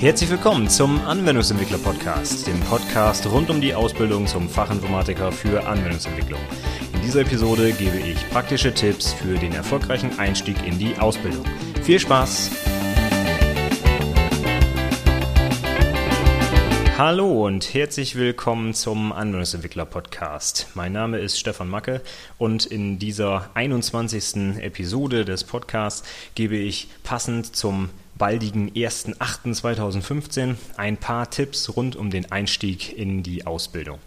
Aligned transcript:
Herzlich 0.00 0.28
willkommen 0.28 0.68
zum 0.68 1.00
Anwendungsentwickler 1.00 1.78
Podcast, 1.78 2.46
dem 2.46 2.60
Podcast 2.60 3.26
rund 3.30 3.48
um 3.48 3.60
die 3.60 3.74
Ausbildung 3.74 4.26
zum 4.26 4.48
Fachinformatiker 4.48 5.32
für 5.32 5.66
Anwendungsentwicklung. 5.66 6.40
In 6.92 7.00
dieser 7.00 7.20
Episode 7.20 7.72
gebe 7.72 7.98
ich 7.98 8.28
praktische 8.30 8.74
Tipps 8.74 9.12
für 9.12 9.38
den 9.38 9.52
erfolgreichen 9.52 10.18
Einstieg 10.18 10.56
in 10.66 10.78
die 10.78 10.98
Ausbildung. 10.98 11.44
Viel 11.82 11.98
Spaß! 11.98 12.50
Hallo 16.98 17.46
und 17.46 17.74
herzlich 17.74 18.14
willkommen 18.14 18.74
zum 18.74 19.12
Anwendungsentwickler 19.12 19.84
Podcast. 19.84 20.68
Mein 20.74 20.92
Name 20.92 21.18
ist 21.18 21.38
Stefan 21.38 21.68
Macke 21.68 22.02
und 22.36 22.66
in 22.66 22.98
dieser 22.98 23.50
21. 23.54 24.58
Episode 24.60 25.24
des 25.24 25.44
Podcasts 25.44 26.06
gebe 26.34 26.56
ich 26.56 26.88
passend 27.02 27.56
zum 27.56 27.90
baldigen 28.18 28.70
1.8.2015 28.70 30.56
ein 30.76 30.96
paar 30.96 31.30
Tipps 31.30 31.76
rund 31.76 31.96
um 31.96 32.10
den 32.10 32.30
Einstieg 32.30 32.96
in 32.96 33.22
die 33.22 33.46
Ausbildung. 33.46 33.98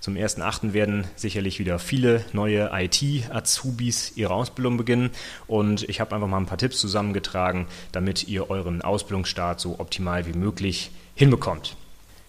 Zum 0.00 0.14
1.8. 0.14 0.72
werden 0.72 1.04
sicherlich 1.16 1.58
wieder 1.58 1.78
viele 1.78 2.24
neue 2.32 2.70
IT-Azubis 2.72 4.12
ihre 4.16 4.34
Ausbildung 4.34 4.76
beginnen 4.76 5.10
und 5.46 5.88
ich 5.88 6.00
habe 6.00 6.14
einfach 6.14 6.28
mal 6.28 6.38
ein 6.38 6.46
paar 6.46 6.58
Tipps 6.58 6.78
zusammengetragen, 6.78 7.66
damit 7.92 8.28
ihr 8.28 8.50
euren 8.50 8.82
Ausbildungsstart 8.82 9.60
so 9.60 9.80
optimal 9.80 10.26
wie 10.26 10.38
möglich 10.38 10.90
hinbekommt. 11.14 11.76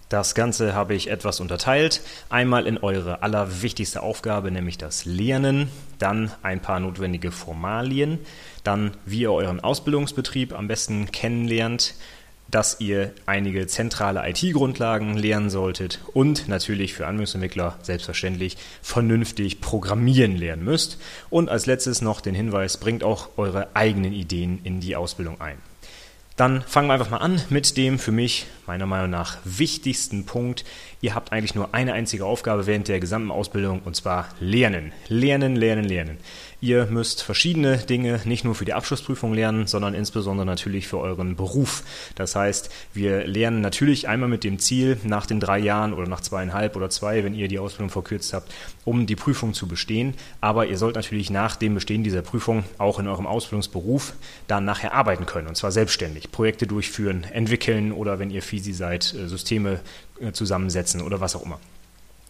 Das 0.09 0.35
Ganze 0.35 0.73
habe 0.73 0.95
ich 0.95 1.09
etwas 1.09 1.41
unterteilt. 1.41 2.01
Einmal 2.29 2.65
in 2.65 2.77
eure 2.77 3.23
allerwichtigste 3.23 4.01
Aufgabe, 4.01 4.51
nämlich 4.51 4.77
das 4.77 5.03
Lernen, 5.03 5.69
dann 5.99 6.31
ein 6.43 6.61
paar 6.61 6.79
notwendige 6.79 7.31
Formalien, 7.31 8.19
dann 8.63 8.91
wie 9.05 9.21
ihr 9.21 9.33
euren 9.33 9.59
Ausbildungsbetrieb 9.59 10.53
am 10.53 10.69
besten 10.69 11.11
kennenlernt, 11.11 11.95
dass 12.49 12.79
ihr 12.79 13.11
einige 13.25 13.67
zentrale 13.67 14.27
IT-Grundlagen 14.29 15.17
lernen 15.17 15.49
solltet 15.49 15.99
und 16.13 16.47
natürlich 16.47 16.93
für 16.93 17.05
Anwendungsentwickler 17.05 17.77
selbstverständlich 17.81 18.55
vernünftig 18.81 19.59
programmieren 19.59 20.37
lernen 20.37 20.63
müsst. 20.63 20.99
Und 21.29 21.49
als 21.49 21.65
letztes 21.65 22.01
noch 22.01 22.21
den 22.21 22.35
Hinweis, 22.35 22.77
bringt 22.77 23.03
auch 23.03 23.29
eure 23.35 23.75
eigenen 23.75 24.13
Ideen 24.13 24.61
in 24.63 24.79
die 24.79 24.95
Ausbildung 24.95 25.41
ein. 25.41 25.57
Dann 26.37 26.61
fangen 26.61 26.87
wir 26.87 26.93
einfach 26.93 27.09
mal 27.09 27.17
an 27.17 27.41
mit 27.49 27.77
dem 27.77 27.97
für 27.97 28.11
mich 28.11 28.45
meiner 28.67 28.85
Meinung 28.85 29.09
nach 29.09 29.37
wichtigsten 29.43 30.27
Punkt. 30.27 30.65
Ihr 31.01 31.15
habt 31.15 31.31
eigentlich 31.31 31.55
nur 31.55 31.73
eine 31.73 31.93
einzige 31.93 32.25
Aufgabe 32.25 32.67
während 32.67 32.87
der 32.87 32.99
gesamten 32.99 33.31
Ausbildung 33.31 33.81
und 33.83 33.95
zwar 33.95 34.29
lernen. 34.39 34.93
Lernen, 35.07 35.55
lernen, 35.55 35.85
lernen. 35.85 36.17
Ihr 36.59 36.87
müsst 36.87 37.21
verschiedene 37.21 37.77
Dinge 37.77 38.19
nicht 38.25 38.43
nur 38.43 38.55
für 38.55 38.65
die 38.65 38.73
Abschlussprüfung 38.73 39.31
lernen, 39.31 39.67
sondern 39.67 39.93
insbesondere 39.93 40.43
natürlich 40.43 40.87
für 40.87 40.97
euren 40.97 41.35
Beruf. 41.35 41.83
Das 42.15 42.35
heißt, 42.35 42.71
wir 42.95 43.27
lernen 43.27 43.61
natürlich 43.61 44.07
einmal 44.07 44.27
mit 44.27 44.43
dem 44.43 44.57
Ziel, 44.57 44.97
nach 45.03 45.27
den 45.27 45.39
drei 45.39 45.59
Jahren 45.59 45.93
oder 45.93 46.07
nach 46.07 46.21
zweieinhalb 46.21 46.75
oder 46.75 46.89
zwei, 46.89 47.23
wenn 47.23 47.35
ihr 47.35 47.47
die 47.47 47.59
Ausbildung 47.59 47.91
verkürzt 47.91 48.33
habt, 48.33 48.51
um 48.85 49.05
die 49.05 49.15
Prüfung 49.15 49.53
zu 49.53 49.67
bestehen. 49.67 50.15
Aber 50.41 50.65
ihr 50.65 50.79
sollt 50.79 50.95
natürlich 50.95 51.29
nach 51.29 51.57
dem 51.57 51.75
Bestehen 51.75 52.03
dieser 52.03 52.23
Prüfung 52.23 52.63
auch 52.79 52.97
in 52.97 53.07
eurem 53.07 53.27
Ausbildungsberuf 53.27 54.13
dann 54.47 54.65
nachher 54.65 54.95
arbeiten 54.95 55.27
können 55.27 55.47
und 55.47 55.57
zwar 55.57 55.71
selbstständig. 55.71 56.31
Projekte 56.31 56.65
durchführen, 56.65 57.23
entwickeln 57.31 57.91
oder 57.91 58.17
wenn 58.17 58.31
ihr 58.31 58.41
Fisi 58.41 58.73
seid, 58.73 59.13
äh, 59.13 59.27
Systeme 59.27 59.79
äh, 60.19 60.31
zusammensetzen 60.31 61.03
oder 61.03 61.21
was 61.21 61.35
auch 61.35 61.45
immer. 61.45 61.59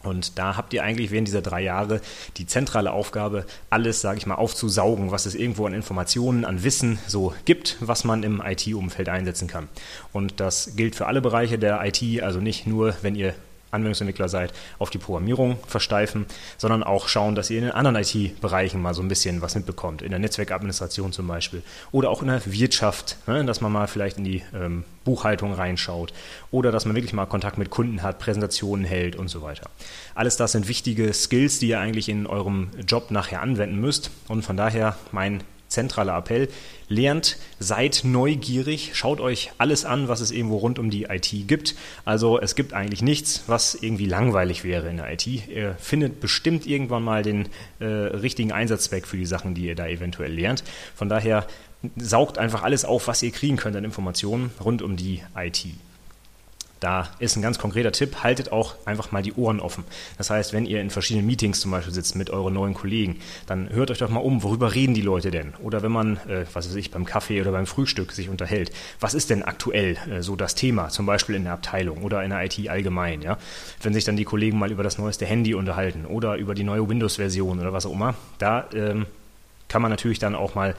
Und 0.04 0.38
da 0.38 0.56
habt 0.56 0.74
ihr 0.74 0.84
eigentlich 0.84 1.12
während 1.12 1.28
dieser 1.28 1.42
drei 1.42 1.62
Jahre 1.62 2.02
die 2.38 2.46
zentrale 2.46 2.92
Aufgabe, 2.92 3.46
alles, 3.70 4.02
sage 4.02 4.20
ich 4.20 4.26
mal, 4.26 4.36
aufzusaugen, 4.36 5.12
was 5.12 5.26
es 5.26 5.36
irgendwo 5.36 5.66
an 5.66 5.74
Informationen, 5.74 6.46
an 6.46 6.64
Wissen 6.64 7.00
so 7.08 7.34
gibt, 7.46 7.78
was 7.80 8.04
man 8.04 8.24
im 8.24 8.42
IT-Umfeld 8.46 9.10
einsetzen 9.10 9.48
kann. 9.48 9.68
Und 10.14 10.40
das 10.40 10.76
gilt 10.76 10.96
für 10.96 11.08
alle 11.08 11.22
Bereiche 11.22 11.58
der 11.58 11.84
IT, 11.84 12.22
also 12.22 12.40
nicht 12.40 12.68
nur, 12.68 12.96
wenn 13.02 13.16
ihr 13.16 13.34
Anwendungsentwickler 13.72 14.30
seid, 14.30 14.54
auf 14.80 14.90
die 14.90 14.98
Programmierung 14.98 15.58
versteifen, 15.68 16.26
sondern 16.58 16.84
auch 16.84 17.08
schauen, 17.08 17.36
dass 17.36 17.50
ihr 17.50 17.60
in 17.60 17.66
den 17.66 17.74
anderen 17.74 17.96
IT-Bereichen 17.98 18.82
mal 18.82 18.94
so 18.94 19.02
ein 19.02 19.08
bisschen 19.08 19.42
was 19.42 19.56
mitbekommt. 19.56 20.02
In 20.02 20.12
der 20.12 20.20
Netzwerkadministration 20.20 21.12
zum 21.12 21.28
Beispiel. 21.28 21.64
Oder 21.92 22.10
auch 22.10 22.22
in 22.22 22.28
der 22.28 22.42
Wirtschaft, 22.46 23.18
ne, 23.28 23.44
dass 23.46 23.62
man 23.62 23.72
mal 23.72 23.88
vielleicht 23.88 24.18
in 24.18 24.24
die 24.24 24.44
ähm, 24.54 24.84
Buchhaltung 25.04 25.54
reinschaut. 25.54 26.14
Oder 26.52 26.72
dass 26.72 26.86
man 26.86 26.96
wirklich 26.96 27.14
mal 27.14 27.26
Kontakt 27.26 27.58
mit 27.58 27.70
Kunden 27.70 28.04
hat, 28.04 28.20
Präsentationen 28.20 28.86
hält 28.86 29.16
und 29.16 29.28
so 29.28 29.42
weiter. 29.42 29.70
Alles 30.16 30.38
das 30.38 30.54
sind 30.54 30.68
wichtige 30.68 31.14
Skills, 31.14 31.60
die 31.60 31.70
ihr 31.70 31.80
eigentlich 31.80 32.10
in 32.10 32.28
eurem 32.28 32.70
Job 32.88 33.12
nachher 33.12 33.42
anwenden 33.42 33.80
müsst. 33.80 34.12
Und 34.28 34.44
von 34.44 34.58
daher 34.58 34.98
mein 35.12 35.44
zentraler 35.68 36.18
Appell. 36.18 36.50
Lernt, 36.90 37.38
seid 37.60 38.02
neugierig, 38.04 38.92
schaut 38.94 39.20
euch 39.20 39.52
alles 39.58 39.84
an, 39.84 40.08
was 40.08 40.22
es 40.22 40.32
irgendwo 40.32 40.58
rund 40.58 40.80
um 40.80 40.90
die 40.90 41.04
IT 41.04 41.30
gibt. 41.48 41.76
Also 42.06 42.40
es 42.40 42.56
gibt 42.56 42.74
eigentlich 42.74 43.02
nichts, 43.02 43.44
was 43.48 43.76
irgendwie 43.76 44.06
langweilig 44.06 44.64
wäre 44.64 44.90
in 44.90 44.98
der 44.98 45.12
IT. 45.12 45.28
Ihr 45.28 45.76
findet 45.80 46.22
bestimmt 46.22 46.66
irgendwann 46.66 47.04
mal 47.04 47.24
den 47.24 47.50
äh, 47.80 47.86
richtigen 47.86 48.52
Einsatzzweck 48.52 49.06
für 49.06 49.18
die 49.18 49.26
Sachen, 49.26 49.54
die 49.54 49.66
ihr 49.66 49.76
da 49.76 49.88
eventuell 49.88 50.34
lernt. 50.34 50.64
Von 50.96 51.10
daher 51.10 51.46
saugt 51.98 52.38
einfach 52.38 52.64
alles 52.64 52.86
auf, 52.86 53.08
was 53.08 53.22
ihr 53.22 53.32
kriegen 53.32 53.58
könnt 53.58 53.76
an 53.76 53.84
Informationen 53.84 54.52
rund 54.64 54.82
um 54.82 54.96
die 54.96 55.22
IT. 55.36 55.66
Da 56.80 57.10
ist 57.20 57.36
ein 57.36 57.42
ganz 57.42 57.58
konkreter 57.58 57.92
Tipp, 57.92 58.24
haltet 58.24 58.52
auch 58.52 58.76
einfach 58.86 59.12
mal 59.12 59.24
die 59.24 59.34
Ohren 59.34 59.60
offen. 59.60 59.84
Das 60.18 60.30
heißt, 60.30 60.54
wenn 60.54 60.66
ihr 60.66 60.82
in 60.82 60.90
verschiedenen 60.90 61.26
Meetings 61.26 61.60
zum 61.60 61.72
Beispiel 61.72 61.94
sitzt 61.94 62.16
mit 62.16 62.30
euren 62.30 62.54
neuen 62.54 62.74
Kollegen, 62.74 63.20
dann 63.48 63.70
hört 63.70 63.92
euch 63.92 63.98
doch 63.98 64.10
mal 64.10 64.20
um, 64.20 64.44
worüber 64.44 64.76
reden 64.76 64.94
die 64.94 65.02
Leute 65.02 65.32
denn? 65.32 65.54
Oder 65.62 65.82
wenn 65.82 65.92
man, 65.92 66.18
äh, 66.28 66.46
was 66.54 66.68
weiß 66.68 66.76
ich, 66.76 66.92
beim 66.92 67.06
Kaffee 67.06 67.42
oder 67.42 67.52
beim 67.52 67.66
Frühstück 67.66 68.12
sich 68.12 68.30
unterhält, 68.30 68.72
was 69.00 69.14
ist 69.14 69.30
denn 69.30 69.44
aktuell 69.44 69.98
äh, 70.10 70.22
so 70.22 70.36
das 70.36 70.56
Thema, 70.56 70.90
zum 70.90 71.06
Beispiel 71.06 71.36
in 71.36 71.44
der 71.44 71.54
Abteilung 71.54 72.04
oder 72.04 72.24
in 72.24 72.30
der 72.30 72.44
IT 72.46 72.70
allgemein? 72.70 73.22
Ja? 73.22 73.38
Wenn 73.82 73.94
sich 73.94 74.04
dann 74.04 74.18
die 74.18 74.26
Kollegen 74.26 74.60
mal 74.60 74.72
über 74.72 74.84
das 74.84 74.98
neueste 74.98 75.26
Handy 75.26 75.56
unterhalten 75.56 76.06
oder 76.06 76.36
über 76.36 76.54
die 76.54 76.64
neue 76.64 76.88
Windows-Version 76.88 77.60
oder 77.60 77.74
was 77.74 77.86
auch 77.86 77.94
immer, 77.94 78.16
da 78.38 78.66
ähm, 78.74 79.06
kann 79.68 79.82
man 79.82 79.92
natürlich 79.92 80.20
dann 80.20 80.36
auch 80.36 80.56
mal 80.56 80.76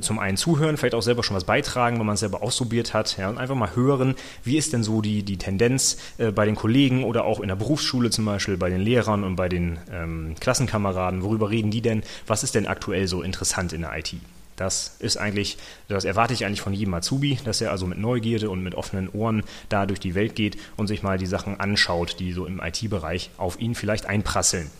zum 0.00 0.20
einen 0.20 0.36
zuhören, 0.36 0.76
vielleicht 0.76 0.94
auch 0.94 1.02
selber 1.02 1.24
schon 1.24 1.36
was 1.36 1.44
beitragen, 1.44 1.98
wenn 1.98 2.06
man 2.06 2.14
es 2.14 2.20
selber 2.20 2.42
ausprobiert 2.42 2.94
hat, 2.94 3.18
ja, 3.18 3.28
und 3.28 3.38
einfach 3.38 3.56
mal 3.56 3.74
hören, 3.74 4.14
wie 4.44 4.56
ist 4.56 4.72
denn 4.72 4.84
so 4.84 5.00
die, 5.00 5.24
die 5.24 5.36
Tendenz 5.36 5.98
äh, 6.18 6.30
bei 6.30 6.44
den 6.46 6.54
Kollegen 6.54 7.04
oder 7.04 7.24
auch 7.24 7.40
in 7.40 7.48
der 7.48 7.56
Berufsschule 7.56 8.10
zum 8.10 8.24
Beispiel, 8.24 8.56
bei 8.56 8.70
den 8.70 8.80
Lehrern 8.80 9.24
und 9.24 9.34
bei 9.34 9.48
den 9.48 9.78
ähm, 9.92 10.36
Klassenkameraden, 10.38 11.22
worüber 11.22 11.50
reden 11.50 11.70
die 11.70 11.80
denn, 11.80 12.04
was 12.26 12.44
ist 12.44 12.54
denn 12.54 12.66
aktuell 12.66 13.08
so 13.08 13.22
interessant 13.22 13.72
in 13.72 13.80
der 13.80 13.96
IT? 13.96 14.14
Das 14.56 14.96
ist 15.00 15.16
eigentlich, 15.16 15.58
das 15.88 16.04
erwarte 16.04 16.32
ich 16.32 16.46
eigentlich 16.46 16.60
von 16.60 16.72
jedem 16.72 16.94
Azubi, 16.94 17.40
dass 17.44 17.60
er 17.60 17.72
also 17.72 17.88
mit 17.88 17.98
Neugierde 17.98 18.50
und 18.50 18.62
mit 18.62 18.76
offenen 18.76 19.08
Ohren 19.08 19.42
da 19.68 19.86
durch 19.86 19.98
die 19.98 20.14
Welt 20.14 20.36
geht 20.36 20.56
und 20.76 20.86
sich 20.86 21.02
mal 21.02 21.18
die 21.18 21.26
Sachen 21.26 21.58
anschaut, 21.58 22.20
die 22.20 22.32
so 22.32 22.46
im 22.46 22.60
IT-Bereich 22.60 23.30
auf 23.36 23.60
ihn 23.60 23.74
vielleicht 23.74 24.06
einprasseln. 24.06 24.70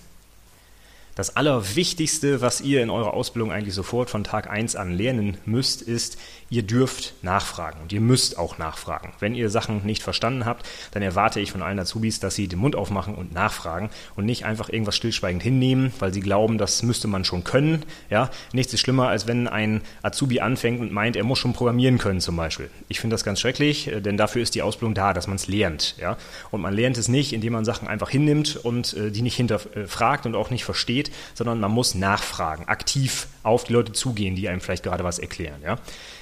Das 1.15 1.37
Allerwichtigste, 1.37 2.41
was 2.41 2.61
ihr 2.61 2.83
in 2.83 2.91
eurer 2.91 3.15
Ausbildung 3.15 3.53
eigentlich 3.53 3.75
sofort 3.75 4.11
von 4.11 4.25
Tag 4.25 4.51
1 4.51 4.75
an 4.75 4.91
lernen 4.91 5.37
müsst, 5.45 5.81
ist, 5.81 6.19
ihr 6.51 6.63
dürft 6.63 7.15
nachfragen 7.23 7.81
und 7.83 7.93
ihr 7.93 8.01
müsst 8.01 8.37
auch 8.37 8.59
nachfragen. 8.59 9.13
Wenn 9.21 9.37
ihr 9.37 9.49
Sachen 9.49 9.85
nicht 9.87 10.03
verstanden 10.03 10.45
habt, 10.45 10.67
dann 10.91 11.03
erwarte 11.03 11.39
ich 11.39 11.53
von 11.53 11.63
allen 11.63 11.79
Azubis, 11.79 12.19
dass 12.19 12.35
sie 12.35 12.49
den 12.49 12.59
Mund 12.59 12.75
aufmachen 12.75 13.15
und 13.15 13.33
nachfragen 13.33 13.91
und 14.17 14.25
nicht 14.25 14.45
einfach 14.45 14.69
irgendwas 14.69 14.97
stillschweigend 14.97 15.43
hinnehmen, 15.43 15.93
weil 16.01 16.13
sie 16.13 16.21
glauben, 16.21 16.59
das 16.59 16.83
müsste 16.83 17.07
man 17.07 17.25
schon 17.25 17.45
können. 17.45 17.85
Ja, 18.11 18.31
nichts 18.53 18.73
ist 18.75 18.81
schlimmer, 18.81 19.09
als 19.09 19.29
wenn 19.29 19.47
ein 19.47 19.83
Azubi 20.03 20.41
anfängt 20.41 20.81
und 20.81 20.93
meint, 20.93 21.15
er 21.15 21.25
muss 21.25 21.39
schon 21.39 21.53
programmieren 21.53 21.99
können 21.99 22.21
zum 22.21 22.37
Beispiel. 22.37 22.71
Ich 22.89 22.99
finde 22.99 23.15
das 23.15 23.23
ganz 23.23 23.39
schrecklich, 23.39 23.87
äh, 23.87 24.01
denn 24.01 24.17
dafür 24.17 24.43
ist 24.43 24.57
die 24.57 24.63
Ausbildung 24.63 24.95
da, 24.95 25.13
dass 25.13 25.29
man 25.29 25.37
es 25.37 25.47
lernt. 25.47 25.97
Ja, 25.99 26.17
und 26.51 26.61
man 26.61 26.75
lernt 26.75 26.99
es 26.99 27.07
nicht, 27.07 27.33
indem 27.33 27.53
man 27.53 27.65
Sachen 27.65 27.87
einfach 27.87 28.11
hinnimmt 28.11 28.57
und 28.57 28.95
äh, 28.95 29.13
die 29.13 29.23
nicht 29.23 29.37
hinterfragt 29.37 30.27
und 30.27 30.35
auch 30.35 30.51
nicht 30.51 30.65
versteht 30.65 31.04
geht, 31.05 31.15
sondern 31.35 31.61
man 31.61 31.71
muss 31.71 31.95
nachfragen, 31.95 32.65
aktiv 32.67 33.29
auf 33.43 33.65
die 33.65 33.75
Leute 33.75 33.93
zugehen, 33.93 34.37
die 34.37 34.49
einem 34.49 34.61
vielleicht 34.61 34.85
gerade 34.85 35.05
was 35.05 35.19
erklären. 35.19 35.61
Ja? 35.63 35.77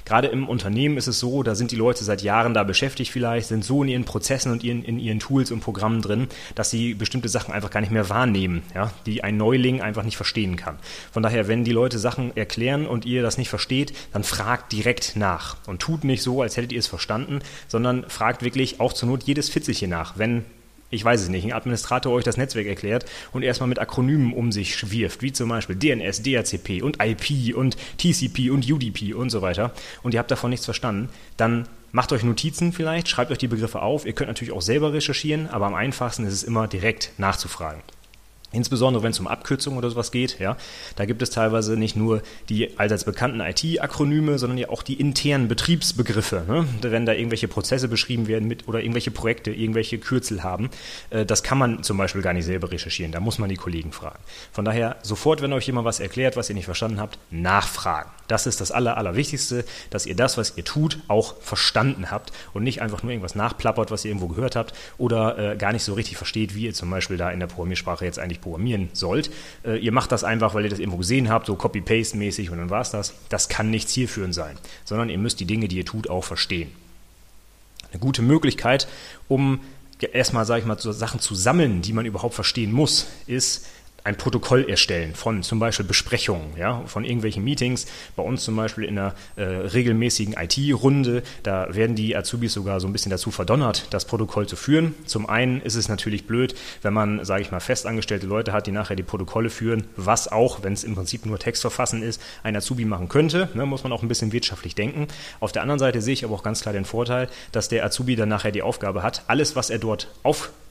Gerade 0.04 0.28
im 0.28 0.48
Unternehmen 0.48 0.96
ist 0.96 1.06
es 1.06 1.20
so, 1.20 1.42
da 1.42 1.54
sind 1.54 1.70
die 1.70 1.76
Leute 1.76 2.02
seit 2.02 2.22
Jahren 2.22 2.54
da 2.54 2.64
beschäftigt 2.64 3.12
vielleicht, 3.12 3.46
sind 3.48 3.64
so 3.64 3.82
in 3.82 3.88
ihren 3.88 4.04
Prozessen 4.04 4.50
und 4.50 4.64
in, 4.64 4.84
in 4.84 4.98
ihren 4.98 5.20
Tools 5.20 5.52
und 5.52 5.60
Programmen 5.60 6.02
drin, 6.02 6.28
dass 6.54 6.70
sie 6.70 6.94
bestimmte 6.94 7.28
Sachen 7.28 7.54
einfach 7.54 7.70
gar 7.70 7.80
nicht 7.80 7.92
mehr 7.92 8.08
wahrnehmen, 8.08 8.62
ja? 8.74 8.90
die 9.06 9.22
ein 9.22 9.36
Neuling 9.36 9.80
einfach 9.80 10.02
nicht 10.02 10.16
verstehen 10.16 10.56
kann. 10.56 10.78
Von 11.12 11.22
daher, 11.22 11.46
wenn 11.46 11.64
die 11.64 11.72
Leute 11.72 11.98
Sachen 11.98 12.36
erklären 12.36 12.86
und 12.86 13.04
ihr 13.04 13.22
das 13.22 13.38
nicht 13.38 13.48
versteht, 13.48 13.92
dann 14.12 14.24
fragt 14.24 14.72
direkt 14.72 15.14
nach 15.14 15.56
und 15.66 15.80
tut 15.80 16.04
nicht 16.04 16.22
so, 16.22 16.42
als 16.42 16.56
hättet 16.56 16.72
ihr 16.72 16.80
es 16.80 16.88
verstanden, 16.88 17.40
sondern 17.68 18.08
fragt 18.08 18.42
wirklich 18.42 18.80
auch 18.80 18.92
zur 18.92 19.08
Not 19.08 19.24
jedes 19.24 19.48
Fitzelchen 19.48 19.90
nach. 19.90 20.18
Wenn 20.18 20.44
ich 20.92 21.04
weiß 21.04 21.22
es 21.22 21.28
nicht, 21.28 21.44
ein 21.44 21.52
Administrator 21.52 22.12
euch 22.12 22.22
das 22.22 22.36
Netzwerk 22.36 22.66
erklärt 22.66 23.06
und 23.32 23.42
erstmal 23.42 23.68
mit 23.68 23.80
Akronymen 23.80 24.32
um 24.32 24.52
sich 24.52 24.92
wirft, 24.92 25.22
wie 25.22 25.32
zum 25.32 25.48
Beispiel 25.48 25.74
DNS, 25.74 26.22
DHCP 26.22 26.82
und 26.82 26.98
IP 27.02 27.56
und 27.56 27.76
TCP 27.98 28.50
und 28.50 28.70
UDP 28.70 29.14
und 29.14 29.30
so 29.30 29.42
weiter 29.42 29.72
und 30.02 30.14
ihr 30.14 30.20
habt 30.20 30.30
davon 30.30 30.50
nichts 30.50 30.66
verstanden, 30.66 31.08
dann 31.36 31.66
macht 31.92 32.12
euch 32.12 32.22
Notizen 32.22 32.72
vielleicht, 32.72 33.08
schreibt 33.08 33.30
euch 33.30 33.38
die 33.38 33.48
Begriffe 33.48 33.82
auf. 33.82 34.06
Ihr 34.06 34.12
könnt 34.12 34.28
natürlich 34.28 34.52
auch 34.52 34.62
selber 34.62 34.92
recherchieren, 34.92 35.48
aber 35.48 35.66
am 35.66 35.74
einfachsten 35.74 36.26
ist 36.26 36.34
es 36.34 36.42
immer 36.42 36.68
direkt 36.68 37.12
nachzufragen. 37.18 37.82
Insbesondere 38.52 39.02
wenn 39.02 39.12
es 39.12 39.20
um 39.20 39.26
Abkürzungen 39.26 39.78
oder 39.78 39.90
sowas 39.90 40.10
geht, 40.12 40.38
ja, 40.38 40.56
da 40.96 41.04
gibt 41.04 41.22
es 41.22 41.30
teilweise 41.30 41.76
nicht 41.76 41.96
nur 41.96 42.22
die 42.48 42.78
allseits 42.78 43.04
bekannten 43.04 43.40
IT-Akronyme, 43.40 44.38
sondern 44.38 44.58
ja 44.58 44.68
auch 44.68 44.82
die 44.82 44.94
internen 44.94 45.48
Betriebsbegriffe. 45.48 46.44
Ne? 46.46 46.66
Wenn 46.82 47.06
da 47.06 47.12
irgendwelche 47.12 47.48
Prozesse 47.48 47.88
beschrieben 47.88 48.28
werden 48.28 48.46
mit 48.48 48.68
oder 48.68 48.80
irgendwelche 48.80 49.10
Projekte, 49.10 49.50
irgendwelche 49.50 49.98
Kürzel 49.98 50.42
haben, 50.42 50.70
äh, 51.10 51.24
das 51.24 51.42
kann 51.42 51.58
man 51.58 51.82
zum 51.82 51.96
Beispiel 51.96 52.22
gar 52.22 52.32
nicht 52.34 52.44
selber 52.44 52.70
recherchieren. 52.70 53.12
Da 53.12 53.20
muss 53.20 53.38
man 53.38 53.48
die 53.48 53.56
Kollegen 53.56 53.92
fragen. 53.92 54.18
Von 54.52 54.64
daher 54.64 54.96
sofort, 55.02 55.42
wenn 55.42 55.52
euch 55.52 55.66
jemand 55.66 55.86
was 55.86 56.00
erklärt, 56.00 56.36
was 56.36 56.48
ihr 56.48 56.54
nicht 56.54 56.66
verstanden 56.66 57.00
habt, 57.00 57.18
nachfragen. 57.30 58.10
Das 58.28 58.46
ist 58.46 58.60
das 58.60 58.70
Aller, 58.70 58.96
Allerwichtigste, 58.96 59.64
dass 59.90 60.06
ihr 60.06 60.14
das, 60.14 60.38
was 60.38 60.56
ihr 60.56 60.64
tut, 60.64 60.98
auch 61.08 61.40
verstanden 61.40 62.10
habt 62.10 62.32
und 62.52 62.62
nicht 62.62 62.80
einfach 62.80 63.02
nur 63.02 63.12
irgendwas 63.12 63.34
nachplappert, 63.34 63.90
was 63.90 64.04
ihr 64.04 64.10
irgendwo 64.10 64.28
gehört 64.28 64.56
habt 64.56 64.74
oder 64.98 65.38
äh, 65.52 65.56
gar 65.56 65.72
nicht 65.72 65.82
so 65.82 65.94
richtig 65.94 66.16
versteht, 66.16 66.54
wie 66.54 66.64
ihr 66.64 66.74
zum 66.74 66.90
Beispiel 66.90 67.16
da 67.16 67.30
in 67.30 67.40
der 67.40 67.46
Programmiersprache 67.46 68.04
jetzt 68.04 68.18
eigentlich 68.18 68.40
programmieren 68.42 68.90
sollt. 68.92 69.30
Äh, 69.64 69.78
ihr 69.78 69.92
macht 69.92 70.12
das 70.12 70.24
einfach, 70.24 70.54
weil 70.54 70.64
ihr 70.64 70.70
das 70.70 70.78
irgendwo 70.78 70.98
gesehen 70.98 71.30
habt, 71.30 71.46
so 71.46 71.56
Copy-Paste-mäßig 71.56 72.50
und 72.50 72.58
dann 72.58 72.68
war 72.68 72.82
es 72.82 72.90
das. 72.90 73.14
Das 73.30 73.48
kann 73.48 73.70
nicht 73.70 73.88
zielführend 73.88 74.34
sein, 74.34 74.58
sondern 74.84 75.08
ihr 75.08 75.18
müsst 75.18 75.40
die 75.40 75.46
Dinge, 75.46 75.68
die 75.68 75.78
ihr 75.78 75.86
tut, 75.86 76.10
auch 76.10 76.24
verstehen. 76.24 76.70
Eine 77.90 78.00
gute 78.00 78.22
Möglichkeit, 78.22 78.86
um 79.28 79.60
erstmal, 80.00 80.44
sage 80.44 80.60
ich 80.60 80.66
mal, 80.66 80.78
so 80.78 80.92
Sachen 80.92 81.20
zu 81.20 81.34
sammeln, 81.34 81.82
die 81.82 81.92
man 81.92 82.06
überhaupt 82.06 82.34
verstehen 82.34 82.72
muss, 82.72 83.06
ist, 83.26 83.66
ein 84.04 84.16
Protokoll 84.16 84.68
erstellen 84.68 85.14
von 85.14 85.42
zum 85.42 85.58
Beispiel 85.58 85.86
Besprechungen, 85.86 86.56
ja, 86.56 86.82
von 86.86 87.04
irgendwelchen 87.04 87.44
Meetings. 87.44 87.86
Bei 88.16 88.22
uns 88.22 88.44
zum 88.44 88.56
Beispiel 88.56 88.84
in 88.84 88.98
einer 88.98 89.14
äh, 89.36 89.42
regelmäßigen 89.42 90.34
IT-Runde, 90.34 91.22
da 91.42 91.72
werden 91.74 91.94
die 91.94 92.16
Azubis 92.16 92.52
sogar 92.52 92.80
so 92.80 92.88
ein 92.88 92.92
bisschen 92.92 93.10
dazu 93.10 93.30
verdonnert, 93.30 93.86
das 93.90 94.04
Protokoll 94.04 94.46
zu 94.46 94.56
führen. 94.56 94.94
Zum 95.06 95.28
einen 95.28 95.60
ist 95.60 95.76
es 95.76 95.88
natürlich 95.88 96.26
blöd, 96.26 96.54
wenn 96.82 96.92
man, 96.92 97.24
sage 97.24 97.42
ich 97.42 97.50
mal, 97.50 97.60
festangestellte 97.60 98.26
Leute 98.26 98.52
hat, 98.52 98.66
die 98.66 98.72
nachher 98.72 98.96
die 98.96 99.02
Protokolle 99.02 99.50
führen, 99.50 99.84
was 99.96 100.30
auch, 100.30 100.62
wenn 100.62 100.72
es 100.72 100.84
im 100.84 100.94
Prinzip 100.94 101.26
nur 101.26 101.38
Text 101.38 101.62
verfassen 101.62 102.02
ist, 102.02 102.20
ein 102.42 102.56
Azubi 102.56 102.84
machen 102.84 103.08
könnte. 103.08 103.48
Ne, 103.54 103.66
muss 103.66 103.84
man 103.84 103.92
auch 103.92 104.02
ein 104.02 104.08
bisschen 104.08 104.32
wirtschaftlich 104.32 104.74
denken. 104.74 105.08
Auf 105.40 105.52
der 105.52 105.62
anderen 105.62 105.78
Seite 105.78 106.00
sehe 106.00 106.14
ich 106.14 106.24
aber 106.24 106.34
auch 106.34 106.42
ganz 106.42 106.62
klar 106.62 106.72
den 106.72 106.84
Vorteil, 106.84 107.28
dass 107.52 107.68
der 107.68 107.84
Azubi 107.84 108.16
dann 108.16 108.28
nachher 108.28 108.52
die 108.52 108.62
Aufgabe 108.62 109.02
hat, 109.02 109.24
alles, 109.28 109.56
was 109.56 109.70
er 109.70 109.78
dort 109.78 110.08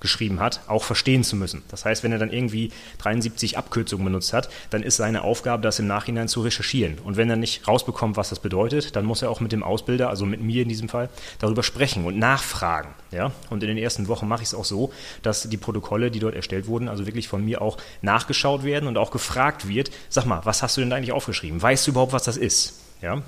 aufgeschrieben 0.02 0.40
hat, 0.40 0.62
auch 0.68 0.84
verstehen 0.84 1.24
zu 1.24 1.36
müssen. 1.36 1.62
Das 1.68 1.86
heißt, 1.86 2.04
wenn 2.04 2.12
er 2.12 2.18
dann 2.18 2.32
irgendwie 2.32 2.72
73 2.98 3.60
Abkürzungen 3.60 4.04
benutzt 4.04 4.34
hat, 4.34 4.50
dann 4.72 4.82
ist 4.82 4.98
seine 4.98 5.24
Aufgabe, 5.24 5.62
das 5.62 5.78
im 5.78 5.86
Nachhinein 5.86 6.28
zu 6.28 6.42
recherchieren. 6.42 6.98
Und 7.04 7.18
wenn 7.18 7.30
er 7.30 7.36
nicht 7.36 7.68
rausbekommt, 7.68 8.18
was 8.18 8.30
das 8.30 8.40
bedeutet, 8.40 8.96
dann 8.96 9.06
muss 9.06 9.22
er 9.22 9.30
auch 9.30 9.42
mit 9.42 9.52
dem 9.52 9.62
Ausbilder, 9.62 10.10
also 10.10 10.26
mit 10.26 10.42
mir 10.42 10.64
in 10.64 10.70
diesem 10.70 10.90
Fall, 10.90 11.10
darüber 11.38 11.62
sprechen 11.62 12.04
und 12.06 12.18
nachfragen. 12.18 12.90
Ja? 13.12 13.32
Und 13.52 13.62
in 13.62 13.68
den 13.68 13.78
ersten 13.78 14.08
Wochen 14.08 14.28
mache 14.28 14.42
ich 14.42 14.48
es 14.48 14.56
auch 14.56 14.66
so, 14.66 14.92
dass 15.22 15.48
die 15.48 15.58
Protokolle, 15.58 16.10
die 16.10 16.20
dort 16.20 16.34
erstellt 16.34 16.66
wurden, 16.66 16.88
also 16.88 17.06
wirklich 17.06 17.28
von 17.28 17.46
mir 17.46 17.62
auch 17.62 17.78
nachgeschaut 18.02 18.64
werden 18.64 18.88
und 18.88 18.98
auch 18.98 19.12
gefragt 19.12 19.68
wird, 19.68 19.92
sag 20.10 20.26
mal, 20.26 20.42
was 20.46 20.64
hast 20.64 20.78
du 20.78 20.82
denn 20.82 20.90
da 20.90 20.96
eigentlich 20.96 21.12
aufgeschrieben? 21.12 21.62
Weißt 21.62 21.86
du 21.86 21.92
überhaupt, 21.92 22.14
was 22.14 22.24
das 22.24 22.38
ist? 22.38 22.80
Ja? 23.04 23.22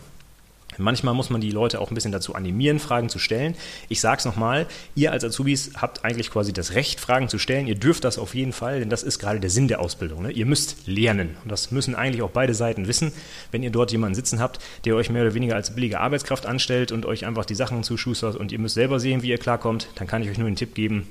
Manchmal 0.77 1.13
muss 1.13 1.29
man 1.29 1.41
die 1.41 1.51
Leute 1.51 1.79
auch 1.79 1.91
ein 1.91 1.95
bisschen 1.95 2.11
dazu 2.11 2.35
animieren, 2.35 2.79
Fragen 2.79 3.09
zu 3.09 3.19
stellen. 3.19 3.55
Ich 3.89 4.01
sage 4.01 4.19
es 4.19 4.25
nochmal, 4.25 4.67
ihr 4.95 5.11
als 5.11 5.23
Azubis 5.23 5.71
habt 5.75 6.05
eigentlich 6.05 6.31
quasi 6.31 6.53
das 6.53 6.73
Recht, 6.73 6.99
Fragen 6.99 7.29
zu 7.29 7.39
stellen. 7.39 7.67
Ihr 7.67 7.75
dürft 7.75 8.03
das 8.03 8.17
auf 8.17 8.35
jeden 8.35 8.53
Fall, 8.53 8.79
denn 8.79 8.89
das 8.89 9.03
ist 9.03 9.19
gerade 9.19 9.39
der 9.39 9.49
Sinn 9.49 9.67
der 9.67 9.79
Ausbildung. 9.79 10.23
Ne? 10.23 10.31
Ihr 10.31 10.45
müsst 10.45 10.87
lernen 10.87 11.37
und 11.43 11.51
das 11.51 11.71
müssen 11.71 11.95
eigentlich 11.95 12.21
auch 12.21 12.31
beide 12.31 12.53
Seiten 12.53 12.87
wissen. 12.87 13.11
Wenn 13.51 13.63
ihr 13.63 13.71
dort 13.71 13.91
jemanden 13.91 14.15
sitzen 14.15 14.39
habt, 14.39 14.59
der 14.85 14.95
euch 14.95 15.09
mehr 15.09 15.23
oder 15.23 15.33
weniger 15.33 15.55
als 15.55 15.75
billige 15.75 15.99
Arbeitskraft 15.99 16.45
anstellt 16.45 16.91
und 16.91 17.05
euch 17.05 17.25
einfach 17.25 17.45
die 17.45 17.55
Sachen 17.55 17.83
zuschustert 17.83 18.35
und 18.35 18.51
ihr 18.51 18.59
müsst 18.59 18.75
selber 18.75 18.99
sehen, 18.99 19.21
wie 19.21 19.29
ihr 19.29 19.37
klarkommt, 19.37 19.87
dann 19.95 20.07
kann 20.07 20.21
ich 20.21 20.29
euch 20.29 20.37
nur 20.37 20.47
einen 20.47 20.55
Tipp 20.55 20.75
geben, 20.75 21.07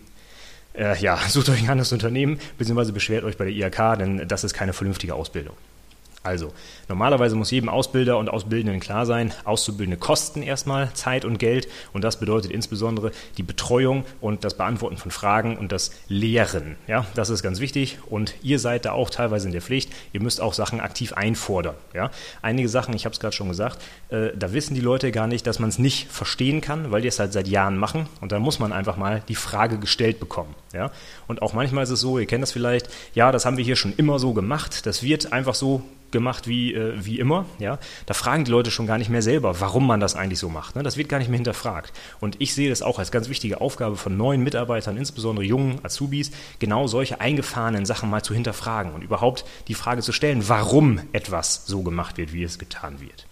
äh, 0.75 0.99
ja, 0.99 1.17
sucht 1.29 1.49
euch 1.49 1.63
ein 1.63 1.71
anderes 1.71 1.93
Unternehmen, 1.93 2.39
beziehungsweise 2.59 2.93
beschwert 2.93 3.25
euch 3.25 3.37
bei 3.37 3.45
der 3.45 3.55
IHK, 3.55 3.99
denn 3.99 4.29
das 4.29 4.45
ist 4.45 4.55
keine 4.55 4.73
vernünftige 4.73 5.15
Ausbildung. 5.15 5.57
Also, 6.23 6.53
normalerweise 6.89 7.35
muss 7.35 7.51
jedem 7.51 7.69
Ausbilder 7.69 8.17
und 8.17 8.29
Ausbildenden 8.29 8.79
klar 8.79 9.07
sein, 9.07 9.33
Auszubildende 9.45 9.97
kosten 9.97 10.43
erstmal 10.43 10.93
Zeit 10.95 11.25
und 11.25 11.39
Geld 11.39 11.69
und 11.93 12.05
das 12.05 12.21
bedeutet 12.21 12.53
insbesondere 12.53 13.11
die 13.39 13.43
Betreuung 13.43 14.05
und 14.21 14.45
das 14.45 14.57
Beantworten 14.57 14.99
von 14.99 15.11
Fragen 15.11 15.57
und 15.57 15.73
das 15.73 15.91
Lehren. 16.07 16.77
Ja, 16.87 17.07
das 17.15 17.29
ist 17.29 17.43
ganz 17.43 17.59
wichtig 17.59 17.99
und 18.09 18.35
ihr 18.43 18.61
seid 18.61 18.85
da 18.85 18.93
auch 18.93 19.11
teilweise 19.11 19.47
in 19.47 19.53
der 19.53 19.63
Pflicht. 19.63 19.93
Ihr 20.13 20.23
müsst 20.23 20.41
auch 20.41 20.55
Sachen 20.55 20.81
aktiv 20.81 21.13
einfordern. 21.13 21.75
Ja, 21.93 22.13
einige 22.41 22.69
Sachen, 22.69 22.95
ich 22.95 23.05
habe 23.05 23.15
es 23.15 23.21
gerade 23.21 23.35
schon 23.35 23.49
gesagt, 23.49 23.83
äh, 24.11 24.31
da 24.37 24.53
wissen 24.53 24.75
die 24.75 24.81
Leute 24.81 25.11
gar 25.11 25.27
nicht, 25.27 25.47
dass 25.47 25.59
man 25.59 25.71
es 25.71 25.79
nicht 25.79 26.09
verstehen 26.09 26.61
kann, 26.61 26.93
weil 26.93 27.03
die 27.03 27.09
es 27.09 27.19
halt 27.19 27.33
seit 27.33 27.49
Jahren 27.49 27.77
machen 27.77 28.07
und 28.21 28.31
dann 28.31 28.43
muss 28.43 28.61
man 28.61 28.73
einfach 28.73 28.97
mal 28.97 29.23
die 29.27 29.35
Frage 29.35 29.79
gestellt 29.79 30.21
bekommen. 30.21 30.55
Ja, 30.73 30.93
und 31.27 31.43
auch 31.43 31.53
manchmal 31.53 31.83
ist 31.83 31.91
es 31.91 32.01
so, 32.01 32.19
ihr 32.19 32.27
kennt 32.27 32.43
das 32.43 32.53
vielleicht, 32.53 32.89
ja, 33.15 33.33
das 33.33 33.45
haben 33.45 33.57
wir 33.57 33.65
hier 33.65 33.77
schon 33.77 33.93
immer 33.97 34.21
so 34.21 34.33
gemacht, 34.33 34.87
das 34.87 35.03
wird 35.03 35.33
einfach 35.33 35.55
so 35.55 35.83
gemacht 36.13 36.47
wie, 36.47 36.75
äh, 36.75 36.95
wie 37.05 37.19
immer. 37.19 37.47
Ja? 37.59 37.79
Da 38.07 38.15
fragen 38.15 38.45
die 38.45 38.51
Leute 38.51 38.71
schon 38.71 38.87
gar 38.87 38.99
nicht 38.99 39.11
mehr 39.11 39.23
selber, 39.23 39.61
warum 39.61 39.87
man 39.87 40.01
das 40.01 40.15
eigentlich 40.15 40.39
so 40.39 40.49
macht. 40.49 40.77
Ne? 40.77 40.83
Das 40.83 40.97
wird 40.97 41.09
gar 41.09 41.19
nicht 41.19 41.29
mehr 41.29 41.39
hinterfragt. 41.39 41.93
Und 42.21 42.37
ich 42.41 42.55
sehe 42.55 42.71
das 42.71 42.83
auch 42.83 42.99
als 42.99 43.11
ganz 43.11 43.29
wichtige 43.29 43.61
Aufgabe 43.61 43.97
von 43.97 44.17
neuen 44.17 44.43
Mitarbeitern, 44.43 44.97
insbesondere 44.97 45.45
jungen 45.45 45.85
Azubis, 45.85 46.31
genau 46.59 46.87
solche 46.87 47.21
eingefahrenen 47.21 47.87
Sachen 47.87 48.11
mal 48.11 48.23
zu 48.23 48.35
hinterfragen 48.35 48.93
und 48.93 49.03
überhaupt 49.03 49.45
die 49.69 49.75
Frage 49.75 50.03
zu 50.03 50.13
stellen, 50.13 50.49
warum 50.49 51.01
etwas 51.13 51.67
so 51.67 51.83
gemacht 51.83 52.19
wird, 52.19 52.33
wie 52.33 52.45
es 52.45 52.59
getan 52.59 53.01
wird. 53.01 53.27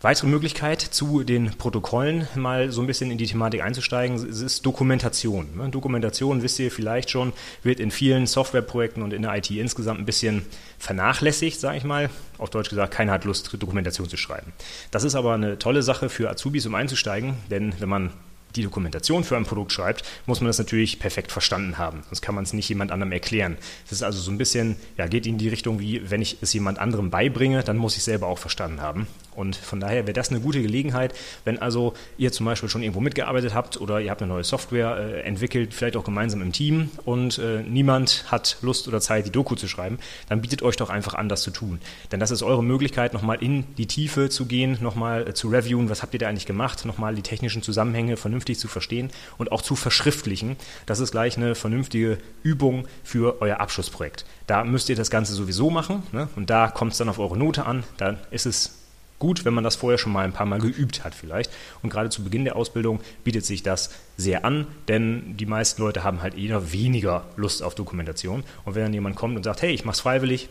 Weitere 0.00 0.28
Möglichkeit, 0.28 0.80
zu 0.80 1.24
den 1.24 1.50
Protokollen 1.56 2.28
mal 2.36 2.70
so 2.70 2.80
ein 2.80 2.86
bisschen 2.86 3.10
in 3.10 3.18
die 3.18 3.26
Thematik 3.26 3.64
einzusteigen, 3.64 4.14
ist 4.28 4.64
Dokumentation. 4.64 5.56
Ne? 5.56 5.70
Dokumentation, 5.70 6.44
wisst 6.44 6.60
ihr 6.60 6.70
vielleicht 6.70 7.10
schon, 7.10 7.32
wird 7.64 7.80
in 7.80 7.90
vielen 7.90 8.28
Softwareprojekten 8.28 9.02
und 9.02 9.12
in 9.12 9.22
der 9.22 9.34
IT 9.34 9.50
insgesamt 9.50 9.98
ein 9.98 10.06
bisschen 10.06 10.46
vernachlässigt, 10.78 11.58
sage 11.58 11.78
ich 11.78 11.84
mal. 11.84 12.10
Auf 12.38 12.50
Deutsch 12.50 12.70
gesagt, 12.70 12.94
keiner 12.94 13.10
hat 13.10 13.24
Lust, 13.24 13.50
Dokumentation 13.58 14.08
zu 14.08 14.16
schreiben. 14.16 14.52
Das 14.92 15.02
ist 15.02 15.16
aber 15.16 15.34
eine 15.34 15.58
tolle 15.58 15.82
Sache 15.82 16.08
für 16.08 16.30
Azubis, 16.30 16.64
um 16.66 16.76
einzusteigen, 16.76 17.34
denn 17.50 17.74
wenn 17.80 17.88
man 17.88 18.12
die 18.54 18.62
Dokumentation 18.62 19.24
für 19.24 19.36
ein 19.36 19.44
Produkt 19.44 19.72
schreibt, 19.72 20.04
muss 20.26 20.40
man 20.40 20.46
das 20.46 20.58
natürlich 20.58 21.00
perfekt 21.00 21.32
verstanden 21.32 21.76
haben. 21.76 22.04
Sonst 22.04 22.22
kann 22.22 22.36
man 22.36 22.44
es 22.44 22.52
nicht 22.52 22.68
jemand 22.68 22.92
anderem 22.92 23.10
erklären. 23.10 23.58
Es 23.84 23.92
ist 23.92 24.02
also 24.04 24.20
so 24.20 24.30
ein 24.30 24.38
bisschen, 24.38 24.76
ja, 24.96 25.08
geht 25.08 25.26
in 25.26 25.38
die 25.38 25.48
Richtung 25.48 25.80
wie, 25.80 26.08
wenn 26.08 26.22
ich 26.22 26.38
es 26.40 26.52
jemand 26.52 26.78
anderem 26.78 27.10
beibringe, 27.10 27.64
dann 27.64 27.76
muss 27.76 27.94
ich 27.94 27.98
es 27.98 28.04
selber 28.04 28.28
auch 28.28 28.38
verstanden 28.38 28.80
haben. 28.80 29.08
Und 29.38 29.54
von 29.54 29.78
daher 29.78 30.06
wäre 30.06 30.12
das 30.12 30.30
eine 30.30 30.40
gute 30.40 30.60
Gelegenheit, 30.60 31.14
wenn 31.44 31.58
also 31.58 31.94
ihr 32.16 32.32
zum 32.32 32.44
Beispiel 32.44 32.68
schon 32.68 32.82
irgendwo 32.82 33.00
mitgearbeitet 33.00 33.54
habt 33.54 33.80
oder 33.80 34.00
ihr 34.00 34.10
habt 34.10 34.20
eine 34.20 34.32
neue 34.32 34.42
Software 34.42 34.96
äh, 34.96 35.20
entwickelt, 35.20 35.72
vielleicht 35.72 35.96
auch 35.96 36.02
gemeinsam 36.02 36.42
im 36.42 36.50
Team 36.50 36.90
und 37.04 37.38
äh, 37.38 37.62
niemand 37.62 38.24
hat 38.32 38.58
Lust 38.62 38.88
oder 38.88 39.00
Zeit, 39.00 39.26
die 39.26 39.30
Doku 39.30 39.54
zu 39.54 39.68
schreiben, 39.68 40.00
dann 40.28 40.40
bietet 40.40 40.62
euch 40.62 40.76
doch 40.76 40.90
einfach 40.90 41.14
an, 41.14 41.28
das 41.28 41.42
zu 41.42 41.52
tun. 41.52 41.78
Denn 42.10 42.18
das 42.18 42.32
ist 42.32 42.42
eure 42.42 42.64
Möglichkeit, 42.64 43.14
nochmal 43.14 43.40
in 43.40 43.64
die 43.76 43.86
Tiefe 43.86 44.28
zu 44.28 44.46
gehen, 44.46 44.78
nochmal 44.80 45.28
äh, 45.28 45.34
zu 45.34 45.48
reviewen, 45.48 45.88
was 45.88 46.02
habt 46.02 46.14
ihr 46.14 46.18
da 46.18 46.28
eigentlich 46.28 46.46
gemacht, 46.46 46.84
nochmal 46.84 47.14
die 47.14 47.22
technischen 47.22 47.62
Zusammenhänge 47.62 48.16
vernünftig 48.16 48.58
zu 48.58 48.66
verstehen 48.66 49.10
und 49.36 49.52
auch 49.52 49.62
zu 49.62 49.76
verschriftlichen. 49.76 50.56
Das 50.86 50.98
ist 50.98 51.12
gleich 51.12 51.36
eine 51.36 51.54
vernünftige 51.54 52.18
Übung 52.42 52.88
für 53.04 53.40
euer 53.40 53.60
Abschlussprojekt. 53.60 54.24
Da 54.48 54.64
müsst 54.64 54.88
ihr 54.88 54.96
das 54.96 55.10
Ganze 55.10 55.34
sowieso 55.34 55.70
machen 55.70 56.02
ne? 56.10 56.28
und 56.34 56.50
da 56.50 56.66
kommt 56.68 56.92
es 56.92 56.98
dann 56.98 57.08
auf 57.08 57.20
eure 57.20 57.36
Note 57.36 57.66
an. 57.66 57.84
Dann 57.98 58.18
ist 58.32 58.46
es 58.46 58.77
gut, 59.18 59.44
wenn 59.44 59.54
man 59.54 59.64
das 59.64 59.76
vorher 59.76 59.98
schon 59.98 60.12
mal 60.12 60.24
ein 60.24 60.32
paar 60.32 60.46
Mal 60.46 60.60
geübt 60.60 61.04
hat 61.04 61.14
vielleicht. 61.14 61.50
Und 61.82 61.90
gerade 61.90 62.10
zu 62.10 62.22
Beginn 62.22 62.44
der 62.44 62.56
Ausbildung 62.56 63.00
bietet 63.24 63.44
sich 63.44 63.62
das 63.62 63.90
sehr 64.16 64.44
an, 64.44 64.66
denn 64.88 65.36
die 65.36 65.46
meisten 65.46 65.82
Leute 65.82 66.04
haben 66.04 66.22
halt 66.22 66.36
eher 66.36 66.72
weniger 66.72 67.26
Lust 67.36 67.62
auf 67.62 67.74
Dokumentation. 67.74 68.44
Und 68.64 68.74
wenn 68.74 68.82
dann 68.82 68.94
jemand 68.94 69.16
kommt 69.16 69.36
und 69.36 69.42
sagt, 69.42 69.62
hey, 69.62 69.72
ich 69.72 69.84
mache 69.84 69.94
es 69.94 70.00
freiwillig, 70.00 70.48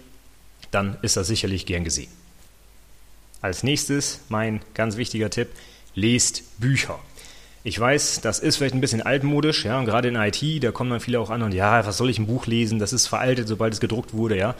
dann 0.71 0.97
ist 1.01 1.17
das 1.17 1.27
sicherlich 1.27 1.65
gern 1.65 1.83
gesehen. 1.83 2.11
Als 3.41 3.63
nächstes 3.63 4.21
mein 4.29 4.61
ganz 4.73 4.97
wichtiger 4.97 5.29
Tipp, 5.29 5.49
lest 5.95 6.59
Bücher. 6.59 6.99
Ich 7.63 7.77
weiß, 7.77 8.21
das 8.21 8.39
ist 8.39 8.55
vielleicht 8.55 8.75
ein 8.75 8.81
bisschen 8.81 9.01
altmodisch, 9.01 9.65
ja, 9.65 9.77
und 9.77 9.85
gerade 9.85 10.07
in 10.07 10.15
IT, 10.15 10.63
da 10.63 10.71
kommen 10.71 10.89
dann 10.89 11.01
viele 11.01 11.19
auch 11.19 11.29
an 11.29 11.43
und 11.43 11.53
ja, 11.53 11.85
was 11.85 11.97
soll 11.97 12.09
ich 12.09 12.17
ein 12.17 12.27
Buch 12.27 12.45
lesen? 12.45 12.79
Das 12.79 12.93
ist 12.93 13.07
veraltet, 13.07 13.47
sobald 13.47 13.73
es 13.73 13.81
gedruckt 13.81 14.13
wurde, 14.13 14.37
ja. 14.37 14.55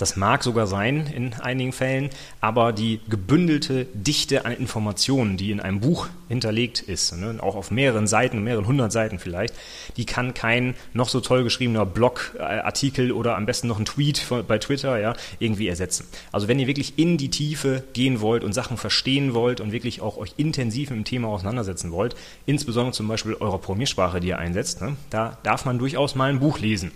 Das 0.00 0.16
mag 0.16 0.42
sogar 0.42 0.66
sein 0.66 1.06
in 1.14 1.34
einigen 1.34 1.72
Fällen, 1.72 2.08
aber 2.40 2.72
die 2.72 3.00
gebündelte 3.10 3.86
Dichte 3.92 4.46
an 4.46 4.52
Informationen, 4.52 5.36
die 5.36 5.50
in 5.50 5.60
einem 5.60 5.80
Buch 5.80 6.08
hinterlegt 6.28 6.80
ist, 6.80 7.14
ne, 7.16 7.36
auch 7.40 7.54
auf 7.54 7.70
mehreren 7.70 8.06
Seiten, 8.06 8.42
mehreren 8.42 8.66
hundert 8.66 8.92
Seiten 8.92 9.18
vielleicht, 9.18 9.52
die 9.98 10.06
kann 10.06 10.32
kein 10.32 10.74
noch 10.94 11.10
so 11.10 11.20
toll 11.20 11.44
geschriebener 11.44 11.84
Blogartikel 11.84 13.12
oder 13.12 13.36
am 13.36 13.44
besten 13.44 13.68
noch 13.68 13.78
ein 13.78 13.84
Tweet 13.84 14.24
bei 14.48 14.56
Twitter 14.58 14.98
ja, 14.98 15.14
irgendwie 15.38 15.68
ersetzen. 15.68 16.06
Also 16.32 16.48
wenn 16.48 16.58
ihr 16.58 16.66
wirklich 16.66 16.98
in 16.98 17.18
die 17.18 17.28
Tiefe 17.28 17.84
gehen 17.92 18.22
wollt 18.22 18.42
und 18.42 18.54
Sachen 18.54 18.78
verstehen 18.78 19.34
wollt 19.34 19.60
und 19.60 19.72
wirklich 19.72 20.00
auch 20.00 20.16
euch 20.16 20.34
intensiv 20.38 20.90
mit 20.90 20.98
dem 20.98 21.04
Thema 21.04 21.28
auseinandersetzen 21.28 21.92
wollt, 21.92 22.16
insbesondere 22.46 22.94
zum 22.94 23.06
Beispiel 23.06 23.34
eurer 23.34 23.58
Programmiersprache, 23.58 24.20
die 24.20 24.28
ihr 24.28 24.38
einsetzt, 24.38 24.80
ne, 24.80 24.96
da 25.10 25.36
darf 25.42 25.66
man 25.66 25.78
durchaus 25.78 26.14
mal 26.14 26.30
ein 26.30 26.40
Buch 26.40 26.58
lesen. 26.58 26.92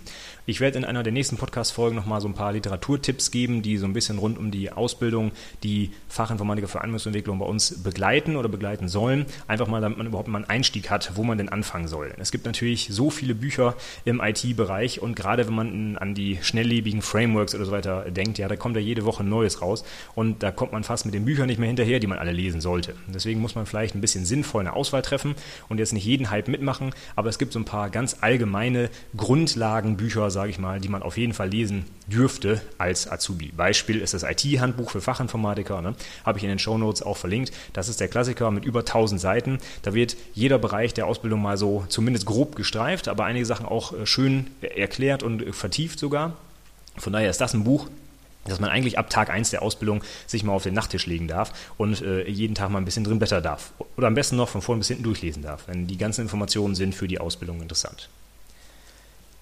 Ich 0.47 0.59
werde 0.59 0.77
in 0.77 0.85
einer 0.85 1.01
der 1.01 1.13
nächsten 1.13 1.37
Podcast-Folgen 1.37 1.95
nochmal 1.95 2.21
so 2.21 2.27
ein 2.27 2.35
paar 2.35 2.53
Literatur 2.53 2.75
Literaturtipps 2.75 3.31
geben, 3.31 3.61
die 3.61 3.77
so 3.77 3.85
ein 3.85 3.93
bisschen 3.93 4.17
rund 4.17 4.37
um 4.37 4.51
die 4.51 4.71
Ausbildung, 4.71 5.31
die 5.63 5.91
Fachinformatiker 6.07 6.67
für 6.67 6.81
Anwendungsentwicklung 6.81 7.39
bei 7.39 7.45
uns 7.45 7.83
begleiten 7.83 8.35
oder 8.35 8.49
begleiten 8.49 8.87
sollen. 8.87 9.25
Einfach 9.47 9.67
mal, 9.67 9.81
damit 9.81 9.97
man 9.97 10.07
überhaupt 10.07 10.27
mal 10.27 10.39
einen 10.39 10.49
Einstieg 10.49 10.89
hat, 10.89 11.11
wo 11.15 11.23
man 11.23 11.37
denn 11.37 11.49
anfangen 11.49 11.87
soll. 11.87 12.13
Es 12.17 12.31
gibt 12.31 12.45
natürlich 12.45 12.89
so 12.91 13.09
viele 13.09 13.35
Bücher 13.35 13.75
im 14.03 14.21
IT-Bereich 14.21 15.01
und 15.01 15.15
gerade 15.15 15.47
wenn 15.47 15.55
man 15.55 15.97
an 15.97 16.13
die 16.13 16.39
schnelllebigen 16.41 17.01
Frameworks 17.01 17.55
oder 17.55 17.65
so 17.65 17.71
weiter 17.71 18.11
denkt, 18.11 18.37
ja, 18.37 18.47
da 18.47 18.55
kommt 18.55 18.75
ja 18.75 18.81
jede 18.81 19.05
Woche 19.05 19.23
Neues 19.23 19.61
raus 19.61 19.83
und 20.13 20.43
da 20.43 20.51
kommt 20.51 20.71
man 20.71 20.83
fast 20.83 21.05
mit 21.05 21.13
den 21.13 21.25
Büchern 21.25 21.47
nicht 21.47 21.59
mehr 21.59 21.67
hinterher, 21.67 21.99
die 21.99 22.07
man 22.07 22.19
alle 22.19 22.31
lesen 22.31 22.61
sollte. 22.61 22.95
Deswegen 23.07 23.41
muss 23.41 23.55
man 23.55 23.65
vielleicht 23.65 23.95
ein 23.95 24.01
bisschen 24.01 24.25
sinnvoll 24.25 24.61
eine 24.61 24.73
Auswahl 24.73 25.01
treffen 25.01 25.35
und 25.69 25.79
jetzt 25.79 25.93
nicht 25.93 26.05
jeden 26.05 26.29
Hype 26.29 26.47
mitmachen, 26.47 26.93
aber 27.15 27.29
es 27.29 27.39
gibt 27.39 27.53
so 27.53 27.59
ein 27.59 27.65
paar 27.65 27.89
ganz 27.89 28.17
allgemeine 28.21 28.89
Grundlagenbücher, 29.15 30.29
sage 30.35 30.51
ich 30.51 30.59
mal, 30.59 30.79
die 30.79 30.89
man 30.89 31.01
auf 31.01 31.17
jeden 31.17 31.33
Fall 31.33 31.49
lesen 31.49 31.85
dürfte 32.05 32.61
als 32.77 33.11
Azubi. 33.11 33.51
Beispiel 33.55 33.99
ist 33.99 34.13
das 34.13 34.21
IT-Handbuch 34.21 34.91
für 34.91 35.01
Fachinformatiker, 35.01 35.81
ne? 35.81 35.95
habe 36.23 36.37
ich 36.37 36.43
in 36.43 36.49
den 36.49 36.59
Shownotes 36.59 37.01
auch 37.01 37.17
verlinkt. 37.17 37.51
Das 37.73 37.89
ist 37.89 37.99
der 37.99 38.09
Klassiker 38.09 38.51
mit 38.51 38.65
über 38.65 38.81
1000 38.81 39.19
Seiten. 39.19 39.57
Da 39.81 39.93
wird 39.93 40.15
jeder 40.33 40.59
Bereich 40.59 40.93
der 40.93 41.07
Ausbildung 41.07 41.41
mal 41.41 41.57
so 41.57 41.85
zumindest 41.89 42.25
grob 42.27 42.55
gestreift, 42.55 43.07
aber 43.07 43.25
einige 43.25 43.45
Sachen 43.45 43.65
auch 43.65 43.93
äh, 43.93 44.05
schön 44.05 44.47
erklärt 44.61 45.23
und 45.23 45.55
vertieft 45.55 45.97
sogar. 45.97 46.33
Von 46.97 47.13
daher 47.13 47.29
ist 47.29 47.41
das 47.41 47.53
ein 47.53 47.63
Buch, 47.63 47.87
dass 48.45 48.59
man 48.59 48.69
eigentlich 48.69 48.99
ab 48.99 49.09
Tag 49.09 49.29
1 49.29 49.49
der 49.49 49.61
Ausbildung 49.61 50.03
sich 50.27 50.43
mal 50.43 50.53
auf 50.53 50.63
den 50.63 50.73
Nachttisch 50.73 51.07
legen 51.07 51.27
darf 51.27 51.51
und 51.77 52.01
äh, 52.01 52.27
jeden 52.27 52.55
Tag 52.55 52.69
mal 52.69 52.77
ein 52.77 52.85
bisschen 52.85 53.03
drin 53.03 53.19
blättern 53.19 53.41
darf. 53.41 53.71
Oder 53.97 54.07
am 54.07 54.13
besten 54.13 54.35
noch 54.35 54.49
von 54.49 54.61
vorn 54.61 54.79
bis 54.79 54.89
hinten 54.89 55.03
durchlesen 55.03 55.41
darf, 55.41 55.65
denn 55.65 55.87
die 55.87 55.97
ganzen 55.97 56.21
Informationen 56.21 56.75
sind 56.75 56.93
für 56.93 57.07
die 57.07 57.19
Ausbildung 57.19 57.61
interessant. 57.61 58.09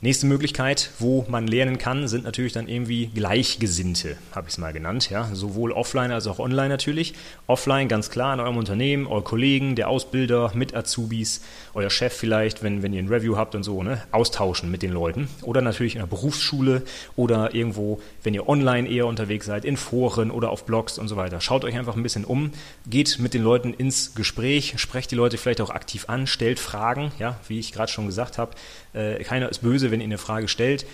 Nächste 0.03 0.25
Möglichkeit, 0.25 0.89
wo 1.00 1.24
man 1.29 1.48
lernen 1.48 1.77
kann, 1.77 2.10
sind 2.10 2.25
natürlich 2.25 2.51
dann 2.51 2.67
irgendwie 2.67 3.07
Gleichgesinnte, 3.07 4.17
habe 4.33 4.50
ich 4.50 4.55
es 4.55 4.57
mal 4.57 4.74
genannt. 4.74 5.10
Ja? 5.10 5.29
Sowohl 5.31 5.72
offline 5.72 6.12
als 6.12 6.27
auch 6.27 6.39
online 6.39 6.67
natürlich. 6.67 7.13
Offline 7.48 7.88
ganz 7.88 8.10
klar 8.10 8.33
in 8.33 8.41
eurem 8.41 8.57
Unternehmen, 8.57 9.07
eure 9.07 9.22
Kollegen, 9.22 9.77
der 9.77 9.88
Ausbilder, 9.88 10.51
mit 10.55 10.75
Azubis, 10.75 11.39
euer 11.74 11.89
Chef 11.89 12.12
vielleicht, 12.12 12.63
wenn, 12.63 12.83
wenn 12.83 12.91
ihr 12.91 13.01
ein 13.01 13.07
Review 13.07 13.38
habt 13.38 13.55
und 13.55 13.63
so, 13.63 13.81
ne? 13.81 14.03
austauschen 14.12 14.69
mit 14.69 14.81
den 14.81 14.91
Leuten. 14.91 15.29
Oder 15.41 15.62
natürlich 15.62 15.95
in 15.95 16.01
der 16.01 16.07
Berufsschule 16.07 16.81
oder 17.15 17.55
irgendwo, 17.55 18.01
wenn 18.24 18.33
ihr 18.33 18.50
online 18.50 18.89
eher 18.89 19.07
unterwegs 19.07 19.45
seid, 19.45 19.63
in 19.63 19.77
Foren 19.77 20.31
oder 20.31 20.50
auf 20.50 20.65
Blogs 20.65 20.98
und 20.98 21.07
so 21.07 21.15
weiter. 21.15 21.39
Schaut 21.39 21.63
euch 21.63 21.77
einfach 21.77 21.95
ein 21.95 22.03
bisschen 22.03 22.25
um, 22.25 22.51
geht 22.86 23.19
mit 23.19 23.33
den 23.33 23.41
Leuten 23.41 23.74
ins 23.74 24.15
Gespräch, 24.15 24.74
sprecht 24.75 25.12
die 25.12 25.15
Leute 25.15 25.38
vielleicht 25.38 25.62
auch 25.62 25.69
aktiv 25.69 26.10
an, 26.10 26.27
stellt 26.27 26.60
Fragen, 26.60 27.13
ja, 27.19 27.39
wie 27.48 27.57
ich 27.57 27.72
gerade 27.72 27.89
schon 27.89 28.07
gesagt 28.07 28.38
habe. 28.38 28.51
Äh, 28.91 29.24
keiner 29.24 29.48
ist 29.48 29.60
böse, 29.60 29.92
wenn 29.93 30.01
ihr 30.01 30.05
eine 30.05 30.17
Frage 30.17 30.50
stellt. 30.50 30.85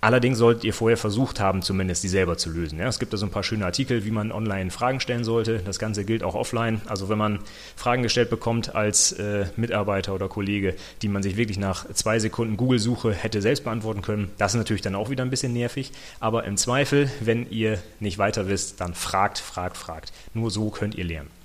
Allerdings 0.00 0.38
solltet 0.38 0.62
ihr 0.62 0.72
vorher 0.72 0.96
versucht 0.96 1.40
haben, 1.40 1.60
zumindest 1.60 2.04
die 2.04 2.08
selber 2.08 2.38
zu 2.38 2.50
lösen. 2.50 2.78
Ja, 2.78 2.86
es 2.86 3.00
gibt 3.00 3.12
da 3.12 3.16
so 3.16 3.26
ein 3.26 3.32
paar 3.32 3.42
schöne 3.42 3.64
Artikel, 3.64 4.04
wie 4.04 4.12
man 4.12 4.30
online 4.30 4.70
Fragen 4.70 5.00
stellen 5.00 5.24
sollte. 5.24 5.58
Das 5.58 5.80
Ganze 5.80 6.04
gilt 6.04 6.22
auch 6.22 6.36
offline. 6.36 6.80
Also 6.86 7.08
wenn 7.08 7.18
man 7.18 7.40
Fragen 7.74 8.04
gestellt 8.04 8.30
bekommt 8.30 8.76
als 8.76 9.10
äh, 9.12 9.46
Mitarbeiter 9.56 10.14
oder 10.14 10.28
Kollege, 10.28 10.76
die 11.02 11.08
man 11.08 11.24
sich 11.24 11.36
wirklich 11.36 11.58
nach 11.58 11.92
zwei 11.94 12.20
Sekunden 12.20 12.56
Google-Suche 12.56 13.12
hätte 13.12 13.42
selbst 13.42 13.64
beantworten 13.64 14.02
können, 14.02 14.30
das 14.38 14.54
ist 14.54 14.58
natürlich 14.58 14.82
dann 14.82 14.94
auch 14.94 15.10
wieder 15.10 15.24
ein 15.24 15.30
bisschen 15.30 15.52
nervig. 15.52 15.90
Aber 16.20 16.44
im 16.44 16.56
Zweifel, 16.56 17.10
wenn 17.18 17.50
ihr 17.50 17.80
nicht 17.98 18.18
weiter 18.18 18.48
wisst, 18.48 18.80
dann 18.80 18.94
fragt, 18.94 19.38
fragt, 19.38 19.76
fragt. 19.76 20.12
Nur 20.32 20.52
so 20.52 20.70
könnt 20.70 20.94
ihr 20.94 21.04
lernen. 21.04 21.37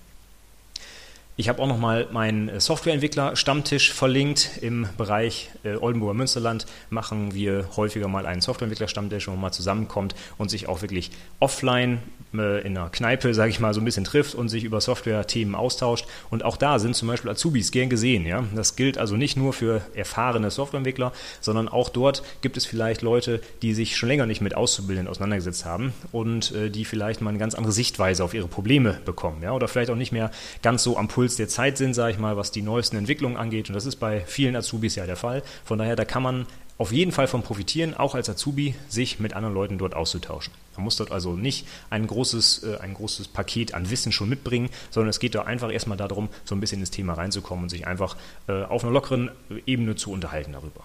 Ich 1.36 1.50
habe 1.50 1.60
auch 1.64 1.68
nochmal 1.68 2.08
meinen 2.12 2.48
äh, 2.48 2.60
Softwareentwickler-Stammtisch 2.60 3.92
verlinkt. 3.92 4.60
Im 4.62 4.88
Bereich 5.00 5.50
äh, 5.64 5.78
Oldenburger 5.78 6.14
Münsterland 6.14 6.68
machen 6.92 7.34
wir 7.34 7.70
häufiger 7.76 8.08
mal 8.08 8.28
einen 8.28 8.40
Softwareentwickler-Stammtisch, 8.40 9.28
wo 9.28 9.32
man 9.32 9.42
mal 9.42 9.52
zusammenkommt 9.52 10.14
und 10.38 10.52
sich 10.52 10.70
auch 10.70 10.84
wirklich 10.84 11.10
offline 11.40 12.04
äh, 12.36 12.62
in 12.62 12.78
einer 12.78 12.92
Kneipe, 12.92 13.34
sage 13.34 13.50
ich 13.50 13.60
mal, 13.60 13.74
so 13.74 13.82
ein 13.82 13.86
bisschen 13.86 14.04
trifft 14.04 14.36
und 14.36 14.50
sich 14.50 14.64
über 14.64 14.80
Software-Themen 14.80 15.56
austauscht. 15.56 16.06
Und 16.30 16.46
auch 16.46 16.56
da 16.56 16.78
sind 16.78 16.96
zum 16.96 17.08
Beispiel 17.08 17.32
Azubis 17.32 17.72
gern 17.72 17.90
gesehen. 17.90 18.28
Ja? 18.28 18.44
Das 18.54 18.76
gilt 18.76 19.00
also 19.00 19.18
nicht 19.18 19.36
nur 19.36 19.54
für 19.54 19.82
erfahrene 19.96 20.52
Softwareentwickler, 20.52 21.14
sondern 21.42 21.68
auch 21.68 21.90
dort 21.90 22.22
gibt 22.42 22.58
es 22.58 22.68
vielleicht 22.68 23.02
Leute, 23.02 23.42
die 23.64 23.74
sich 23.74 23.98
schon 23.98 24.10
länger 24.10 24.28
nicht 24.28 24.42
mit 24.42 24.56
Auszubildenden 24.56 25.10
auseinandergesetzt 25.10 25.66
haben 25.66 25.94
und 26.12 26.52
äh, 26.52 26.70
die 26.70 26.86
vielleicht 26.86 27.22
mal 27.22 27.32
eine 27.32 27.40
ganz 27.40 27.56
andere 27.56 27.74
Sichtweise 27.74 28.24
auf 28.24 28.36
ihre 28.36 28.48
Probleme 28.48 29.00
bekommen. 29.04 29.42
Ja? 29.42 29.54
Oder 29.54 29.68
vielleicht 29.68 29.90
auch 29.90 29.96
nicht 29.96 30.12
mehr 30.12 30.30
ganz 30.62 30.84
so 30.84 30.96
am 30.96 31.08
Puls 31.08 31.23
Puls 31.24 31.38
der 31.38 31.48
Zeit 31.48 31.78
sind, 31.78 31.94
sage 31.94 32.12
ich 32.12 32.20
mal, 32.20 32.36
was 32.36 32.52
die 32.52 32.62
neuesten 32.62 32.98
Entwicklungen 32.98 33.38
angeht. 33.38 33.70
Und 33.70 33.76
das 33.76 33.86
ist 33.86 33.96
bei 33.96 34.26
vielen 34.26 34.58
Azubis 34.58 34.96
ja 34.96 35.06
der 35.06 35.16
Fall. 35.16 35.42
Von 35.64 35.80
daher, 35.80 35.96
da 35.96 36.04
kann 36.04 36.22
man 36.22 36.48
auf 36.78 36.92
jeden 36.92 37.14
Fall 37.14 37.28
von 37.28 37.44
profitieren, 37.44 37.94
auch 37.94 38.14
als 38.14 38.30
Azubi, 38.30 38.76
sich 38.90 39.22
mit 39.22 39.34
anderen 39.34 39.56
Leuten 39.56 39.78
dort 39.78 39.96
auszutauschen. 39.96 40.54
Man 40.76 40.84
muss 40.84 40.98
dort 40.98 41.14
also 41.14 41.38
nicht 41.38 41.66
ein 41.90 42.08
großes, 42.08 42.64
äh, 42.64 42.78
ein 42.82 42.94
großes 42.94 43.30
Paket 43.30 43.74
an 43.74 43.90
Wissen 43.90 44.12
schon 44.12 44.28
mitbringen, 44.28 44.70
sondern 44.90 45.12
es 45.12 45.22
geht 45.22 45.34
da 45.34 45.44
einfach 45.44 45.72
erstmal 45.72 45.98
darum, 45.98 46.28
so 46.44 46.56
ein 46.56 46.60
bisschen 46.60 46.82
ins 46.82 46.92
Thema 46.92 47.14
reinzukommen 47.14 47.64
und 47.64 47.70
sich 47.70 47.88
einfach 47.88 48.18
äh, 48.50 48.64
auf 48.64 48.84
einer 48.84 48.92
lockeren 48.92 49.32
Ebene 49.66 49.96
zu 49.96 50.12
unterhalten 50.12 50.52
darüber. 50.52 50.84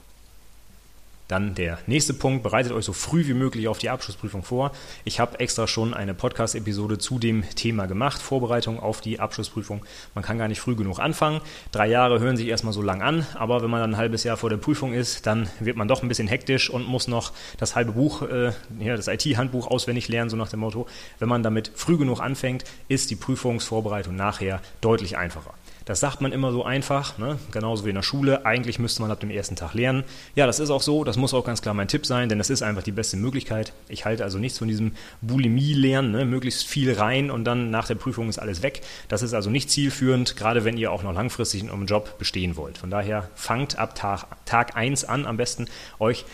Dann 1.29 1.55
der 1.55 1.79
nächste 1.87 2.15
Punkt, 2.15 2.43
bereitet 2.43 2.73
euch 2.73 2.87
so 2.87 2.95
früh 2.95 3.27
wie 3.27 3.35
möglich 3.35 3.69
auf 3.69 3.77
die 3.77 3.91
Abschlussprüfung 3.91 4.43
vor. 4.43 4.73
Ich 5.05 5.21
habe 5.21 5.39
extra 5.41 5.67
schon 5.67 5.93
eine 5.93 6.15
Podcast-Episode 6.15 6.97
zu 6.97 7.19
dem 7.19 7.45
Thema 7.55 7.85
gemacht, 7.85 8.23
Vorbereitung 8.23 8.81
auf 8.81 9.03
die 9.03 9.21
Abschlussprüfung. 9.21 9.85
Man 10.15 10.25
kann 10.25 10.39
gar 10.39 10.49
nicht 10.49 10.61
früh 10.61 10.75
genug 10.75 10.99
anfangen. 10.99 11.43
Drei 11.71 11.87
Jahre 11.87 12.19
hören 12.21 12.39
sich 12.39 12.49
erstmal 12.49 12.73
so 12.73 12.81
lang 12.81 13.03
an, 13.03 13.27
aber 13.35 13.63
wenn 13.63 13.69
man 13.69 13.81
dann 13.83 13.91
ein 13.91 13.97
halbes 13.99 14.25
Jahr 14.25 14.39
vor 14.39 14.49
der 14.49 14.57
Prüfung 14.57 14.95
ist, 14.95 15.27
dann 15.27 15.51
wird 15.61 15.77
man 15.77 15.87
doch 15.87 16.03
ein 16.03 16.09
bisschen 16.09 16.29
hektisch 16.29 16.71
und 16.71 16.87
muss 16.87 17.09
noch 17.09 17.35
das 17.59 17.77
halbe 17.77 17.93
Buch, 17.93 18.23
äh, 18.23 18.53
ja, 18.79 18.97
das 18.97 19.09
IT-Handbuch 19.09 19.67
auswendig 19.67 20.09
lernen, 20.09 20.31
so 20.31 20.37
nach 20.39 20.49
dem 20.49 20.61
Motto. 20.61 20.87
Wenn 21.19 21.29
man 21.29 21.43
damit 21.43 21.73
früh 21.75 21.99
genug 21.99 22.21
anfängt, 22.21 22.65
ist 22.89 23.11
die 23.11 23.17
Prüfungsvorbereitung 23.17 24.17
nachher 24.17 24.63
deutlich 24.81 25.19
einfacher. 25.19 25.53
Das 25.89 26.01
sagt 26.01 26.21
man 26.21 26.33
immer 26.33 26.53
so 26.53 26.67
einfach, 26.67 27.17
ne? 27.17 27.39
genauso 27.51 27.87
wie 27.87 27.89
in 27.89 27.95
der 27.95 28.03
Schule. 28.03 28.45
Eigentlich 28.45 28.79
müsste 28.79 29.01
man 29.01 29.11
ab 29.11 29.21
dem 29.21 29.31
ersten 29.31 29.57
Tag 29.57 29.73
lernen. 29.73 30.05
Ja, 30.35 30.47
das 30.47 30.61
ist 30.61 30.69
auch 30.69 30.83
so. 30.83 31.03
Das 31.03 31.17
muss 31.17 31.33
auch 31.33 31.47
ganz 31.47 31.63
klar 31.63 31.73
mein 31.73 31.89
Tipp 31.89 32.05
sein, 32.05 32.29
denn 32.29 32.37
das 32.37 32.51
ist 32.51 32.61
einfach 32.61 32.83
die 32.83 32.93
beste 32.93 33.17
Möglichkeit. 33.17 33.73
Ich 33.89 34.05
halte 34.05 34.23
also 34.23 34.37
nichts 34.37 34.59
von 34.59 34.69
diesem 34.69 34.93
Bulimie-Lernen, 35.23 36.13
ne? 36.13 36.27
möglichst 36.27 36.67
viel 36.67 36.93
rein 36.93 37.31
und 37.31 37.45
dann 37.45 37.71
nach 37.71 37.87
der 37.87 37.95
Prüfung 37.95 38.29
ist 38.29 38.39
alles 38.39 38.63
weg. 38.63 38.83
Das 39.09 39.23
ist 39.23 39.33
also 39.33 39.49
nicht 39.49 39.71
zielführend, 39.71 40.37
gerade 40.37 40.67
wenn 40.67 40.77
ihr 40.77 40.93
auch 40.93 41.03
noch 41.03 41.15
langfristig 41.15 41.63
in 41.63 41.71
eurem 41.71 41.87
Job 41.87 42.19
bestehen 42.19 42.57
wollt. 42.57 42.77
Von 42.77 42.91
daher 42.91 43.31
fangt 43.35 43.79
ab 43.79 43.95
Tag, 43.95 44.27
Tag 44.45 44.77
1 44.77 45.07
an, 45.07 45.25
am 45.25 45.39
besten 45.39 45.69
euch 45.99 46.27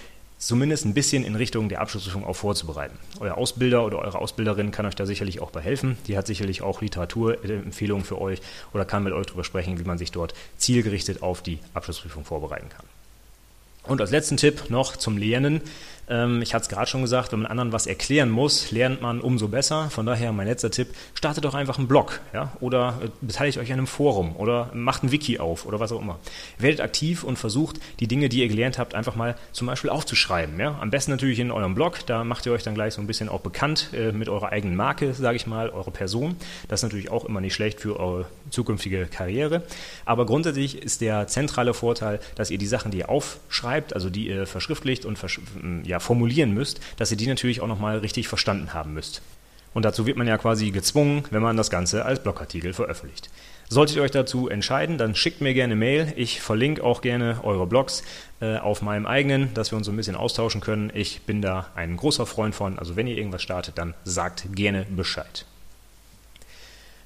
zumindest 0.46 0.84
ein 0.84 0.94
bisschen 0.94 1.24
in 1.24 1.36
Richtung 1.36 1.68
der 1.68 1.80
Abschlussprüfung 1.80 2.24
auch 2.24 2.36
vorzubereiten. 2.36 2.98
Euer 3.20 3.36
Ausbilder 3.36 3.84
oder 3.84 3.98
eure 3.98 4.18
Ausbilderin 4.18 4.70
kann 4.70 4.86
euch 4.86 4.94
da 4.94 5.06
sicherlich 5.06 5.40
auch 5.40 5.50
behelfen. 5.50 5.96
Die 6.06 6.16
hat 6.16 6.26
sicherlich 6.26 6.62
auch 6.62 6.80
Literaturempfehlungen 6.80 8.04
für 8.04 8.20
euch 8.20 8.40
oder 8.72 8.84
kann 8.84 9.04
mit 9.04 9.12
euch 9.12 9.26
darüber 9.26 9.44
sprechen, 9.44 9.78
wie 9.78 9.84
man 9.84 9.98
sich 9.98 10.12
dort 10.12 10.34
zielgerichtet 10.58 11.22
auf 11.22 11.42
die 11.42 11.58
Abschlussprüfung 11.72 12.24
vorbereiten 12.24 12.68
kann. 12.68 12.86
Und 13.86 14.00
als 14.00 14.10
letzten 14.10 14.36
Tipp 14.36 14.70
noch 14.70 14.96
zum 14.96 15.18
Lernen. 15.18 15.60
Ähm, 16.08 16.42
ich 16.42 16.54
hatte 16.54 16.64
es 16.64 16.68
gerade 16.68 16.86
schon 16.86 17.02
gesagt, 17.02 17.32
wenn 17.32 17.40
man 17.40 17.50
anderen 17.50 17.72
was 17.72 17.86
erklären 17.86 18.30
muss, 18.30 18.70
lernt 18.70 19.00
man 19.02 19.20
umso 19.20 19.48
besser. 19.48 19.90
Von 19.90 20.06
daher 20.06 20.32
mein 20.32 20.46
letzter 20.46 20.70
Tipp, 20.70 20.88
startet 21.14 21.44
doch 21.44 21.54
einfach 21.54 21.78
einen 21.78 21.88
Blog 21.88 22.20
ja? 22.32 22.52
oder 22.60 23.00
äh, 23.02 23.08
beteiligt 23.20 23.58
euch 23.58 23.72
an 23.72 23.78
einem 23.78 23.86
Forum 23.86 24.36
oder 24.36 24.70
macht 24.74 25.02
ein 25.02 25.12
Wiki 25.12 25.38
auf 25.38 25.66
oder 25.66 25.80
was 25.80 25.92
auch 25.92 26.00
immer. 26.00 26.18
Werdet 26.58 26.80
aktiv 26.80 27.24
und 27.24 27.36
versucht, 27.36 27.80
die 28.00 28.08
Dinge, 28.08 28.28
die 28.28 28.40
ihr 28.40 28.48
gelernt 28.48 28.78
habt, 28.78 28.94
einfach 28.94 29.16
mal 29.16 29.36
zum 29.52 29.66
Beispiel 29.66 29.90
aufzuschreiben. 29.90 30.58
Ja? 30.58 30.78
Am 30.80 30.90
besten 30.90 31.10
natürlich 31.10 31.38
in 31.38 31.50
eurem 31.50 31.74
Blog, 31.74 32.06
da 32.06 32.24
macht 32.24 32.46
ihr 32.46 32.52
euch 32.52 32.62
dann 32.62 32.74
gleich 32.74 32.94
so 32.94 33.00
ein 33.00 33.06
bisschen 33.06 33.28
auch 33.28 33.40
bekannt 33.40 33.90
äh, 33.92 34.12
mit 34.12 34.28
eurer 34.28 34.50
eigenen 34.50 34.76
Marke, 34.76 35.14
sage 35.14 35.36
ich 35.36 35.46
mal, 35.46 35.70
eure 35.70 35.90
Person. 35.90 36.36
Das 36.68 36.80
ist 36.80 36.84
natürlich 36.84 37.10
auch 37.10 37.24
immer 37.24 37.40
nicht 37.40 37.54
schlecht 37.54 37.80
für 37.80 37.98
eure 37.98 38.26
zukünftige 38.50 39.06
Karriere. 39.06 39.62
Aber 40.04 40.26
grundsätzlich 40.26 40.82
ist 40.82 41.00
der 41.00 41.26
zentrale 41.26 41.74
Vorteil, 41.74 42.20
dass 42.34 42.50
ihr 42.50 42.58
die 42.58 42.66
Sachen, 42.66 42.90
die 42.90 42.98
ihr 42.98 43.08
aufschreibt, 43.08 43.94
also 43.94 44.10
die 44.10 44.28
ihr 44.28 44.46
verschriftlicht 44.46 45.04
und 45.04 45.18
versch 45.18 45.40
ja, 45.84 45.93
ja, 45.94 46.00
formulieren 46.00 46.52
müsst, 46.52 46.80
dass 46.96 47.12
ihr 47.12 47.16
die 47.16 47.28
natürlich 47.28 47.60
auch 47.60 47.68
nochmal 47.68 47.98
richtig 47.98 48.26
verstanden 48.26 48.74
haben 48.74 48.94
müsst. 48.94 49.22
Und 49.74 49.84
dazu 49.84 50.06
wird 50.06 50.16
man 50.16 50.26
ja 50.26 50.38
quasi 50.38 50.70
gezwungen, 50.70 51.24
wenn 51.30 51.42
man 51.42 51.56
das 51.56 51.70
Ganze 51.70 52.04
als 52.04 52.20
Blogartikel 52.22 52.72
veröffentlicht. 52.72 53.30
Solltet 53.68 53.96
ihr 53.96 54.02
euch 54.02 54.10
dazu 54.10 54.48
entscheiden, 54.48 54.98
dann 54.98 55.14
schickt 55.14 55.40
mir 55.40 55.54
gerne 55.54 55.76
Mail. 55.76 56.12
Ich 56.16 56.40
verlinke 56.40 56.82
auch 56.82 57.00
gerne 57.00 57.38
eure 57.42 57.66
Blogs 57.66 58.02
äh, 58.40 58.56
auf 58.56 58.82
meinem 58.82 59.06
eigenen, 59.06 59.54
dass 59.54 59.72
wir 59.72 59.76
uns 59.76 59.86
so 59.86 59.92
ein 59.92 59.96
bisschen 59.96 60.16
austauschen 60.16 60.60
können. 60.60 60.90
Ich 60.94 61.22
bin 61.22 61.42
da 61.42 61.68
ein 61.76 61.96
großer 61.96 62.26
Freund 62.26 62.54
von. 62.54 62.78
Also 62.78 62.96
wenn 62.96 63.06
ihr 63.06 63.16
irgendwas 63.16 63.42
startet, 63.42 63.78
dann 63.78 63.94
sagt 64.04 64.46
gerne 64.54 64.86
Bescheid. 64.90 65.46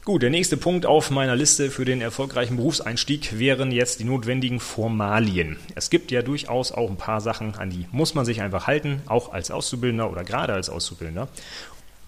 Gut, 0.09 0.23
der 0.23 0.31
nächste 0.31 0.57
Punkt 0.57 0.87
auf 0.87 1.11
meiner 1.11 1.37
Liste 1.37 1.71
für 1.71 1.85
den 1.85 2.01
erfolgreichen 2.01 2.57
Berufseinstieg 2.57 3.39
wären 3.39 3.71
jetzt 3.71 4.01
die 4.01 4.05
notwendigen 4.05 4.59
Formalien. 4.59 5.59
Es 5.75 5.91
gibt 5.91 6.11
ja 6.11 6.23
durchaus 6.23 6.73
auch 6.73 6.89
ein 6.89 6.97
paar 6.97 7.21
Sachen, 7.21 7.57
an 7.57 7.69
die 7.69 7.87
muss 7.93 8.15
man 8.15 8.25
sich 8.25 8.41
einfach 8.41 8.67
halten, 8.67 9.03
auch 9.05 9.35
als 9.35 9.51
Auszubildender 9.51 10.11
oder 10.11 10.25
gerade 10.25 10.55
als 10.55 10.71
Auszubildender. 10.71 11.29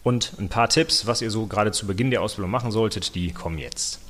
Und 0.03 0.33
ein 0.39 0.49
paar 0.49 0.71
Tipps, 0.71 1.07
was 1.07 1.21
ihr 1.21 1.31
so 1.31 1.45
gerade 1.45 1.73
zu 1.73 1.87
Beginn 1.87 2.11
der 2.11 2.23
Ausbildung 2.23 2.51
machen 2.51 2.71
solltet, 2.71 3.15
die 3.15 3.33
kommen 3.33 3.59
jetzt. 3.59 4.01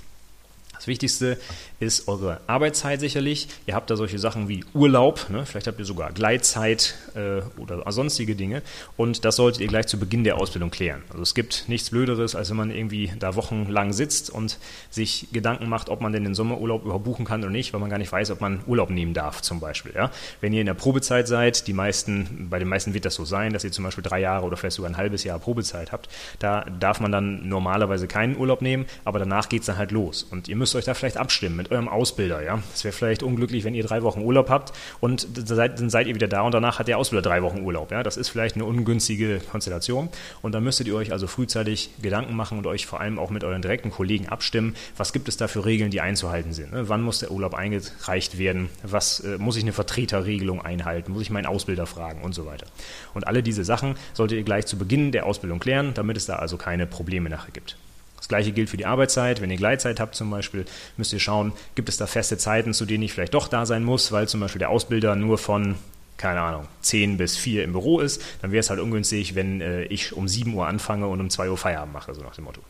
Das 0.80 0.86
Wichtigste 0.86 1.36
ist 1.78 2.08
eure 2.08 2.40
Arbeitszeit 2.46 3.00
sicherlich. 3.00 3.48
Ihr 3.66 3.74
habt 3.74 3.90
da 3.90 3.96
solche 3.96 4.18
Sachen 4.18 4.48
wie 4.48 4.64
Urlaub, 4.72 5.28
ne? 5.28 5.44
vielleicht 5.44 5.66
habt 5.66 5.78
ihr 5.78 5.84
sogar 5.84 6.10
Gleitzeit 6.10 6.94
äh, 7.14 7.42
oder 7.60 7.84
sonstige 7.92 8.34
Dinge. 8.34 8.62
Und 8.96 9.26
das 9.26 9.36
solltet 9.36 9.60
ihr 9.60 9.68
gleich 9.68 9.88
zu 9.88 9.98
Beginn 9.98 10.24
der 10.24 10.38
Ausbildung 10.38 10.70
klären. 10.70 11.02
Also 11.10 11.22
es 11.22 11.34
gibt 11.34 11.68
nichts 11.68 11.90
Blöderes, 11.90 12.34
als 12.34 12.48
wenn 12.48 12.56
man 12.56 12.70
irgendwie 12.70 13.12
da 13.18 13.34
wochenlang 13.34 13.92
sitzt 13.92 14.30
und 14.30 14.58
sich 14.88 15.28
Gedanken 15.34 15.68
macht, 15.68 15.90
ob 15.90 16.00
man 16.00 16.14
denn 16.14 16.24
den 16.24 16.34
Sommerurlaub 16.34 16.84
überhaupt 16.84 17.04
buchen 17.04 17.26
kann 17.26 17.42
oder 17.42 17.50
nicht, 17.50 17.74
weil 17.74 17.80
man 17.80 17.90
gar 17.90 17.98
nicht 17.98 18.10
weiß, 18.10 18.30
ob 18.30 18.40
man 18.40 18.60
Urlaub 18.66 18.88
nehmen 18.88 19.12
darf 19.12 19.42
zum 19.42 19.60
Beispiel. 19.60 19.92
Ja? 19.94 20.10
Wenn 20.40 20.54
ihr 20.54 20.60
in 20.60 20.66
der 20.66 20.72
Probezeit 20.72 21.28
seid, 21.28 21.66
die 21.66 21.74
meisten, 21.74 22.48
bei 22.48 22.58
den 22.58 22.68
meisten 22.68 22.94
wird 22.94 23.04
das 23.04 23.16
so 23.16 23.26
sein, 23.26 23.52
dass 23.52 23.64
ihr 23.64 23.72
zum 23.72 23.84
Beispiel 23.84 24.02
drei 24.02 24.20
Jahre 24.20 24.46
oder 24.46 24.56
vielleicht 24.56 24.76
sogar 24.76 24.90
ein 24.90 24.96
halbes 24.96 25.24
Jahr 25.24 25.38
Probezeit 25.38 25.92
habt, 25.92 26.08
da 26.38 26.64
darf 26.64 27.00
man 27.00 27.12
dann 27.12 27.46
normalerweise 27.46 28.08
keinen 28.08 28.38
Urlaub 28.38 28.62
nehmen, 28.62 28.86
aber 29.04 29.18
danach 29.18 29.50
geht 29.50 29.60
es 29.60 29.66
dann 29.66 29.76
halt 29.76 29.90
los. 29.90 30.22
Und 30.22 30.48
ihr 30.48 30.56
müsst 30.56 30.70
müsst 30.70 30.79
euch 30.80 30.86
da 30.86 30.94
vielleicht 30.94 31.16
abstimmen 31.16 31.56
mit 31.56 31.70
eurem 31.70 31.88
Ausbilder. 31.88 32.42
Ja? 32.42 32.62
Es 32.74 32.84
wäre 32.84 32.92
vielleicht 32.92 33.22
unglücklich, 33.22 33.64
wenn 33.64 33.74
ihr 33.74 33.84
drei 33.84 34.02
Wochen 34.02 34.22
Urlaub 34.22 34.50
habt 34.50 34.72
und 34.98 35.28
dann 35.48 35.90
seid 35.90 36.06
ihr 36.06 36.14
wieder 36.14 36.28
da 36.28 36.42
und 36.42 36.52
danach 36.52 36.78
hat 36.78 36.88
der 36.88 36.98
Ausbilder 36.98 37.22
drei 37.22 37.42
Wochen 37.42 37.60
Urlaub. 37.60 37.92
Ja? 37.92 38.02
Das 38.02 38.16
ist 38.16 38.28
vielleicht 38.28 38.56
eine 38.56 38.64
ungünstige 38.64 39.40
Konstellation 39.50 40.08
und 40.42 40.52
dann 40.52 40.64
müsstet 40.64 40.88
ihr 40.88 40.96
euch 40.96 41.12
also 41.12 41.26
frühzeitig 41.26 41.90
Gedanken 42.02 42.34
machen 42.34 42.58
und 42.58 42.66
euch 42.66 42.86
vor 42.86 43.00
allem 43.00 43.18
auch 43.18 43.30
mit 43.30 43.44
euren 43.44 43.62
direkten 43.62 43.90
Kollegen 43.90 44.28
abstimmen. 44.28 44.74
Was 44.96 45.12
gibt 45.12 45.28
es 45.28 45.36
da 45.36 45.48
für 45.48 45.64
Regeln, 45.64 45.90
die 45.90 46.00
einzuhalten 46.00 46.52
sind? 46.52 46.72
Ne? 46.72 46.88
Wann 46.88 47.02
muss 47.02 47.20
der 47.20 47.30
Urlaub 47.30 47.54
eingereicht 47.54 48.38
werden? 48.38 48.70
Was 48.82 49.20
äh, 49.20 49.38
muss 49.38 49.56
ich 49.56 49.62
eine 49.62 49.72
Vertreterregelung 49.72 50.62
einhalten? 50.62 51.12
Muss 51.12 51.22
ich 51.22 51.30
meinen 51.30 51.46
Ausbilder 51.46 51.86
fragen 51.86 52.22
und 52.22 52.34
so 52.34 52.46
weiter? 52.46 52.66
Und 53.14 53.26
alle 53.26 53.42
diese 53.42 53.64
Sachen 53.64 53.94
solltet 54.14 54.38
ihr 54.38 54.44
gleich 54.44 54.66
zu 54.66 54.78
Beginn 54.78 55.12
der 55.12 55.26
Ausbildung 55.26 55.60
klären, 55.60 55.92
damit 55.94 56.16
es 56.16 56.26
da 56.26 56.36
also 56.36 56.56
keine 56.56 56.86
Probleme 56.86 57.28
nachher 57.28 57.52
gibt. 57.52 57.76
Das 58.20 58.28
gleiche 58.28 58.52
gilt 58.52 58.70
für 58.70 58.76
die 58.76 58.86
Arbeitszeit. 58.86 59.40
Wenn 59.40 59.50
ihr 59.50 59.56
Gleitzeit 59.56 59.98
habt 59.98 60.14
zum 60.14 60.30
Beispiel, 60.30 60.66
müsst 60.96 61.12
ihr 61.12 61.18
schauen, 61.18 61.52
gibt 61.74 61.88
es 61.88 61.96
da 61.96 62.06
feste 62.06 62.38
Zeiten, 62.38 62.74
zu 62.74 62.84
denen 62.84 63.02
ich 63.02 63.12
vielleicht 63.12 63.34
doch 63.34 63.48
da 63.48 63.66
sein 63.66 63.82
muss, 63.82 64.12
weil 64.12 64.28
zum 64.28 64.40
Beispiel 64.40 64.58
der 64.58 64.70
Ausbilder 64.70 65.16
nur 65.16 65.38
von 65.38 65.76
keine 66.20 66.42
Ahnung, 66.42 66.68
10 66.82 67.16
bis 67.16 67.38
4 67.38 67.64
im 67.64 67.72
Büro 67.72 67.98
ist, 67.98 68.22
dann 68.42 68.52
wäre 68.52 68.60
es 68.60 68.68
halt 68.68 68.78
ungünstig, 68.78 69.34
wenn 69.36 69.62
äh, 69.62 69.84
ich 69.84 70.12
um 70.12 70.28
7 70.28 70.52
Uhr 70.52 70.66
anfange 70.66 71.06
und 71.06 71.18
um 71.18 71.30
2 71.30 71.48
Uhr 71.48 71.56
Feierabend 71.56 71.94
mache, 71.94 72.14
so 72.14 72.20
nach 72.20 72.34
dem 72.34 72.44
Motto. 72.44 72.60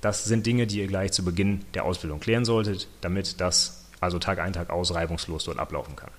Das 0.00 0.24
sind 0.26 0.46
Dinge, 0.46 0.68
die 0.68 0.78
ihr 0.78 0.86
gleich 0.86 1.10
zu 1.10 1.24
Beginn 1.24 1.64
der 1.74 1.84
Ausbildung 1.86 2.20
klären 2.20 2.44
solltet, 2.44 2.86
damit 3.00 3.40
das 3.40 3.88
also 3.98 4.20
Tag 4.20 4.38
ein, 4.38 4.52
Tag 4.52 4.70
aus 4.70 4.94
reibungslos 4.94 5.42
dort 5.44 5.58
ablaufen 5.58 5.96
kann. 5.96 6.10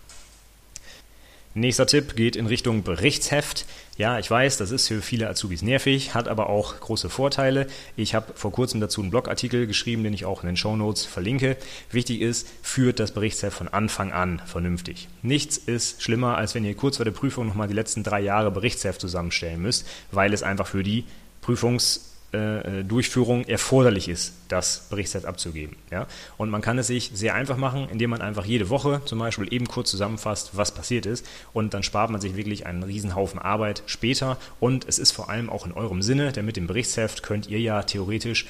Nächster 1.54 1.86
Tipp 1.86 2.16
geht 2.16 2.38
in 2.38 2.46
Richtung 2.48 2.84
Berichtsheft. 2.84 3.66
Ja, 3.98 4.18
ich 4.20 4.32
weiß, 4.32 4.56
das 4.56 4.72
ist 4.72 4.88
für 4.88 5.02
viele 5.02 5.28
Azubis 5.28 5.62
nervig, 5.62 6.14
hat 6.14 6.30
aber 6.30 6.50
auch 6.50 6.80
große 6.80 7.10
Vorteile. 7.10 7.68
Ich 7.98 8.16
habe 8.16 8.34
vor 8.36 8.54
kurzem 8.54 8.80
dazu 8.80 9.02
einen 9.02 9.12
Blogartikel 9.12 9.68
geschrieben, 9.68 10.04
den 10.06 10.14
ich 10.14 10.24
auch 10.24 10.44
in 10.44 10.48
den 10.48 10.56
Show 10.56 10.78
Notes 10.78 11.06
verlinke. 11.06 11.58
Wichtig 11.92 12.22
ist, 12.22 12.48
führt 12.62 13.02
das 13.02 13.12
Berichtsheft 13.12 13.58
von 13.58 13.68
Anfang 13.68 14.14
an 14.14 14.42
vernünftig. 14.46 15.10
Nichts 15.24 15.58
ist 15.58 16.02
schlimmer, 16.02 16.38
als 16.38 16.56
wenn 16.56 16.64
ihr 16.64 16.74
kurz 16.74 16.96
vor 16.96 17.06
der 17.06 17.12
Prüfung 17.12 17.48
nochmal 17.48 17.68
die 17.68 17.74
letzten 17.74 18.04
drei 18.04 18.22
Jahre 18.22 18.50
Berichtsheft 18.50 19.02
zusammenstellen 19.02 19.62
müsst, 19.62 19.86
weil 20.12 20.34
es 20.34 20.44
einfach 20.44 20.68
für 20.68 20.84
die 20.84 21.04
Prüfungs- 21.46 22.11
Durchführung 22.32 23.44
erforderlich 23.46 24.08
ist, 24.08 24.34
das 24.48 24.88
Berichtsheft 24.90 25.26
abzugeben. 25.26 25.76
Ja? 25.92 26.08
Und 26.38 26.50
man 26.50 26.62
kann 26.62 26.78
es 26.78 26.88
sich 26.88 27.12
sehr 27.14 27.36
einfach 27.36 27.58
machen, 27.58 27.90
indem 27.92 28.12
man 28.12 28.22
einfach 28.22 28.46
jede 28.46 28.70
Woche 28.70 29.02
zum 29.04 29.20
Beispiel 29.20 29.54
eben 29.54 29.68
kurz 29.68 29.92
zusammenfasst, 29.92 30.52
was 30.54 30.74
passiert 30.74 31.06
ist. 31.06 31.26
Und 31.52 31.74
dann 31.74 31.84
spart 31.84 32.10
man 32.10 32.22
sich 32.22 32.38
wirklich 32.38 32.66
einen 32.66 32.84
Riesenhaufen 32.84 33.38
Arbeit 33.38 33.84
später. 33.86 34.38
Und 34.62 34.88
es 34.88 34.98
ist 34.98 35.12
vor 35.12 35.30
allem 35.30 35.50
auch 35.50 35.66
in 35.66 35.74
eurem 35.74 36.02
Sinne, 36.02 36.32
denn 36.32 36.46
mit 36.46 36.56
dem 36.56 36.68
Berichtsheft 36.68 37.22
könnt 37.22 37.48
ihr 37.48 37.60
ja 37.60 37.84
theoretisch 37.84 38.46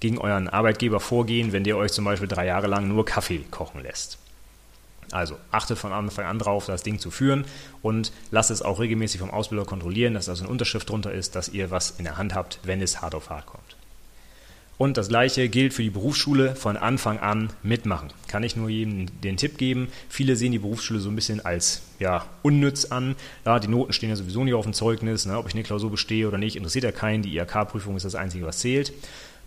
gegen 0.00 0.16
euren 0.16 0.48
Arbeitgeber 0.48 0.98
vorgehen, 0.98 1.52
wenn 1.52 1.64
der 1.64 1.76
euch 1.76 1.92
zum 1.92 2.06
Beispiel 2.06 2.28
drei 2.28 2.46
Jahre 2.46 2.68
lang 2.68 2.88
nur 2.88 3.04
Kaffee 3.04 3.44
kochen 3.50 3.82
lässt. 3.82 4.19
Also 5.12 5.36
achtet 5.50 5.78
von 5.78 5.92
Anfang 5.92 6.24
an 6.24 6.38
drauf, 6.38 6.66
das 6.66 6.82
Ding 6.82 6.98
zu 6.98 7.10
führen 7.10 7.44
und 7.82 8.12
lasst 8.30 8.50
es 8.50 8.62
auch 8.62 8.78
regelmäßig 8.78 9.20
vom 9.20 9.30
Ausbilder 9.30 9.64
kontrollieren, 9.64 10.14
dass 10.14 10.26
da 10.26 10.36
so 10.36 10.44
eine 10.44 10.52
Unterschrift 10.52 10.88
drunter 10.88 11.12
ist, 11.12 11.34
dass 11.34 11.48
ihr 11.48 11.70
was 11.70 11.94
in 11.98 12.04
der 12.04 12.16
Hand 12.16 12.34
habt, 12.34 12.60
wenn 12.62 12.80
es 12.80 13.00
hart 13.00 13.14
auf 13.14 13.30
hart 13.30 13.46
kommt. 13.46 13.76
Und 14.80 14.96
das 14.96 15.08
gleiche 15.08 15.50
gilt 15.50 15.74
für 15.74 15.82
die 15.82 15.90
Berufsschule 15.90 16.56
von 16.56 16.78
Anfang 16.78 17.18
an 17.18 17.50
mitmachen. 17.62 18.08
Kann 18.28 18.42
ich 18.42 18.56
nur 18.56 18.70
jedem 18.70 19.20
den 19.20 19.36
Tipp 19.36 19.58
geben. 19.58 19.88
Viele 20.08 20.36
sehen 20.36 20.52
die 20.52 20.58
Berufsschule 20.58 21.00
so 21.00 21.10
ein 21.10 21.14
bisschen 21.14 21.44
als 21.44 21.82
ja, 21.98 22.24
unnütz 22.40 22.86
an. 22.86 23.14
Ja, 23.44 23.58
die 23.58 23.68
Noten 23.68 23.92
stehen 23.92 24.08
ja 24.08 24.16
sowieso 24.16 24.42
nicht 24.42 24.54
auf 24.54 24.64
dem 24.64 24.72
Zeugnis. 24.72 25.26
Ne? 25.26 25.36
Ob 25.36 25.46
ich 25.46 25.52
eine 25.52 25.64
Klausur 25.64 25.90
bestehe 25.90 26.26
oder 26.26 26.38
nicht, 26.38 26.56
interessiert 26.56 26.84
ja 26.84 26.92
keinen. 26.92 27.22
Die 27.22 27.36
IHK-Prüfung 27.36 27.94
ist 27.94 28.04
das 28.04 28.14
Einzige, 28.14 28.46
was 28.46 28.60
zählt. 28.60 28.94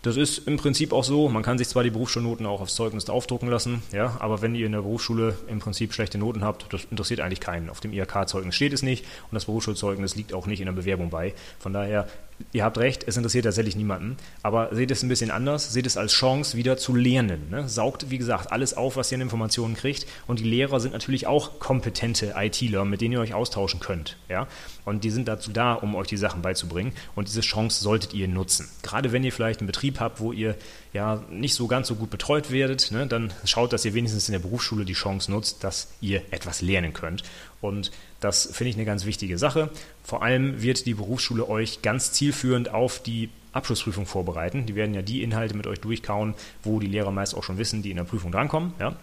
Das 0.04 0.18
ist 0.18 0.46
im 0.46 0.58
Prinzip 0.58 0.92
auch 0.92 1.02
so. 1.02 1.30
Man 1.30 1.42
kann 1.42 1.56
sich 1.56 1.66
zwar 1.66 1.82
die 1.82 1.88
Berufsschulnoten 1.88 2.44
auch 2.44 2.60
aufs 2.60 2.74
Zeugnis 2.74 3.08
aufdrucken 3.08 3.48
lassen, 3.48 3.82
ja, 3.90 4.18
aber 4.20 4.42
wenn 4.42 4.54
ihr 4.54 4.66
in 4.66 4.72
der 4.72 4.82
Berufsschule 4.82 5.34
im 5.48 5.60
Prinzip 5.60 5.94
schlechte 5.94 6.18
Noten 6.18 6.44
habt, 6.44 6.70
das 6.74 6.84
interessiert 6.90 7.20
eigentlich 7.20 7.40
keinen. 7.40 7.70
Auf 7.70 7.80
dem 7.80 7.90
IHK-Zeugnis 7.90 8.54
steht 8.54 8.74
es 8.74 8.82
nicht 8.82 9.06
und 9.30 9.34
das 9.34 9.46
Berufsschulzeugnis 9.46 10.14
liegt 10.14 10.34
auch 10.34 10.46
nicht 10.46 10.60
in 10.60 10.66
der 10.66 10.74
Bewerbung 10.74 11.08
bei. 11.08 11.32
Von 11.58 11.72
daher 11.72 12.06
ihr 12.52 12.64
habt 12.64 12.78
recht, 12.78 13.04
es 13.06 13.16
interessiert 13.16 13.44
tatsächlich 13.44 13.76
niemanden, 13.76 14.16
aber 14.42 14.74
seht 14.74 14.90
es 14.90 15.02
ein 15.02 15.08
bisschen 15.08 15.30
anders, 15.30 15.72
seht 15.72 15.86
es 15.86 15.96
als 15.96 16.12
Chance, 16.12 16.56
wieder 16.56 16.76
zu 16.76 16.94
lernen. 16.94 17.48
Ne? 17.50 17.68
Saugt, 17.68 18.10
wie 18.10 18.18
gesagt, 18.18 18.52
alles 18.52 18.74
auf, 18.74 18.96
was 18.96 19.10
ihr 19.12 19.16
an 19.16 19.22
Informationen 19.22 19.74
kriegt 19.74 20.06
und 20.26 20.40
die 20.40 20.44
Lehrer 20.44 20.80
sind 20.80 20.92
natürlich 20.92 21.26
auch 21.26 21.58
kompetente 21.58 22.34
ITler, 22.36 22.84
mit 22.84 23.00
denen 23.00 23.12
ihr 23.12 23.20
euch 23.20 23.34
austauschen 23.34 23.80
könnt. 23.80 24.16
Ja? 24.28 24.46
Und 24.84 25.04
die 25.04 25.10
sind 25.10 25.28
dazu 25.28 25.50
da, 25.50 25.74
um 25.74 25.94
euch 25.94 26.08
die 26.08 26.16
Sachen 26.16 26.42
beizubringen 26.42 26.92
und 27.14 27.28
diese 27.28 27.40
Chance 27.40 27.82
solltet 27.82 28.14
ihr 28.14 28.28
nutzen. 28.28 28.68
Gerade 28.82 29.12
wenn 29.12 29.24
ihr 29.24 29.32
vielleicht 29.32 29.60
einen 29.60 29.66
Betrieb 29.66 30.00
habt, 30.00 30.20
wo 30.20 30.32
ihr 30.32 30.56
ja 30.92 31.22
nicht 31.30 31.54
so 31.54 31.66
ganz 31.66 31.88
so 31.88 31.96
gut 31.96 32.10
betreut 32.10 32.50
werdet, 32.50 32.90
ne, 32.92 33.06
dann 33.06 33.32
schaut, 33.44 33.72
dass 33.72 33.84
ihr 33.84 33.94
wenigstens 33.94 34.28
in 34.28 34.32
der 34.32 34.38
Berufsschule 34.38 34.84
die 34.84 34.92
Chance 34.92 35.30
nutzt, 35.30 35.64
dass 35.64 35.88
ihr 36.00 36.22
etwas 36.30 36.62
lernen 36.62 36.92
könnt. 36.92 37.22
Und 37.60 37.90
das 38.24 38.48
finde 38.50 38.70
ich 38.70 38.76
eine 38.76 38.86
ganz 38.86 39.04
wichtige 39.04 39.36
Sache. 39.38 39.70
Vor 40.02 40.22
allem 40.22 40.62
wird 40.62 40.86
die 40.86 40.94
Berufsschule 40.94 41.48
euch 41.48 41.82
ganz 41.82 42.12
zielführend 42.12 42.70
auf 42.70 43.00
die 43.00 43.28
Abschlussprüfung 43.52 44.06
vorbereiten. 44.06 44.66
Die 44.66 44.74
werden 44.74 44.94
ja 44.94 45.02
die 45.02 45.22
Inhalte 45.22 45.54
mit 45.54 45.66
euch 45.66 45.80
durchkauen, 45.80 46.34
wo 46.62 46.80
die 46.80 46.86
Lehrer 46.86 47.10
meist 47.10 47.34
auch 47.36 47.44
schon 47.44 47.58
wissen, 47.58 47.82
die 47.82 47.90
in 47.90 47.98
der 47.98 48.04
Prüfung 48.04 48.32
drankommen. 48.32 48.72
Ja? 48.80 48.96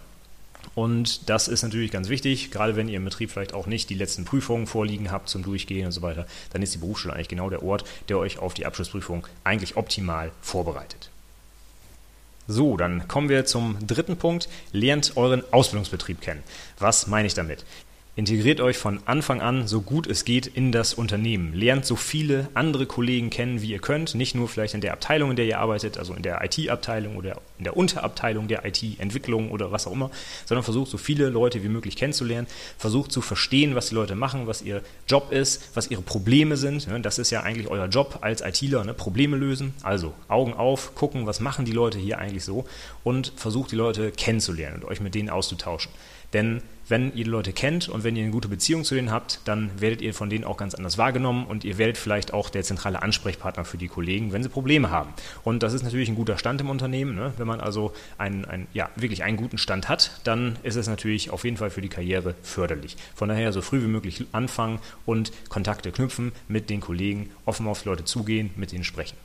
Und 0.74 1.28
das 1.30 1.48
ist 1.48 1.62
natürlich 1.62 1.90
ganz 1.90 2.08
wichtig, 2.08 2.50
gerade 2.50 2.76
wenn 2.76 2.88
ihr 2.88 2.96
im 2.96 3.04
Betrieb 3.04 3.30
vielleicht 3.30 3.54
auch 3.54 3.66
nicht 3.66 3.90
die 3.90 3.94
letzten 3.94 4.24
Prüfungen 4.24 4.66
vorliegen 4.66 5.10
habt 5.10 5.28
zum 5.28 5.42
Durchgehen 5.42 5.86
und 5.86 5.92
so 5.92 6.02
weiter, 6.02 6.26
dann 6.52 6.62
ist 6.62 6.74
die 6.74 6.78
Berufsschule 6.78 7.14
eigentlich 7.14 7.28
genau 7.28 7.48
der 7.48 7.62
Ort, 7.62 7.84
der 8.08 8.18
euch 8.18 8.38
auf 8.38 8.54
die 8.54 8.66
Abschlussprüfung 8.66 9.26
eigentlich 9.44 9.76
optimal 9.76 10.32
vorbereitet. 10.40 11.10
So, 12.48 12.76
dann 12.76 13.06
kommen 13.06 13.28
wir 13.28 13.46
zum 13.46 13.76
dritten 13.86 14.16
Punkt. 14.16 14.48
Lernt 14.72 15.16
euren 15.16 15.44
Ausbildungsbetrieb 15.52 16.20
kennen. 16.20 16.42
Was 16.78 17.06
meine 17.06 17.26
ich 17.26 17.34
damit? 17.34 17.64
Integriert 18.14 18.60
euch 18.60 18.76
von 18.76 19.00
Anfang 19.06 19.40
an 19.40 19.66
so 19.66 19.80
gut 19.80 20.06
es 20.06 20.26
geht 20.26 20.46
in 20.46 20.70
das 20.70 20.92
Unternehmen. 20.92 21.54
Lernt 21.54 21.86
so 21.86 21.96
viele 21.96 22.50
andere 22.52 22.84
Kollegen 22.84 23.30
kennen, 23.30 23.62
wie 23.62 23.70
ihr 23.70 23.78
könnt. 23.78 24.14
Nicht 24.14 24.34
nur 24.34 24.50
vielleicht 24.50 24.74
in 24.74 24.82
der 24.82 24.92
Abteilung, 24.92 25.30
in 25.30 25.36
der 25.36 25.46
ihr 25.46 25.58
arbeitet, 25.58 25.96
also 25.96 26.12
in 26.12 26.20
der 26.20 26.44
IT-Abteilung 26.44 27.16
oder 27.16 27.40
in 27.56 27.64
der 27.64 27.74
Unterabteilung 27.74 28.48
der 28.48 28.66
IT-Entwicklung 28.66 29.50
oder 29.50 29.72
was 29.72 29.86
auch 29.86 29.92
immer, 29.92 30.10
sondern 30.44 30.62
versucht 30.62 30.90
so 30.90 30.98
viele 30.98 31.30
Leute 31.30 31.62
wie 31.62 31.70
möglich 31.70 31.96
kennenzulernen. 31.96 32.48
Versucht 32.76 33.12
zu 33.12 33.22
verstehen, 33.22 33.74
was 33.74 33.88
die 33.88 33.94
Leute 33.94 34.14
machen, 34.14 34.46
was 34.46 34.60
ihr 34.60 34.82
Job 35.08 35.32
ist, 35.32 35.70
was 35.72 35.90
ihre 35.90 36.02
Probleme 36.02 36.58
sind. 36.58 36.86
Das 37.02 37.18
ist 37.18 37.30
ja 37.30 37.40
eigentlich 37.40 37.68
euer 37.68 37.86
Job 37.86 38.18
als 38.20 38.42
ITler, 38.42 38.84
ne? 38.84 38.92
Probleme 38.92 39.38
lösen. 39.38 39.72
Also 39.82 40.12
Augen 40.28 40.52
auf, 40.52 40.94
gucken, 40.94 41.24
was 41.24 41.40
machen 41.40 41.64
die 41.64 41.72
Leute 41.72 41.98
hier 41.98 42.18
eigentlich 42.18 42.44
so 42.44 42.66
und 43.04 43.32
versucht 43.36 43.72
die 43.72 43.76
Leute 43.76 44.12
kennenzulernen 44.12 44.82
und 44.82 44.84
euch 44.84 45.00
mit 45.00 45.14
denen 45.14 45.30
auszutauschen. 45.30 45.90
Denn 46.34 46.62
wenn 46.92 47.08
ihr 47.16 47.24
die 47.24 47.30
Leute 47.30 47.54
kennt 47.54 47.88
und 47.88 48.04
wenn 48.04 48.16
ihr 48.16 48.22
eine 48.22 48.32
gute 48.32 48.48
Beziehung 48.48 48.84
zu 48.84 48.94
denen 48.94 49.10
habt, 49.10 49.40
dann 49.46 49.70
werdet 49.80 50.02
ihr 50.02 50.12
von 50.12 50.28
denen 50.28 50.44
auch 50.44 50.58
ganz 50.58 50.74
anders 50.74 50.98
wahrgenommen 50.98 51.46
und 51.46 51.64
ihr 51.64 51.78
werdet 51.78 51.96
vielleicht 51.96 52.34
auch 52.34 52.50
der 52.50 52.64
zentrale 52.64 53.00
Ansprechpartner 53.00 53.64
für 53.64 53.78
die 53.78 53.88
Kollegen, 53.88 54.34
wenn 54.34 54.42
sie 54.42 54.50
Probleme 54.50 54.90
haben. 54.90 55.14
Und 55.42 55.62
das 55.62 55.72
ist 55.72 55.84
natürlich 55.84 56.10
ein 56.10 56.16
guter 56.16 56.36
Stand 56.36 56.60
im 56.60 56.68
Unternehmen. 56.68 57.14
Ne? 57.14 57.32
Wenn 57.38 57.46
man 57.46 57.62
also 57.62 57.94
einen, 58.18 58.44
einen, 58.44 58.66
ja, 58.74 58.90
wirklich 58.94 59.24
einen 59.24 59.38
guten 59.38 59.56
Stand 59.56 59.88
hat, 59.88 60.20
dann 60.24 60.58
ist 60.64 60.76
es 60.76 60.86
natürlich 60.86 61.30
auf 61.30 61.44
jeden 61.44 61.56
Fall 61.56 61.70
für 61.70 61.80
die 61.80 61.88
Karriere 61.88 62.34
förderlich. 62.42 62.98
Von 63.14 63.30
daher 63.30 63.54
so 63.54 63.62
früh 63.62 63.82
wie 63.82 63.88
möglich 63.88 64.26
anfangen 64.32 64.78
und 65.06 65.32
Kontakte 65.48 65.92
knüpfen 65.92 66.32
mit 66.46 66.68
den 66.68 66.82
Kollegen, 66.82 67.30
offen 67.46 67.68
auf 67.68 67.84
die 67.84 67.88
Leute 67.88 68.04
zugehen, 68.04 68.50
mit 68.56 68.70
ihnen 68.74 68.84
sprechen. 68.84 69.16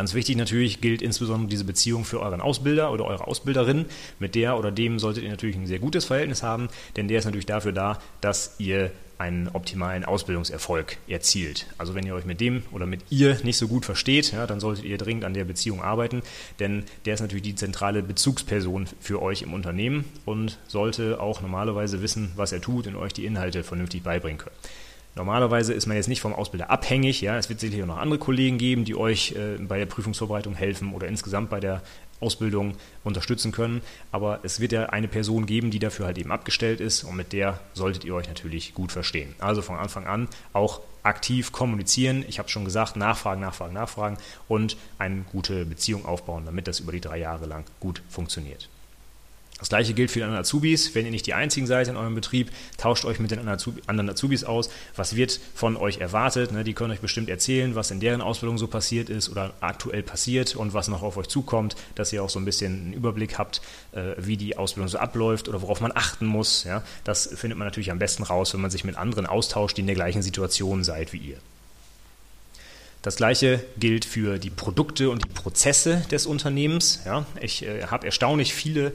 Ganz 0.00 0.14
wichtig 0.14 0.36
natürlich 0.36 0.80
gilt 0.80 1.02
insbesondere 1.02 1.50
diese 1.50 1.64
Beziehung 1.64 2.06
für 2.06 2.20
euren 2.20 2.40
Ausbilder 2.40 2.90
oder 2.90 3.04
eure 3.04 3.26
Ausbilderin. 3.26 3.84
Mit 4.18 4.34
der 4.34 4.58
oder 4.58 4.72
dem 4.72 4.98
solltet 4.98 5.24
ihr 5.24 5.28
natürlich 5.28 5.56
ein 5.56 5.66
sehr 5.66 5.78
gutes 5.78 6.06
Verhältnis 6.06 6.42
haben, 6.42 6.68
denn 6.96 7.06
der 7.06 7.18
ist 7.18 7.26
natürlich 7.26 7.44
dafür 7.44 7.72
da, 7.72 7.98
dass 8.22 8.54
ihr 8.56 8.92
einen 9.18 9.48
optimalen 9.48 10.06
Ausbildungserfolg 10.06 10.96
erzielt. 11.06 11.66
Also 11.76 11.94
wenn 11.94 12.06
ihr 12.06 12.14
euch 12.14 12.24
mit 12.24 12.40
dem 12.40 12.62
oder 12.72 12.86
mit 12.86 13.02
ihr 13.10 13.36
nicht 13.42 13.58
so 13.58 13.68
gut 13.68 13.84
versteht, 13.84 14.32
ja, 14.32 14.46
dann 14.46 14.58
solltet 14.58 14.86
ihr 14.86 14.96
dringend 14.96 15.26
an 15.26 15.34
der 15.34 15.44
Beziehung 15.44 15.82
arbeiten, 15.82 16.22
denn 16.60 16.84
der 17.04 17.12
ist 17.12 17.20
natürlich 17.20 17.42
die 17.42 17.54
zentrale 17.54 18.02
Bezugsperson 18.02 18.86
für 19.00 19.20
euch 19.20 19.42
im 19.42 19.52
Unternehmen 19.52 20.06
und 20.24 20.56
sollte 20.66 21.20
auch 21.20 21.42
normalerweise 21.42 22.00
wissen, 22.00 22.32
was 22.36 22.52
er 22.52 22.62
tut 22.62 22.86
und 22.86 22.96
euch 22.96 23.12
die 23.12 23.26
Inhalte 23.26 23.64
vernünftig 23.64 24.02
beibringen 24.02 24.38
können. 24.38 24.56
Normalerweise 25.16 25.72
ist 25.72 25.86
man 25.86 25.96
jetzt 25.96 26.08
nicht 26.08 26.20
vom 26.20 26.34
Ausbilder 26.34 26.70
abhängig. 26.70 27.20
Ja, 27.20 27.36
es 27.36 27.48
wird 27.48 27.60
sicherlich 27.60 27.82
auch 27.82 27.88
noch 27.88 27.98
andere 27.98 28.18
Kollegen 28.18 28.58
geben, 28.58 28.84
die 28.84 28.94
euch 28.94 29.32
äh, 29.32 29.56
bei 29.58 29.78
der 29.78 29.86
Prüfungsvorbereitung 29.86 30.54
helfen 30.54 30.94
oder 30.94 31.08
insgesamt 31.08 31.50
bei 31.50 31.60
der 31.60 31.82
Ausbildung 32.20 32.74
unterstützen 33.02 33.50
können. 33.50 33.82
Aber 34.12 34.40
es 34.42 34.60
wird 34.60 34.72
ja 34.72 34.86
eine 34.86 35.08
Person 35.08 35.46
geben, 35.46 35.70
die 35.70 35.78
dafür 35.78 36.06
halt 36.06 36.18
eben 36.18 36.30
abgestellt 36.30 36.80
ist 36.80 37.02
und 37.02 37.16
mit 37.16 37.32
der 37.32 37.58
solltet 37.72 38.04
ihr 38.04 38.14
euch 38.14 38.28
natürlich 38.28 38.74
gut 38.74 38.92
verstehen. 38.92 39.34
Also 39.38 39.62
von 39.62 39.76
Anfang 39.76 40.06
an 40.06 40.28
auch 40.52 40.80
aktiv 41.02 41.50
kommunizieren. 41.50 42.24
Ich 42.28 42.38
habe 42.38 42.48
schon 42.48 42.64
gesagt, 42.64 42.96
nachfragen, 42.96 43.40
nachfragen, 43.40 43.74
nachfragen 43.74 44.18
und 44.48 44.76
eine 44.98 45.22
gute 45.22 45.64
Beziehung 45.64 46.04
aufbauen, 46.04 46.44
damit 46.44 46.68
das 46.68 46.80
über 46.80 46.92
die 46.92 47.00
drei 47.00 47.18
Jahre 47.18 47.46
lang 47.46 47.64
gut 47.80 48.02
funktioniert. 48.08 48.68
Das 49.60 49.68
gleiche 49.68 49.92
gilt 49.92 50.10
für 50.10 50.18
die 50.18 50.24
anderen 50.24 50.40
Azubis. 50.40 50.94
Wenn 50.94 51.04
ihr 51.04 51.10
nicht 51.12 51.26
die 51.26 51.34
einzigen 51.34 51.66
seid 51.66 51.86
in 51.88 51.96
eurem 51.96 52.14
Betrieb, 52.14 52.50
tauscht 52.78 53.04
euch 53.04 53.20
mit 53.20 53.30
den 53.30 53.38
anderen 53.38 54.10
Azubis 54.10 54.42
aus. 54.42 54.70
Was 54.96 55.14
wird 55.14 55.38
von 55.54 55.76
euch 55.76 55.98
erwartet? 55.98 56.50
Ne, 56.50 56.64
die 56.64 56.72
können 56.72 56.90
euch 56.90 57.00
bestimmt 57.00 57.28
erzählen, 57.28 57.74
was 57.74 57.90
in 57.90 58.00
deren 58.00 58.22
Ausbildung 58.22 58.56
so 58.56 58.66
passiert 58.66 59.10
ist 59.10 59.28
oder 59.28 59.52
aktuell 59.60 60.02
passiert 60.02 60.56
und 60.56 60.72
was 60.72 60.88
noch 60.88 61.02
auf 61.02 61.16
euch 61.18 61.28
zukommt, 61.28 61.76
dass 61.94 62.12
ihr 62.12 62.24
auch 62.24 62.30
so 62.30 62.38
ein 62.38 62.44
bisschen 62.46 62.72
einen 62.72 62.92
Überblick 62.94 63.38
habt, 63.38 63.60
äh, 63.92 64.14
wie 64.16 64.38
die 64.38 64.56
Ausbildung 64.56 64.88
so 64.88 64.98
abläuft 64.98 65.48
oder 65.48 65.60
worauf 65.60 65.80
man 65.80 65.92
achten 65.94 66.26
muss. 66.26 66.66
Das 67.04 67.26
findet 67.26 67.58
man 67.58 67.66
natürlich 67.66 67.90
am 67.90 67.98
besten 67.98 68.22
raus, 68.22 68.54
wenn 68.54 68.60
man 68.60 68.70
sich 68.70 68.84
mit 68.84 68.96
anderen 68.96 69.26
austauscht, 69.26 69.76
die 69.76 69.82
in 69.82 69.86
der 69.86 69.96
gleichen 69.96 70.22
Situation 70.22 70.84
seid 70.84 71.12
wie 71.12 71.18
ihr. 71.18 71.36
Das 73.02 73.16
gleiche 73.16 73.64
gilt 73.78 74.04
für 74.04 74.38
die 74.38 74.50
Produkte 74.50 75.08
und 75.08 75.24
die 75.24 75.28
Prozesse 75.28 76.04
des 76.10 76.26
Unternehmens. 76.26 77.00
Ja, 77.06 77.24
ich 77.40 77.62
äh, 77.62 77.84
habe 77.86 78.04
erstaunlich 78.04 78.52
viele 78.52 78.92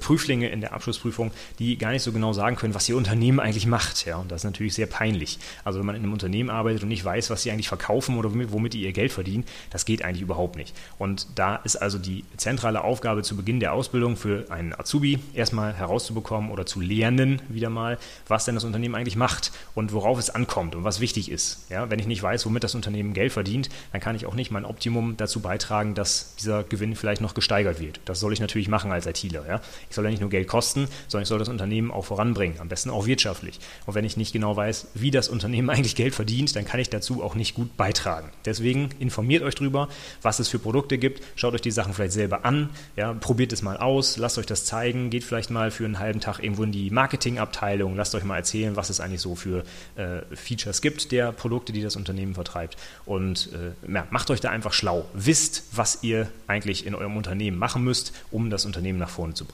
Prüflinge 0.00 0.48
in 0.48 0.62
der 0.62 0.72
Abschlussprüfung, 0.72 1.30
die 1.58 1.76
gar 1.76 1.90
nicht 1.90 2.02
so 2.02 2.12
genau 2.12 2.32
sagen 2.32 2.56
können, 2.56 2.74
was 2.74 2.88
ihr 2.88 2.96
Unternehmen 2.96 3.38
eigentlich 3.38 3.66
macht. 3.66 4.06
Ja, 4.06 4.16
und 4.16 4.30
das 4.30 4.40
ist 4.40 4.44
natürlich 4.44 4.74
sehr 4.74 4.86
peinlich. 4.86 5.38
Also 5.64 5.78
wenn 5.78 5.86
man 5.86 5.94
in 5.94 6.02
einem 6.02 6.12
Unternehmen 6.12 6.48
arbeitet 6.48 6.82
und 6.82 6.88
nicht 6.88 7.04
weiß, 7.04 7.30
was 7.30 7.42
sie 7.42 7.50
eigentlich 7.50 7.68
verkaufen 7.68 8.16
oder 8.16 8.30
womit, 8.32 8.72
die 8.72 8.82
ihr 8.82 8.92
Geld 8.92 9.12
verdienen, 9.12 9.44
das 9.70 9.84
geht 9.84 10.02
eigentlich 10.02 10.22
überhaupt 10.22 10.56
nicht. 10.56 10.74
Und 10.98 11.26
da 11.34 11.56
ist 11.56 11.76
also 11.76 11.98
die 11.98 12.24
zentrale 12.38 12.82
Aufgabe 12.82 13.22
zu 13.22 13.36
Beginn 13.36 13.60
der 13.60 13.74
Ausbildung 13.74 14.16
für 14.16 14.50
einen 14.50 14.72
Azubi 14.72 15.18
erstmal 15.34 15.74
herauszubekommen 15.74 16.50
oder 16.50 16.64
zu 16.64 16.80
lernen 16.80 17.42
wieder 17.48 17.68
mal, 17.68 17.98
was 18.28 18.46
denn 18.46 18.54
das 18.54 18.64
Unternehmen 18.64 18.94
eigentlich 18.94 19.16
macht 19.16 19.52
und 19.74 19.92
worauf 19.92 20.18
es 20.18 20.30
ankommt 20.30 20.74
und 20.74 20.84
was 20.84 21.00
wichtig 21.00 21.30
ist. 21.30 21.66
Ja, 21.68 21.90
wenn 21.90 21.98
ich 21.98 22.06
nicht 22.06 22.22
weiß, 22.22 22.46
womit 22.46 22.64
das 22.64 22.74
Unternehmen 22.74 23.12
Geld 23.12 23.26
Geld 23.26 23.32
verdient, 23.32 23.68
dann 23.90 24.00
kann 24.00 24.14
ich 24.14 24.24
auch 24.26 24.34
nicht 24.34 24.52
mein 24.52 24.64
Optimum 24.64 25.16
dazu 25.16 25.40
beitragen, 25.40 25.94
dass 25.94 26.36
dieser 26.36 26.62
Gewinn 26.62 26.94
vielleicht 26.94 27.20
noch 27.20 27.34
gesteigert 27.34 27.80
wird. 27.80 28.00
Das 28.04 28.20
soll 28.20 28.32
ich 28.32 28.40
natürlich 28.40 28.68
machen 28.68 28.92
als 28.92 29.06
ITler. 29.06 29.44
Ja? 29.48 29.55
Ich 29.88 29.94
soll 29.94 30.04
ja 30.04 30.10
nicht 30.10 30.20
nur 30.20 30.30
Geld 30.30 30.48
kosten, 30.48 30.88
sondern 31.08 31.22
ich 31.22 31.28
soll 31.28 31.38
das 31.38 31.48
Unternehmen 31.48 31.90
auch 31.90 32.04
voranbringen, 32.04 32.60
am 32.60 32.68
besten 32.68 32.90
auch 32.90 33.06
wirtschaftlich. 33.06 33.58
Und 33.86 33.94
wenn 33.94 34.04
ich 34.04 34.16
nicht 34.16 34.32
genau 34.32 34.56
weiß, 34.56 34.88
wie 34.94 35.10
das 35.10 35.28
Unternehmen 35.28 35.70
eigentlich 35.76 35.96
Geld 35.96 36.14
verdient, 36.14 36.54
dann 36.56 36.64
kann 36.64 36.80
ich 36.80 36.90
dazu 36.90 37.22
auch 37.22 37.34
nicht 37.34 37.54
gut 37.54 37.76
beitragen. 37.76 38.30
Deswegen 38.44 38.90
informiert 38.98 39.42
euch 39.42 39.54
darüber, 39.54 39.88
was 40.22 40.38
es 40.38 40.48
für 40.48 40.58
Produkte 40.58 40.98
gibt, 40.98 41.22
schaut 41.36 41.54
euch 41.54 41.60
die 41.60 41.70
Sachen 41.70 41.94
vielleicht 41.94 42.12
selber 42.12 42.44
an, 42.44 42.70
ja? 42.96 43.12
probiert 43.14 43.52
es 43.52 43.62
mal 43.62 43.76
aus, 43.76 44.16
lasst 44.16 44.38
euch 44.38 44.46
das 44.46 44.64
zeigen, 44.64 45.10
geht 45.10 45.24
vielleicht 45.24 45.50
mal 45.50 45.70
für 45.70 45.84
einen 45.84 45.98
halben 45.98 46.20
Tag 46.20 46.40
irgendwo 46.40 46.62
in 46.62 46.72
die 46.72 46.90
Marketingabteilung, 46.90 47.96
lasst 47.96 48.14
euch 48.14 48.24
mal 48.24 48.36
erzählen, 48.36 48.76
was 48.76 48.90
es 48.90 49.00
eigentlich 49.00 49.20
so 49.20 49.34
für 49.34 49.64
äh, 49.96 50.22
Features 50.34 50.82
gibt 50.82 51.12
der 51.12 51.32
Produkte, 51.32 51.72
die 51.72 51.82
das 51.82 51.96
Unternehmen 51.96 52.34
vertreibt. 52.34 52.76
Und 53.04 53.50
äh, 53.52 53.92
ja, 53.92 54.06
macht 54.10 54.30
euch 54.30 54.40
da 54.40 54.50
einfach 54.50 54.72
schlau. 54.72 55.06
Wisst, 55.14 55.64
was 55.72 56.02
ihr 56.02 56.28
eigentlich 56.46 56.86
in 56.86 56.94
eurem 56.94 57.16
Unternehmen 57.16 57.58
machen 57.58 57.82
müsst, 57.82 58.12
um 58.30 58.50
das 58.50 58.64
Unternehmen 58.64 58.98
nach 58.98 59.10
vorne 59.10 59.34
zu 59.34 59.44
bringen. 59.44 59.45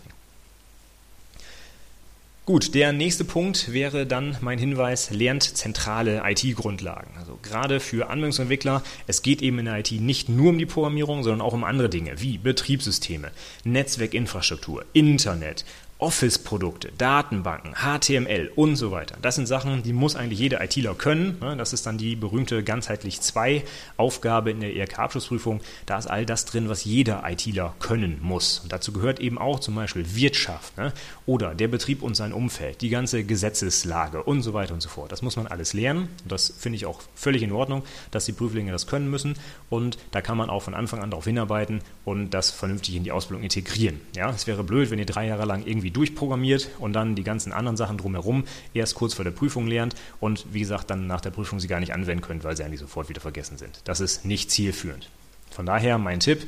Gut, 2.44 2.74
der 2.74 2.92
nächste 2.92 3.22
Punkt 3.24 3.72
wäre 3.72 4.04
dann 4.04 4.36
mein 4.40 4.58
Hinweis, 4.58 5.10
lernt 5.10 5.44
zentrale 5.44 6.24
IT-Grundlagen. 6.24 7.12
Also 7.16 7.38
gerade 7.40 7.78
für 7.78 8.10
Anwendungsentwickler, 8.10 8.82
es 9.06 9.22
geht 9.22 9.42
eben 9.42 9.60
in 9.60 9.66
der 9.66 9.78
IT 9.78 9.92
nicht 9.92 10.28
nur 10.28 10.48
um 10.48 10.58
die 10.58 10.66
Programmierung, 10.66 11.22
sondern 11.22 11.40
auch 11.40 11.52
um 11.52 11.62
andere 11.62 11.88
Dinge 11.88 12.20
wie 12.20 12.38
Betriebssysteme, 12.38 13.30
Netzwerkinfrastruktur, 13.62 14.84
Internet, 14.92 15.64
Office-Produkte, 16.02 16.90
Datenbanken, 16.98 17.74
HTML 17.74 18.50
und 18.56 18.74
so 18.74 18.90
weiter. 18.90 19.16
Das 19.22 19.36
sind 19.36 19.46
Sachen, 19.46 19.84
die 19.84 19.92
muss 19.92 20.16
eigentlich 20.16 20.40
jeder 20.40 20.60
ITler 20.60 20.96
können. 20.96 21.38
Ne? 21.40 21.56
Das 21.56 21.72
ist 21.72 21.86
dann 21.86 21.96
die 21.96 22.16
berühmte 22.16 22.64
ganzheitlich 22.64 23.20
2 23.20 23.62
Aufgabe 23.96 24.50
in 24.50 24.58
der 24.58 24.74
ERK-Abschlussprüfung. 24.74 25.60
Da 25.86 25.98
ist 25.98 26.08
all 26.08 26.26
das 26.26 26.44
drin, 26.44 26.68
was 26.68 26.84
jeder 26.84 27.22
ITler 27.24 27.76
können 27.78 28.18
muss. 28.20 28.58
Und 28.58 28.72
dazu 28.72 28.92
gehört 28.92 29.20
eben 29.20 29.38
auch 29.38 29.60
zum 29.60 29.76
Beispiel 29.76 30.16
Wirtschaft 30.16 30.76
ne? 30.76 30.92
oder 31.24 31.54
der 31.54 31.68
Betrieb 31.68 32.02
und 32.02 32.16
sein 32.16 32.32
Umfeld, 32.32 32.80
die 32.80 32.88
ganze 32.88 33.22
Gesetzeslage 33.22 34.24
und 34.24 34.42
so 34.42 34.54
weiter 34.54 34.74
und 34.74 34.82
so 34.82 34.88
fort. 34.88 35.12
Das 35.12 35.22
muss 35.22 35.36
man 35.36 35.46
alles 35.46 35.72
lernen. 35.72 36.08
Das 36.26 36.52
finde 36.58 36.76
ich 36.76 36.84
auch 36.84 37.00
völlig 37.14 37.44
in 37.44 37.52
Ordnung, 37.52 37.84
dass 38.10 38.24
die 38.24 38.32
Prüflinge 38.32 38.72
das 38.72 38.88
können 38.88 39.08
müssen. 39.08 39.34
Und 39.70 39.98
da 40.10 40.20
kann 40.20 40.36
man 40.36 40.50
auch 40.50 40.64
von 40.64 40.74
Anfang 40.74 41.00
an 41.00 41.10
darauf 41.12 41.26
hinarbeiten 41.26 41.80
und 42.04 42.30
das 42.30 42.50
vernünftig 42.50 42.96
in 42.96 43.04
die 43.04 43.12
Ausbildung 43.12 43.44
integrieren. 43.44 44.00
Ja, 44.16 44.30
es 44.30 44.48
wäre 44.48 44.64
blöd, 44.64 44.90
wenn 44.90 44.98
ihr 44.98 45.06
drei 45.06 45.28
Jahre 45.28 45.44
lang 45.44 45.64
irgendwie 45.64 45.91
durchprogrammiert 45.92 46.70
und 46.78 46.92
dann 46.92 47.14
die 47.14 47.24
ganzen 47.24 47.52
anderen 47.52 47.76
Sachen 47.76 47.98
drumherum 47.98 48.44
erst 48.74 48.94
kurz 48.94 49.14
vor 49.14 49.24
der 49.24 49.32
Prüfung 49.32 49.66
lernt 49.66 49.94
und 50.20 50.46
wie 50.52 50.60
gesagt 50.60 50.90
dann 50.90 51.06
nach 51.06 51.20
der 51.20 51.30
Prüfung 51.30 51.60
sie 51.60 51.68
gar 51.68 51.80
nicht 51.80 51.94
anwenden 51.94 52.22
könnt, 52.22 52.44
weil 52.44 52.56
sie 52.56 52.64
eigentlich 52.64 52.80
sofort 52.80 53.08
wieder 53.08 53.20
vergessen 53.20 53.58
sind. 53.58 53.80
Das 53.84 54.00
ist 54.00 54.24
nicht 54.24 54.50
zielführend. 54.50 55.08
Von 55.50 55.66
daher 55.66 55.98
mein 55.98 56.20
Tipp, 56.20 56.46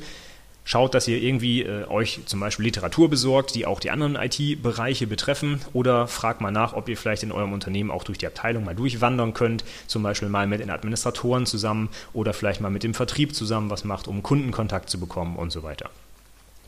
Schaut, 0.67 0.95
dass 0.95 1.07
ihr 1.07 1.21
irgendwie 1.21 1.61
äh, 1.61 1.85
euch 1.85 2.21
zum 2.25 2.39
Beispiel 2.39 2.65
Literatur 2.65 3.07
besorgt, 3.07 3.53
die 3.53 3.67
auch 3.67 3.79
die 3.79 3.91
anderen 3.91 4.15
IT-Bereiche 4.15 5.05
betreffen 5.05 5.61
oder 5.73 6.07
fragt 6.07 6.41
mal 6.41 6.49
nach, 6.49 6.73
ob 6.73 6.89
ihr 6.89 6.97
vielleicht 6.97 7.21
in 7.21 7.31
eurem 7.31 7.53
Unternehmen 7.53 7.91
auch 7.91 8.03
durch 8.03 8.17
die 8.17 8.25
Abteilung 8.25 8.65
mal 8.65 8.73
durchwandern 8.73 9.35
könnt, 9.35 9.63
zum 9.85 10.01
Beispiel 10.01 10.27
mal 10.27 10.47
mit 10.47 10.61
den 10.61 10.71
Administratoren 10.71 11.45
zusammen 11.45 11.89
oder 12.13 12.33
vielleicht 12.33 12.61
mal 12.61 12.71
mit 12.71 12.81
dem 12.81 12.95
Vertrieb 12.95 13.35
zusammen 13.35 13.69
was 13.69 13.83
macht, 13.83 14.07
um 14.07 14.23
Kundenkontakt 14.23 14.89
zu 14.89 14.99
bekommen 14.99 15.35
und 15.35 15.51
so 15.51 15.61
weiter. 15.61 15.91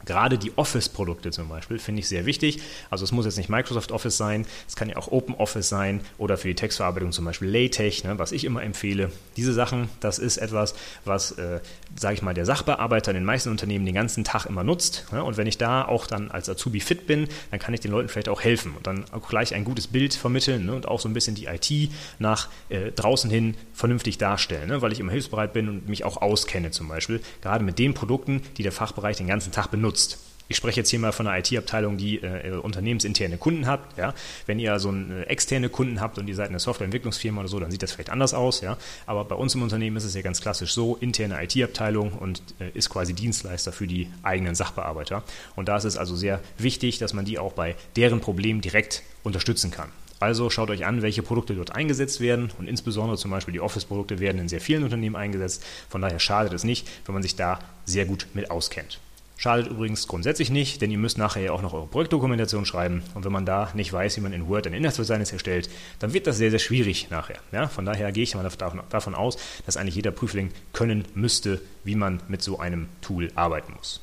Gerade 0.08 0.38
die 0.38 0.58
Office-Produkte 0.58 1.32
zum 1.32 1.50
Beispiel 1.50 1.80
finde 1.80 2.00
ich 2.00 2.08
sehr 2.08 2.26
wichtig. 2.26 2.60
Also 2.89 3.04
es 3.04 3.12
muss 3.12 3.26
jetzt 3.26 3.38
nicht 3.38 3.50
Microsoft 3.50 3.91
Office 3.91 4.17
sein, 4.17 4.46
es 4.67 4.78
kann 4.78 4.88
ja 4.88 4.96
auch 4.96 5.12
Open 5.12 5.36
Office 5.36 5.67
sein 5.67 6.00
oder 6.17 6.38
für 6.38 6.48
die 6.48 6.56
Textverarbeitung 6.56 7.12
zum 7.12 7.26
Beispiel 7.26 7.50
LaTeX, 7.50 8.06
ne, 8.06 8.17
was 8.17 8.32
ich 8.32 8.46
immer 8.46 8.63
empfehle. 8.63 9.12
Diese 9.36 9.54
Sachen, 9.54 9.89
das 10.00 10.17
ist 10.17 10.38
etwas, 10.38 10.76
was, 11.04 11.32
äh, 11.34 11.60
sage 12.00 12.15
ich 12.15 12.22
mal, 12.22 12.34
der 12.34 12.46
Sachbearbeiter 12.46 13.12
in 13.12 13.15
den 13.15 13.26
meisten 13.26 13.50
Unternehmen 13.50 13.86
den 13.86 13.96
ganzen 13.96 14.24
Tag 14.24 14.46
immer 14.46 14.63
nutzt. 14.63 15.06
Ne? 15.12 15.22
Und 15.22 15.36
wenn 15.36 15.46
ich 15.46 15.58
da 15.58 15.84
auch 15.86 16.08
dann 16.08 16.32
als 16.32 16.50
Azubi 16.50 16.80
fit 16.80 17.06
bin, 17.06 17.28
dann 17.52 17.60
kann 17.60 17.74
ich 17.74 17.82
den 17.82 17.91
Leuten 17.91 18.08
vielleicht 18.08 18.30
auch 18.30 18.41
helfen 18.41 18.74
und 18.78 18.88
dann 18.88 19.04
auch 19.12 19.28
gleich 19.28 19.54
ein 19.54 19.65
gutes 19.65 19.88
Bild 19.88 20.13
vermitteln 20.13 20.67
ne? 20.67 20.74
und 20.74 20.88
auch 20.88 21.02
so 21.02 21.10
ein 21.10 21.13
bisschen 21.13 21.36
die 21.36 21.48
IT 21.48 21.91
nach 22.17 22.48
äh, 22.70 22.93
draußen 22.93 23.30
hin 23.30 23.56
vernünftig 23.74 24.17
darstellen, 24.17 24.70
ne? 24.70 24.82
weil 24.82 24.93
ich 24.93 25.02
immer 25.02 25.12
hilfsbereit 25.12 25.52
bin 25.52 25.67
und 25.67 25.89
mich 25.89 26.06
auch 26.06 26.22
auskenne 26.22 26.72
zum 26.72 26.88
Beispiel, 26.88 27.20
gerade 27.41 27.65
mit 27.65 27.78
den 27.78 27.93
Produkten, 27.93 28.41
die 28.56 28.63
der 28.63 28.72
Fachbereich 28.72 29.17
den 29.17 29.28
ganzen 29.28 29.52
Tag 29.52 29.67
benutzt 29.67 29.97
nutzt. 29.98 30.20
Ich 30.50 30.56
spreche 30.56 30.80
jetzt 30.80 30.90
hier 30.90 31.00
mal 31.00 31.12
von 31.12 31.28
einer 31.28 31.40
IT-Abteilung, 31.40 31.98
die 31.98 32.20
äh, 32.20 32.52
unternehmensinterne 32.52 33.38
Kunden 33.38 33.66
hat. 33.66 33.82
Ja? 33.98 34.14
Wenn 34.46 34.60
ihr 34.60 34.80
so 34.80 34.88
einen, 34.88 35.12
äh, 35.12 35.24
externe 35.24 35.68
Kunden 35.68 36.00
habt 36.00 36.18
und 36.18 36.30
ihr 36.30 36.36
seid 36.36 36.48
eine 36.48 36.60
Softwareentwicklungsfirma 36.60 37.42
oder 37.42 37.50
so, 37.50 37.60
dann 37.60 37.70
sieht 37.70 37.84
das 37.84 37.92
vielleicht 37.92 38.12
anders 38.12 38.34
aus. 38.34 38.62
Ja? 38.62 38.78
Aber 39.08 39.26
bei 39.26 39.36
uns 39.36 39.56
im 39.56 39.62
Unternehmen 39.62 39.98
ist 39.98 40.06
es 40.06 40.14
ja 40.14 40.22
ganz 40.22 40.40
klassisch 40.40 40.72
so, 40.72 40.96
interne 40.96 41.44
IT-Abteilung 41.44 42.14
und 42.14 42.42
äh, 42.60 42.70
ist 42.74 42.90
quasi 42.90 43.14
Dienstleister 43.14 43.74
für 43.74 43.88
die 43.88 44.08
eigenen 44.24 44.56
Sachbearbeiter. 44.56 45.24
Und 45.58 45.68
da 45.68 45.76
ist 45.76 45.84
es 45.84 45.98
also 45.98 46.16
sehr 46.16 46.40
wichtig, 46.58 46.98
dass 46.98 47.14
man 47.14 47.26
die 47.26 47.40
auch 47.40 47.52
bei 47.52 47.76
deren 47.98 48.22
Problemen 48.22 48.62
direkt 48.62 49.04
unterstützen 49.24 49.70
kann. 49.70 49.90
Also 50.22 50.50
schaut 50.50 50.70
euch 50.70 50.86
an, 50.86 51.02
welche 51.02 51.24
Produkte 51.24 51.56
dort 51.56 51.76
eingesetzt 51.76 52.22
werden 52.22 52.52
und 52.58 52.70
insbesondere 52.70 53.18
zum 53.18 53.32
Beispiel 53.32 53.52
die 53.52 53.60
Office-Produkte 53.60 54.20
werden 54.20 54.40
in 54.40 54.48
sehr 54.48 54.62
vielen 54.62 54.84
Unternehmen 54.84 55.18
eingesetzt. 55.18 55.64
Von 55.90 56.02
daher 56.02 56.20
schadet 56.20 56.54
es 56.54 56.64
nicht, 56.64 56.88
wenn 57.06 57.14
man 57.14 57.22
sich 57.22 57.36
da 57.36 57.60
sehr 57.86 58.06
gut 58.06 58.28
mit 58.34 58.50
auskennt. 58.50 59.00
Schadet 59.39 59.67
übrigens 59.67 60.08
grundsätzlich 60.08 60.50
nicht, 60.50 60.82
denn 60.82 60.89
ihr 60.89 60.97
müsst 60.97 61.19
nachher 61.19 61.43
ja 61.43 61.52
auch 61.52 61.62
noch 61.62 61.73
eure 61.73 61.86
Projektdokumentation 61.86 62.65
schreiben. 62.65 63.04
Und 63.13 63.23
wenn 63.23 63.32
man 63.32 63.45
da 63.45 63.71
nicht 63.76 63.93
weiß, 63.93 64.17
wie 64.17 64.21
man 64.21 64.34
in 64.34 64.47
Word 64.47 64.65
ein 64.65 64.73
Inhaltsverzeichnis 64.73 65.32
erstellt, 65.32 65.69
dann 66.00 66.13
wird 66.13 66.26
das 66.26 66.38
sehr, 66.38 66.50
sehr 66.50 66.60
schwierig 66.60 67.12
nachher. 67.12 67.38
Ja, 67.52 67.67
von 67.67 67.86
daher 67.86 68.12
gehe 68.12 68.23
ich 68.23 68.34
mal 68.34 68.50
davon 68.89 69.15
aus, 69.15 69.38
dass 69.67 69.78
eigentlich 69.78 69.95
jeder 69.95 70.10
Prüfling 70.10 70.52
können 70.73 71.06
müsste, 71.13 71.62
wie 71.84 71.95
man 71.95 72.19
mit 72.28 72.41
so 72.41 72.58
einem 72.58 72.89
Tool 73.02 73.32
arbeiten 73.36 73.73
muss. 73.73 74.02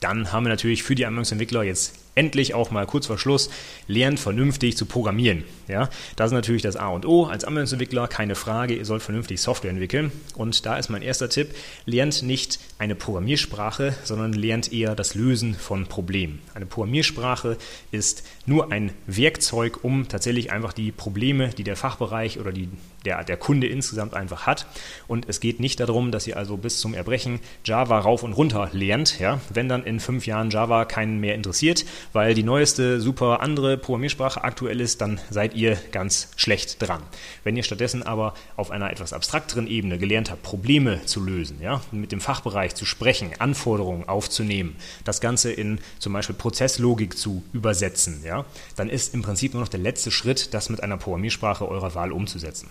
Dann 0.00 0.32
haben 0.32 0.44
wir 0.44 0.50
natürlich 0.50 0.82
für 0.82 0.94
die 0.94 1.06
Anwendungsentwickler 1.06 1.62
jetzt 1.62 2.01
endlich 2.14 2.54
auch 2.54 2.70
mal 2.70 2.86
kurz 2.86 3.06
vor 3.06 3.18
Schluss 3.18 3.50
lernt 3.86 4.20
vernünftig 4.20 4.76
zu 4.76 4.86
programmieren. 4.86 5.44
Ja, 5.68 5.88
das 6.16 6.26
ist 6.26 6.32
natürlich 6.32 6.62
das 6.62 6.76
A 6.76 6.88
und 6.88 7.06
O 7.06 7.24
als 7.24 7.44
Anwendungsentwickler, 7.44 8.08
keine 8.08 8.34
Frage, 8.34 8.74
ihr 8.74 8.84
sollt 8.84 9.02
vernünftig 9.02 9.40
Software 9.40 9.70
entwickeln 9.70 10.12
und 10.34 10.66
da 10.66 10.76
ist 10.76 10.90
mein 10.90 11.02
erster 11.02 11.28
Tipp, 11.28 11.54
lernt 11.86 12.22
nicht 12.22 12.58
eine 12.78 12.94
Programmiersprache, 12.94 13.94
sondern 14.04 14.32
lernt 14.32 14.72
eher 14.72 14.94
das 14.94 15.14
Lösen 15.14 15.54
von 15.54 15.86
Problemen. 15.86 16.40
Eine 16.54 16.66
Programmiersprache 16.66 17.56
ist 17.90 18.24
nur 18.46 18.72
ein 18.72 18.92
Werkzeug, 19.06 19.82
um 19.82 20.08
tatsächlich 20.08 20.52
einfach 20.52 20.72
die 20.72 20.92
Probleme, 20.92 21.50
die 21.50 21.64
der 21.64 21.76
Fachbereich 21.76 22.38
oder 22.38 22.52
die, 22.52 22.68
der, 23.04 23.24
der 23.24 23.36
Kunde 23.36 23.66
insgesamt 23.66 24.14
einfach 24.14 24.46
hat 24.46 24.66
und 25.08 25.28
es 25.28 25.40
geht 25.40 25.60
nicht 25.60 25.80
darum, 25.80 26.10
dass 26.12 26.26
ihr 26.26 26.36
also 26.36 26.56
bis 26.56 26.78
zum 26.78 26.94
Erbrechen 26.94 27.40
Java 27.64 27.98
rauf 27.98 28.22
und 28.22 28.32
runter 28.32 28.70
lernt, 28.72 29.18
ja, 29.18 29.40
wenn 29.52 29.68
dann 29.68 29.84
in 29.84 30.00
fünf 30.00 30.26
Jahren 30.26 30.50
Java 30.50 30.84
keinen 30.84 31.18
mehr 31.18 31.34
interessiert, 31.34 31.84
weil 32.12 32.34
die 32.34 32.42
neueste, 32.42 33.00
super 33.00 33.40
andere 33.40 33.76
Programmiersprache 33.76 34.44
aktuell 34.44 34.80
ist, 34.80 35.00
dann 35.00 35.20
seid 35.30 35.54
ihr 35.54 35.76
ganz 35.92 36.30
schlecht 36.36 36.80
dran. 36.82 37.02
Wenn 37.44 37.56
ihr 37.56 37.62
stattdessen 37.62 38.02
aber 38.02 38.34
auf 38.56 38.70
einer 38.70 38.90
etwas 38.90 39.12
abstrakteren 39.12 39.66
Ebene 39.66 39.98
gelernt 39.98 40.30
habt, 40.30 40.42
Probleme 40.42 41.04
zu 41.06 41.20
lösen, 41.24 41.58
ja, 41.60 41.80
mit 41.90 42.12
dem 42.12 42.20
Fachbereich 42.20 42.74
zu 42.74 42.84
sprechen, 42.84 43.30
Anforderungen 43.38 44.08
aufzunehmen, 44.08 44.76
das 45.04 45.20
Ganze 45.20 45.52
in 45.52 45.80
zum 45.98 46.12
Beispiel 46.12 46.36
Prozesslogik 46.36 47.16
zu 47.16 47.42
übersetzen, 47.52 48.22
ja, 48.24 48.44
dann 48.76 48.88
ist 48.88 49.14
im 49.14 49.22
Prinzip 49.22 49.54
nur 49.54 49.62
noch 49.62 49.68
der 49.68 49.80
letzte 49.80 50.10
Schritt, 50.10 50.54
das 50.54 50.68
mit 50.68 50.82
einer 50.82 50.96
Programmiersprache 50.96 51.68
eurer 51.68 51.94
Wahl 51.94 52.12
umzusetzen. 52.12 52.68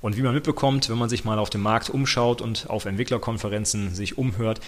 Und 0.00 0.16
wie 0.16 0.22
man 0.22 0.34
mitbekommt, 0.34 0.88
wenn 0.88 0.98
man 0.98 1.08
sich 1.08 1.24
mal 1.24 1.38
auf 1.38 1.50
dem 1.50 1.62
Markt 1.62 1.90
umschaut 1.90 2.42
und 2.42 2.68
auf 2.68 2.84
Entwicklerkonferenzen 2.84 3.94
sich 3.94 4.18
umhört, 4.18 4.60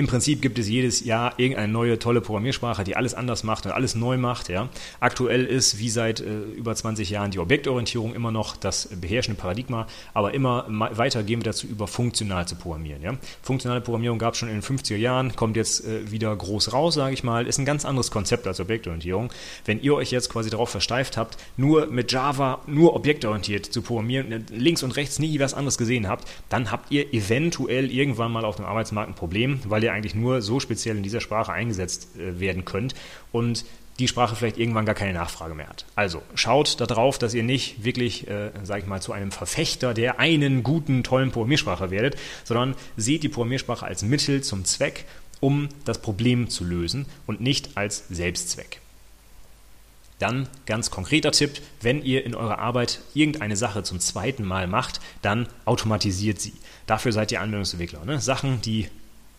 im 0.00 0.06
Prinzip 0.06 0.40
gibt 0.40 0.58
es 0.58 0.68
jedes 0.68 1.04
Jahr 1.04 1.34
irgendeine 1.38 1.72
neue 1.72 1.98
tolle 1.98 2.20
Programmiersprache, 2.20 2.84
die 2.84 2.96
alles 2.96 3.14
anders 3.14 3.42
macht 3.44 3.66
und 3.66 3.72
alles 3.72 3.94
neu 3.94 4.16
macht. 4.16 4.48
Ja. 4.48 4.68
Aktuell 4.98 5.44
ist 5.44 5.78
wie 5.78 5.90
seit 5.90 6.20
äh, 6.20 6.40
über 6.56 6.74
20 6.74 7.10
Jahren 7.10 7.30
die 7.30 7.38
Objektorientierung 7.38 8.14
immer 8.14 8.30
noch 8.30 8.56
das 8.56 8.88
beherrschende 9.00 9.40
Paradigma, 9.40 9.86
aber 10.14 10.32
immer 10.34 10.66
weiter 10.68 11.22
gehen 11.22 11.40
wir 11.40 11.44
dazu 11.44 11.66
über, 11.66 11.86
funktional 11.86 12.46
zu 12.46 12.56
programmieren. 12.56 13.02
Ja. 13.02 13.12
Funktionale 13.42 13.80
Programmierung 13.80 14.18
gab 14.18 14.34
es 14.34 14.38
schon 14.38 14.48
in 14.48 14.54
den 14.54 14.62
50er 14.62 14.96
Jahren, 14.96 15.36
kommt 15.36 15.56
jetzt 15.56 15.84
äh, 15.84 16.10
wieder 16.10 16.34
groß 16.34 16.72
raus, 16.72 16.94
sage 16.94 17.12
ich 17.14 17.24
mal, 17.24 17.46
ist 17.46 17.58
ein 17.58 17.66
ganz 17.66 17.84
anderes 17.84 18.10
Konzept 18.10 18.46
als 18.46 18.60
Objektorientierung. 18.60 19.30
Wenn 19.64 19.82
ihr 19.82 19.94
euch 19.94 20.10
jetzt 20.10 20.30
quasi 20.30 20.50
darauf 20.50 20.70
versteift 20.70 21.16
habt, 21.16 21.36
nur 21.58 21.86
mit 21.86 22.10
Java, 22.10 22.60
nur 22.66 22.94
objektorientiert 22.96 23.66
zu 23.66 23.82
programmieren, 23.82 24.32
äh, 24.32 24.40
links 24.50 24.82
und 24.82 24.92
rechts 24.92 25.18
nie 25.18 25.38
was 25.40 25.52
anderes 25.52 25.76
gesehen 25.76 26.08
habt, 26.08 26.26
dann 26.48 26.70
habt 26.70 26.90
ihr 26.90 27.12
eventuell 27.12 27.90
irgendwann 27.90 28.32
mal 28.32 28.46
auf 28.46 28.56
dem 28.56 28.64
Arbeitsmarkt 28.64 29.10
ein 29.10 29.14
Problem, 29.14 29.60
weil 29.66 29.80
weil 29.80 29.84
ihr 29.90 29.94
eigentlich 29.96 30.14
nur 30.14 30.42
so 30.42 30.60
speziell 30.60 30.96
in 30.96 31.02
dieser 31.02 31.20
Sprache 31.20 31.52
eingesetzt 31.52 32.08
äh, 32.16 32.40
werden 32.40 32.64
könnt 32.64 32.94
und 33.32 33.64
die 34.00 34.08
Sprache 34.08 34.34
vielleicht 34.34 34.58
irgendwann 34.58 34.86
gar 34.86 34.94
keine 34.94 35.12
Nachfrage 35.12 35.54
mehr 35.54 35.68
hat. 35.68 35.84
Also 35.94 36.22
schaut 36.34 36.80
darauf, 36.80 37.18
dass 37.18 37.34
ihr 37.34 37.42
nicht 37.42 37.84
wirklich, 37.84 38.26
äh, 38.28 38.50
sage 38.62 38.80
ich 38.80 38.86
mal, 38.86 39.00
zu 39.00 39.12
einem 39.12 39.30
Verfechter 39.30 39.94
der 39.94 40.18
einen 40.18 40.62
guten, 40.62 41.04
tollen 41.04 41.30
Programmiersprache 41.30 41.90
werdet, 41.90 42.16
sondern 42.44 42.74
seht 42.96 43.22
die 43.22 43.28
Programmiersprache 43.28 43.84
als 43.84 44.02
Mittel 44.02 44.42
zum 44.42 44.64
Zweck, 44.64 45.04
um 45.40 45.68
das 45.84 46.00
Problem 46.00 46.48
zu 46.48 46.64
lösen 46.64 47.06
und 47.26 47.40
nicht 47.40 47.76
als 47.76 48.04
Selbstzweck. 48.08 48.80
Dann 50.18 50.48
ganz 50.66 50.90
konkreter 50.90 51.32
Tipp, 51.32 51.62
wenn 51.80 52.02
ihr 52.02 52.26
in 52.26 52.34
eurer 52.34 52.58
Arbeit 52.58 53.00
irgendeine 53.14 53.56
Sache 53.56 53.82
zum 53.82 54.00
zweiten 54.00 54.44
Mal 54.44 54.66
macht, 54.66 55.00
dann 55.22 55.48
automatisiert 55.64 56.40
sie. 56.40 56.52
Dafür 56.86 57.12
seid 57.12 57.32
ihr 57.32 57.40
Anwendungsentwickler. 57.40 58.04
Ne? 58.04 58.20
Sachen, 58.20 58.60
die 58.60 58.88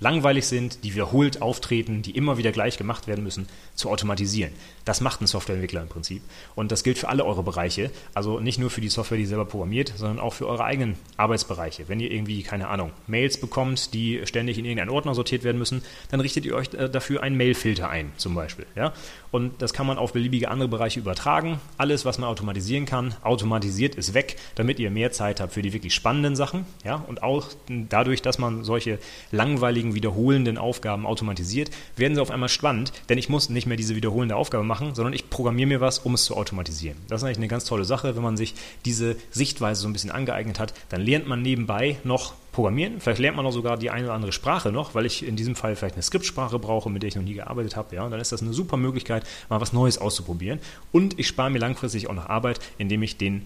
langweilig 0.02 0.48
sind, 0.48 0.84
die 0.84 0.94
wiederholt 0.94 1.42
auftreten, 1.42 2.02
die 2.02 2.12
immer 2.12 2.38
wieder 2.38 2.52
gleich 2.52 2.78
gemacht 2.78 3.08
werden 3.08 3.24
müssen, 3.24 3.48
zu 3.76 3.90
automatisieren. 3.90 4.52
Das 4.86 5.02
macht 5.02 5.22
ein 5.22 5.28
Softwareentwickler 5.28 5.82
im 5.82 5.88
Prinzip. 5.88 6.22
Und 6.56 6.72
das 6.72 6.84
gilt 6.84 6.98
für 6.98 7.10
alle 7.10 7.26
eure 7.26 7.44
Bereiche. 7.44 7.92
Also 8.14 8.40
nicht 8.40 8.60
nur 8.60 8.70
für 8.70 8.82
die 8.82 8.90
Software, 8.90 9.18
die 9.18 9.24
ihr 9.24 9.30
selber 9.30 9.46
programmiert, 9.46 9.94
sondern 9.96 10.20
auch 10.20 10.34
für 10.34 10.48
eure 10.48 10.64
eigenen 10.64 10.96
Arbeitsbereiche. 11.18 11.88
Wenn 11.88 12.00
ihr 12.00 12.12
irgendwie, 12.12 12.44
keine 12.44 12.68
Ahnung, 12.68 12.92
Mails 13.08 13.40
bekommt, 13.40 13.94
die 13.94 14.22
ständig 14.26 14.58
in 14.58 14.66
irgendeinen 14.66 14.90
Ordner 14.90 15.16
sortiert 15.16 15.44
werden 15.44 15.58
müssen, 15.58 15.84
dann 16.10 16.20
richtet 16.20 16.46
ihr 16.46 16.56
euch 16.56 16.74
äh, 16.74 16.90
dafür 16.90 17.24
einen 17.24 17.38
Mailfilter 17.38 17.90
ein, 17.90 18.12
zum 18.18 18.36
Beispiel. 18.36 18.66
Ja? 18.76 18.94
Und 19.32 19.62
das 19.62 19.74
kann 19.74 19.88
man 19.88 19.98
auf 19.98 20.14
beliebige 20.14 20.50
andere 20.50 20.70
Bereiche 20.70 21.00
übertragen. 21.00 21.60
Alles, 21.78 22.06
was 22.06 22.18
man 22.18 22.30
automatisieren 22.30 22.86
kann, 22.86 23.16
automatisiert 23.22 23.96
ist 23.96 24.14
weg, 24.14 24.36
damit 24.56 24.80
ihr 24.80 24.92
mehr 24.92 25.12
Zeit 25.12 25.40
habt 25.40 25.54
für 25.54 25.62
die 25.62 25.74
wirklich 25.74 25.94
spannenden 25.94 26.36
Sachen. 26.36 26.66
Ja? 26.84 26.96
Und 26.96 27.24
auch 27.24 27.48
dadurch, 27.68 28.22
dass 28.22 28.38
man 28.38 28.64
solche 28.64 29.00
langweiligen, 29.32 29.96
wiederholenden 29.96 30.58
Aufgaben 30.58 31.06
automatisiert, 31.06 31.72
werden 31.96 32.16
sie 32.16 32.22
auf 32.22 32.32
einmal 32.32 32.50
spannend, 32.50 32.92
denn 33.10 33.18
ich 33.18 33.30
muss 33.30 33.50
nicht 33.50 33.68
mehr 33.68 33.78
diese 33.78 33.96
wiederholende 33.96 34.36
Aufgabe 34.36 34.64
machen, 34.64 34.71
sondern 34.80 35.14
ich 35.14 35.30
programmiere 35.30 35.68
mir 35.68 35.82
was, 35.82 36.00
um 36.00 36.14
es 36.14 36.26
zu 36.26 36.36
automatisieren. 36.36 36.98
Das 37.08 37.22
ist 37.22 37.26
eigentlich 37.26 37.38
eine 37.38 37.48
ganz 37.48 37.66
tolle 37.66 37.86
Sache, 37.86 38.16
wenn 38.16 38.24
man 38.24 38.38
sich 38.38 38.56
diese 38.86 39.16
Sichtweise 39.32 39.82
so 39.82 39.88
ein 39.88 39.94
bisschen 39.94 40.12
angeeignet 40.12 40.60
hat, 40.60 40.74
dann 40.90 41.02
lernt 41.02 41.28
man 41.28 41.42
nebenbei 41.42 41.98
noch 42.04 42.34
Programmieren. 42.52 43.00
Vielleicht 43.00 43.20
lernt 43.20 43.38
man 43.38 43.46
auch 43.46 43.54
sogar 43.54 43.78
die 43.78 43.92
eine 43.92 44.08
oder 44.08 44.14
andere 44.14 44.34
Sprache 44.34 44.74
noch, 44.74 44.94
weil 44.94 45.06
ich 45.06 45.26
in 45.26 45.38
diesem 45.38 45.56
Fall 45.56 45.78
vielleicht 45.78 45.96
eine 45.96 46.04
Skriptsprache 46.04 46.60
brauche, 46.60 46.90
mit 46.90 47.02
der 47.02 47.08
ich 47.08 47.16
noch 47.16 47.24
nie 47.24 47.34
gearbeitet 47.34 47.78
habe. 47.78 47.96
Ja, 47.96 48.04
und 48.04 48.12
dann 48.12 48.20
ist 48.20 48.34
das 48.34 48.42
eine 48.42 48.52
super 48.52 48.76
Möglichkeit, 48.76 49.26
mal 49.48 49.62
was 49.62 49.72
Neues 49.72 49.98
auszuprobieren. 49.98 50.60
Und 50.92 51.18
ich 51.18 51.28
spare 51.28 51.50
mir 51.50 51.60
langfristig 51.60 52.10
auch 52.10 52.14
noch 52.14 52.28
Arbeit, 52.28 52.60
indem 52.78 53.04
ich 53.04 53.16
den 53.16 53.46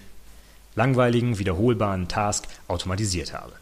langweiligen, 0.73 1.37
wiederholbaren 1.37 2.07
Task 2.07 2.47
automatisiert 2.67 3.31
habe. 3.33 3.53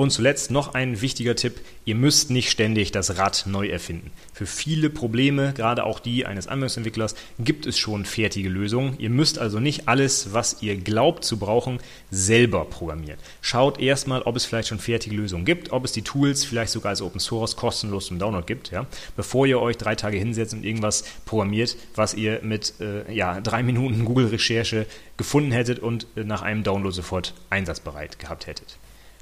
Und 0.00 0.12
zuletzt 0.12 0.50
noch 0.50 0.72
ein 0.72 1.02
wichtiger 1.02 1.36
Tipp, 1.36 1.60
ihr 1.84 1.94
müsst 1.94 2.30
nicht 2.30 2.50
ständig 2.50 2.90
das 2.90 3.18
Rad 3.18 3.44
neu 3.44 3.68
erfinden. 3.68 4.10
Für 4.32 4.46
viele 4.46 4.88
Probleme, 4.88 5.52
gerade 5.52 5.84
auch 5.84 6.00
die 6.00 6.24
eines 6.24 6.46
Anwendungsentwicklers, 6.46 7.14
gibt 7.38 7.66
es 7.66 7.76
schon 7.76 8.06
fertige 8.06 8.48
Lösungen. 8.48 8.94
Ihr 8.98 9.10
müsst 9.10 9.38
also 9.38 9.60
nicht 9.60 9.88
alles, 9.88 10.32
was 10.32 10.62
ihr 10.62 10.76
glaubt 10.78 11.26
zu 11.26 11.38
brauchen, 11.38 11.80
selber 12.10 12.64
programmieren. 12.64 13.18
Schaut 13.42 13.78
erstmal, 13.78 14.22
ob 14.22 14.36
es 14.36 14.46
vielleicht 14.46 14.68
schon 14.68 14.78
fertige 14.78 15.14
Lösungen 15.14 15.44
gibt, 15.44 15.70
ob 15.70 15.84
es 15.84 15.92
die 15.92 16.00
Tools 16.00 16.46
vielleicht 16.46 16.72
sogar 16.72 16.88
als 16.88 17.02
Open 17.02 17.20
Source 17.20 17.54
kostenlos 17.56 18.06
zum 18.06 18.18
Download 18.18 18.46
gibt, 18.46 18.70
ja? 18.70 18.86
bevor 19.18 19.44
ihr 19.46 19.60
euch 19.60 19.76
drei 19.76 19.96
Tage 19.96 20.16
hinsetzt 20.16 20.54
und 20.54 20.64
irgendwas 20.64 21.04
programmiert, 21.26 21.76
was 21.94 22.14
ihr 22.14 22.40
mit 22.42 22.72
äh, 22.80 23.12
ja, 23.12 23.42
drei 23.42 23.62
Minuten 23.62 24.06
Google-Recherche 24.06 24.86
gefunden 25.18 25.52
hättet 25.52 25.78
und 25.78 26.06
äh, 26.16 26.24
nach 26.24 26.40
einem 26.40 26.62
Download 26.62 26.94
sofort 26.94 27.34
einsatzbereit 27.50 28.18
gehabt 28.18 28.46
hättet. 28.46 28.78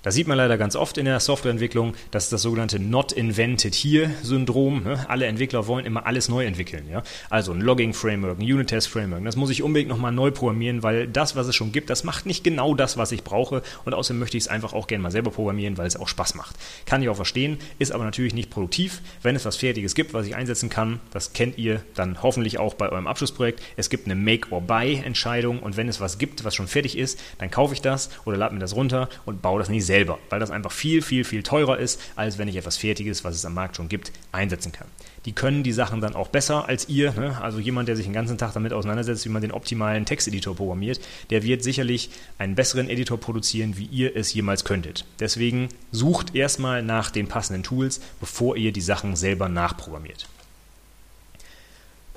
Das 0.08 0.14
sieht 0.14 0.26
man 0.26 0.38
leider 0.38 0.56
ganz 0.56 0.74
oft 0.74 0.96
in 0.96 1.04
der 1.04 1.20
Softwareentwicklung. 1.20 1.92
Das 2.10 2.24
ist 2.24 2.32
das 2.32 2.40
sogenannte 2.40 2.80
Not 2.80 3.12
Invented 3.12 3.74
Here-Syndrom. 3.74 4.82
Ne? 4.82 5.04
Alle 5.06 5.26
Entwickler 5.26 5.66
wollen 5.66 5.84
immer 5.84 6.06
alles 6.06 6.30
neu 6.30 6.46
entwickeln. 6.46 6.88
Ja? 6.90 7.02
Also 7.28 7.52
ein 7.52 7.60
Logging-Framework, 7.60 8.38
ein 8.38 8.42
Unit-Test-Framework. 8.42 9.22
Das 9.26 9.36
muss 9.36 9.50
ich 9.50 9.62
unbedingt 9.62 9.90
nochmal 9.90 10.12
neu 10.12 10.30
programmieren, 10.30 10.82
weil 10.82 11.08
das, 11.08 11.36
was 11.36 11.46
es 11.46 11.54
schon 11.54 11.72
gibt, 11.72 11.90
das 11.90 12.04
macht 12.04 12.24
nicht 12.24 12.42
genau 12.42 12.74
das, 12.74 12.96
was 12.96 13.12
ich 13.12 13.22
brauche. 13.22 13.60
Und 13.84 13.92
außerdem 13.92 14.18
möchte 14.18 14.38
ich 14.38 14.44
es 14.44 14.48
einfach 14.48 14.72
auch 14.72 14.86
gerne 14.86 15.02
mal 15.02 15.10
selber 15.10 15.30
programmieren, 15.30 15.76
weil 15.76 15.86
es 15.86 15.96
auch 15.96 16.08
Spaß 16.08 16.36
macht. 16.36 16.56
Kann 16.86 17.02
ich 17.02 17.10
auch 17.10 17.16
verstehen, 17.16 17.58
ist 17.78 17.92
aber 17.92 18.04
natürlich 18.04 18.32
nicht 18.32 18.48
produktiv. 18.48 19.02
Wenn 19.20 19.36
es 19.36 19.44
was 19.44 19.56
Fertiges 19.56 19.94
gibt, 19.94 20.14
was 20.14 20.26
ich 20.26 20.34
einsetzen 20.34 20.70
kann, 20.70 21.00
das 21.10 21.34
kennt 21.34 21.58
ihr 21.58 21.82
dann 21.94 22.22
hoffentlich 22.22 22.58
auch 22.58 22.72
bei 22.72 22.88
eurem 22.88 23.08
Abschlussprojekt. 23.08 23.62
Es 23.76 23.90
gibt 23.90 24.06
eine 24.06 24.14
Make-or-Buy-Entscheidung 24.14 25.58
und 25.58 25.76
wenn 25.76 25.86
es 25.86 26.00
was 26.00 26.16
gibt, 26.16 26.44
was 26.46 26.54
schon 26.54 26.66
fertig 26.66 26.96
ist, 26.96 27.20
dann 27.36 27.50
kaufe 27.50 27.74
ich 27.74 27.82
das 27.82 28.08
oder 28.24 28.38
lade 28.38 28.54
mir 28.54 28.60
das 28.60 28.74
runter 28.74 29.10
und 29.26 29.42
baue 29.42 29.58
das 29.58 29.68
nicht 29.68 29.84
selber, 29.84 29.97
weil 30.06 30.38
das 30.38 30.50
einfach 30.50 30.70
viel, 30.70 31.02
viel, 31.02 31.24
viel 31.24 31.42
teurer 31.42 31.78
ist, 31.78 32.00
als 32.14 32.38
wenn 32.38 32.46
ich 32.46 32.56
etwas 32.56 32.76
Fertiges, 32.76 33.24
was 33.24 33.34
es 33.34 33.44
am 33.44 33.54
Markt 33.54 33.76
schon 33.76 33.88
gibt, 33.88 34.12
einsetzen 34.30 34.70
kann. 34.70 34.86
Die 35.24 35.32
können 35.32 35.62
die 35.62 35.72
Sachen 35.72 36.00
dann 36.00 36.14
auch 36.14 36.28
besser 36.28 36.68
als 36.68 36.88
ihr. 36.88 37.12
Ne? 37.12 37.40
Also 37.40 37.58
jemand, 37.58 37.88
der 37.88 37.96
sich 37.96 38.06
den 38.06 38.12
ganzen 38.12 38.38
Tag 38.38 38.52
damit 38.52 38.72
auseinandersetzt, 38.72 39.24
wie 39.24 39.30
man 39.30 39.42
den 39.42 39.52
optimalen 39.52 40.04
Texteditor 40.04 40.54
programmiert, 40.54 41.00
der 41.30 41.42
wird 41.42 41.62
sicherlich 41.62 42.10
einen 42.38 42.54
besseren 42.54 42.88
Editor 42.88 43.18
produzieren, 43.18 43.76
wie 43.76 43.86
ihr 43.86 44.14
es 44.14 44.32
jemals 44.32 44.64
könntet. 44.64 45.04
Deswegen 45.20 45.68
sucht 45.90 46.34
erstmal 46.34 46.82
nach 46.82 47.10
den 47.10 47.26
passenden 47.26 47.62
Tools, 47.62 48.00
bevor 48.20 48.56
ihr 48.56 48.72
die 48.72 48.80
Sachen 48.80 49.16
selber 49.16 49.48
nachprogrammiert. 49.48 50.28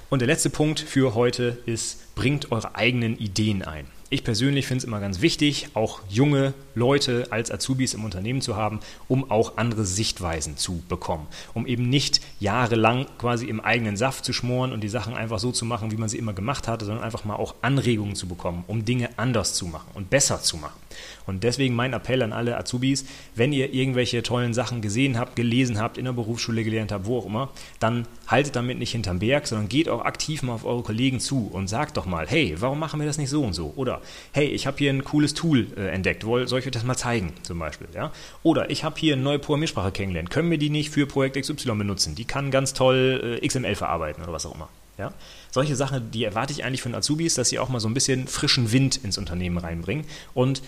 Und 0.09 0.19
der 0.19 0.27
letzte 0.27 0.49
Punkt 0.49 0.81
für 0.81 1.15
heute 1.15 1.59
ist, 1.65 2.15
bringt 2.15 2.51
eure 2.51 2.75
eigenen 2.75 3.17
Ideen 3.17 3.63
ein. 3.63 3.87
Ich 4.13 4.25
persönlich 4.25 4.67
finde 4.67 4.79
es 4.79 4.83
immer 4.83 4.99
ganz 4.99 5.21
wichtig, 5.21 5.69
auch 5.73 6.01
junge 6.09 6.53
Leute 6.75 7.27
als 7.29 7.49
Azubis 7.49 7.93
im 7.93 8.03
Unternehmen 8.03 8.41
zu 8.41 8.57
haben, 8.57 8.81
um 9.07 9.31
auch 9.31 9.55
andere 9.55 9.85
Sichtweisen 9.85 10.57
zu 10.57 10.83
bekommen. 10.89 11.27
Um 11.53 11.65
eben 11.65 11.87
nicht 11.87 12.19
jahrelang 12.41 13.05
quasi 13.17 13.45
im 13.45 13.61
eigenen 13.61 13.95
Saft 13.95 14.25
zu 14.25 14.33
schmoren 14.33 14.73
und 14.73 14.81
die 14.81 14.89
Sachen 14.89 15.13
einfach 15.13 15.39
so 15.39 15.53
zu 15.53 15.63
machen, 15.63 15.91
wie 15.91 15.95
man 15.95 16.09
sie 16.09 16.17
immer 16.17 16.33
gemacht 16.33 16.67
hatte, 16.67 16.83
sondern 16.83 17.05
einfach 17.05 17.23
mal 17.23 17.37
auch 17.37 17.55
Anregungen 17.61 18.15
zu 18.15 18.27
bekommen, 18.27 18.65
um 18.67 18.83
Dinge 18.83 19.11
anders 19.15 19.53
zu 19.53 19.65
machen 19.65 19.87
und 19.93 20.09
besser 20.09 20.41
zu 20.41 20.57
machen. 20.57 20.80
Und 21.25 21.43
deswegen 21.43 21.75
mein 21.75 21.93
Appell 21.93 22.21
an 22.21 22.33
alle 22.33 22.57
Azubis, 22.57 23.05
wenn 23.35 23.53
ihr 23.53 23.73
irgendwelche 23.73 24.23
tollen 24.23 24.53
Sachen 24.53 24.81
gesehen 24.81 25.17
habt, 25.17 25.35
gelesen 25.35 25.79
habt, 25.79 25.97
in 25.97 26.05
der 26.05 26.13
Berufsschule 26.13 26.63
gelernt 26.63 26.91
habt, 26.91 27.05
wo 27.05 27.19
auch 27.19 27.25
immer, 27.25 27.49
dann 27.79 28.07
haltet 28.27 28.55
damit 28.55 28.79
nicht 28.79 28.91
hinterm 28.91 29.19
Berg, 29.19 29.47
sondern 29.47 29.69
geht 29.69 29.89
auch 29.89 30.05
aktiv 30.05 30.43
mal 30.43 30.53
auf 30.53 30.65
eure 30.65 30.83
Kollegen 30.83 31.19
zu 31.19 31.49
und 31.51 31.67
sagt 31.67 31.97
doch 31.97 32.05
mal, 32.05 32.27
hey, 32.27 32.55
warum 32.59 32.79
machen 32.79 32.99
wir 32.99 33.07
das 33.07 33.17
nicht 33.17 33.29
so 33.29 33.43
und 33.43 33.53
so? 33.53 33.73
Oder 33.75 34.01
hey, 34.31 34.47
ich 34.47 34.67
habe 34.67 34.77
hier 34.77 34.91
ein 34.91 35.03
cooles 35.03 35.33
Tool 35.33 35.67
äh, 35.77 35.87
entdeckt, 35.87 36.23
soll 36.23 36.59
ich 36.59 36.65
euch 36.65 36.71
das 36.71 36.83
mal 36.83 36.95
zeigen, 36.95 37.33
zum 37.43 37.59
Beispiel. 37.59 37.87
Ja? 37.93 38.11
Oder 38.43 38.69
ich 38.69 38.83
habe 38.83 38.99
hier 38.99 39.13
eine 39.13 39.21
neue 39.21 39.39
Programmiersprache 39.39 39.91
kennengelernt, 39.91 40.29
können 40.29 40.49
wir 40.49 40.57
die 40.57 40.69
nicht 40.69 40.89
für 40.89 41.05
Projekt 41.05 41.37
XY 41.37 41.75
benutzen? 41.75 42.15
Die 42.15 42.25
kann 42.25 42.51
ganz 42.51 42.73
toll 42.73 43.39
äh, 43.41 43.47
XML 43.47 43.75
verarbeiten 43.75 44.23
oder 44.23 44.33
was 44.33 44.45
auch 44.45 44.55
immer. 44.55 44.69
Ja? 44.97 45.13
Solche 45.51 45.75
Sachen, 45.75 46.11
die 46.11 46.23
erwarte 46.23 46.53
ich 46.53 46.63
eigentlich 46.63 46.81
von 46.81 46.95
Azubis, 46.95 47.35
dass 47.35 47.49
sie 47.49 47.59
auch 47.59 47.69
mal 47.69 47.79
so 47.79 47.89
ein 47.89 47.93
bisschen 47.93 48.27
frischen 48.27 48.71
Wind 48.71 48.97
ins 49.03 49.17
Unternehmen 49.17 49.57
reinbringen. 49.57 50.05
Und 50.33 50.61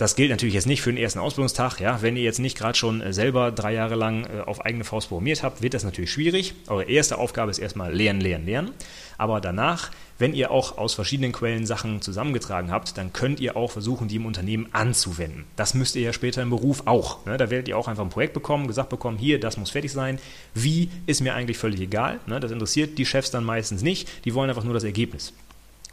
Das 0.00 0.16
gilt 0.16 0.30
natürlich 0.30 0.54
jetzt 0.54 0.66
nicht 0.66 0.80
für 0.80 0.90
den 0.90 0.96
ersten 0.96 1.18
Ausbildungstag. 1.18 1.78
Ja, 1.78 2.00
wenn 2.00 2.16
ihr 2.16 2.22
jetzt 2.22 2.38
nicht 2.38 2.56
gerade 2.56 2.78
schon 2.78 3.02
äh, 3.02 3.12
selber 3.12 3.52
drei 3.52 3.74
Jahre 3.74 3.96
lang 3.96 4.24
äh, 4.24 4.40
auf 4.40 4.64
eigene 4.64 4.82
Faust 4.82 5.08
programmiert 5.08 5.42
habt, 5.42 5.60
wird 5.60 5.74
das 5.74 5.84
natürlich 5.84 6.10
schwierig. 6.10 6.54
Eure 6.68 6.84
erste 6.84 7.18
Aufgabe 7.18 7.50
ist 7.50 7.58
erstmal 7.58 7.94
lernen, 7.94 8.22
lernen, 8.22 8.46
lernen. 8.46 8.70
Aber 9.18 9.42
danach, 9.42 9.90
wenn 10.16 10.32
ihr 10.32 10.52
auch 10.52 10.78
aus 10.78 10.94
verschiedenen 10.94 11.32
Quellen 11.32 11.66
Sachen 11.66 12.00
zusammengetragen 12.00 12.70
habt, 12.70 12.96
dann 12.96 13.12
könnt 13.12 13.40
ihr 13.40 13.58
auch 13.58 13.72
versuchen, 13.72 14.08
die 14.08 14.16
im 14.16 14.24
Unternehmen 14.24 14.70
anzuwenden. 14.72 15.44
Das 15.56 15.74
müsst 15.74 15.96
ihr 15.96 16.02
ja 16.02 16.14
später 16.14 16.40
im 16.40 16.48
Beruf 16.48 16.84
auch. 16.86 17.26
Ne? 17.26 17.36
Da 17.36 17.50
werdet 17.50 17.68
ihr 17.68 17.76
auch 17.76 17.86
einfach 17.86 18.02
ein 18.04 18.08
Projekt 18.08 18.32
bekommen, 18.32 18.68
gesagt 18.68 18.88
bekommen, 18.88 19.18
hier, 19.18 19.38
das 19.38 19.58
muss 19.58 19.68
fertig 19.68 19.92
sein. 19.92 20.18
Wie, 20.54 20.88
ist 21.04 21.20
mir 21.20 21.34
eigentlich 21.34 21.58
völlig 21.58 21.78
egal. 21.78 22.20
Ne? 22.26 22.40
Das 22.40 22.52
interessiert 22.52 22.96
die 22.96 23.04
Chefs 23.04 23.32
dann 23.32 23.44
meistens 23.44 23.82
nicht. 23.82 24.24
Die 24.24 24.34
wollen 24.34 24.48
einfach 24.48 24.64
nur 24.64 24.72
das 24.72 24.84
Ergebnis. 24.84 25.34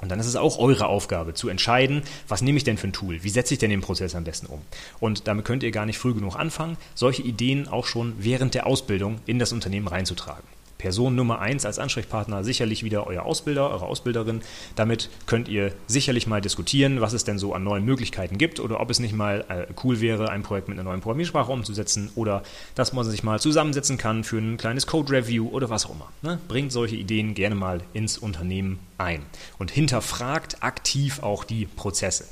Und 0.02 0.10
dann 0.10 0.20
ist 0.20 0.28
es 0.28 0.36
auch 0.36 0.60
eure 0.60 0.88
Aufgabe 0.88 1.34
zu 1.34 1.50
entscheiden, 1.50 2.04
was 2.28 2.42
nehme 2.42 2.58
ich 2.58 2.64
denn 2.64 2.78
für 2.78 2.88
ein 2.88 2.94
Tool? 2.94 3.24
Wie 3.24 3.30
setze 3.30 3.54
ich 3.54 3.60
denn 3.60 3.70
den 3.70 3.82
Prozess 3.82 4.16
am 4.16 4.24
besten 4.24 4.48
um? 4.48 4.62
Und 5.00 5.28
damit 5.28 5.46
könnt 5.46 5.64
ihr 5.64 5.72
gar 5.72 5.86
nicht 5.86 5.98
früh 5.98 6.14
genug 6.14 6.36
anfangen, 6.36 6.78
solche 6.94 7.24
Ideen 7.24 7.68
auch 7.68 7.86
schon 7.86 8.14
während 8.20 8.54
der 8.54 8.68
Ausbildung 8.68 9.20
in 9.26 9.40
das 9.40 9.54
Unternehmen 9.54 9.88
reinzutragen. 9.88 10.44
Person 10.78 11.16
Nummer 11.16 11.40
eins 11.40 11.66
als 11.66 11.80
Ansprechpartner 11.80 12.44
sicherlich 12.44 12.84
wieder 12.84 13.08
euer 13.08 13.24
Ausbilder, 13.24 13.70
eure 13.70 13.86
Ausbilderin. 13.86 14.42
Damit 14.76 15.10
könnt 15.26 15.48
ihr 15.48 15.74
sicherlich 15.88 16.28
mal 16.28 16.42
diskutieren, 16.42 17.02
was 17.02 17.14
es 17.14 17.24
denn 17.24 17.40
so 17.40 17.54
an 17.54 17.64
neuen 17.64 17.86
Möglichkeiten 17.86 18.38
gibt 18.38 18.60
oder 18.60 18.80
ob 18.80 18.90
es 18.90 19.00
nicht 19.00 19.14
mal 19.14 19.46
äh, 19.50 19.66
cool 19.84 20.02
wäre, 20.02 20.30
ein 20.30 20.44
Projekt 20.44 20.68
mit 20.68 20.78
einer 20.78 20.90
neuen 20.90 21.02
Programmiersprache 21.02 21.52
umzusetzen 21.52 22.12
oder 22.16 22.44
dass 22.76 22.94
man 22.94 23.06
sich 23.06 23.24
mal 23.24 23.40
zusammensetzen 23.40 23.98
kann 23.98 24.24
für 24.24 24.38
ein 24.38 24.58
kleines 24.58 24.88
Code-Review 24.88 25.48
oder 25.50 25.70
was 25.70 25.86
auch 25.86 25.96
immer. 25.96 26.12
Ne? 26.22 26.40
Bringt 26.48 26.72
solche 26.72 26.96
Ideen 26.96 27.34
gerne 27.34 27.56
mal 27.56 27.82
ins 27.94 28.18
Unternehmen 28.18 28.80
ein 28.98 29.24
und 29.58 29.72
hinterfragt 29.72 30.64
aktiv 30.64 31.22
auch 31.22 31.44
die 31.44 31.66
Prozesse. 31.66 32.26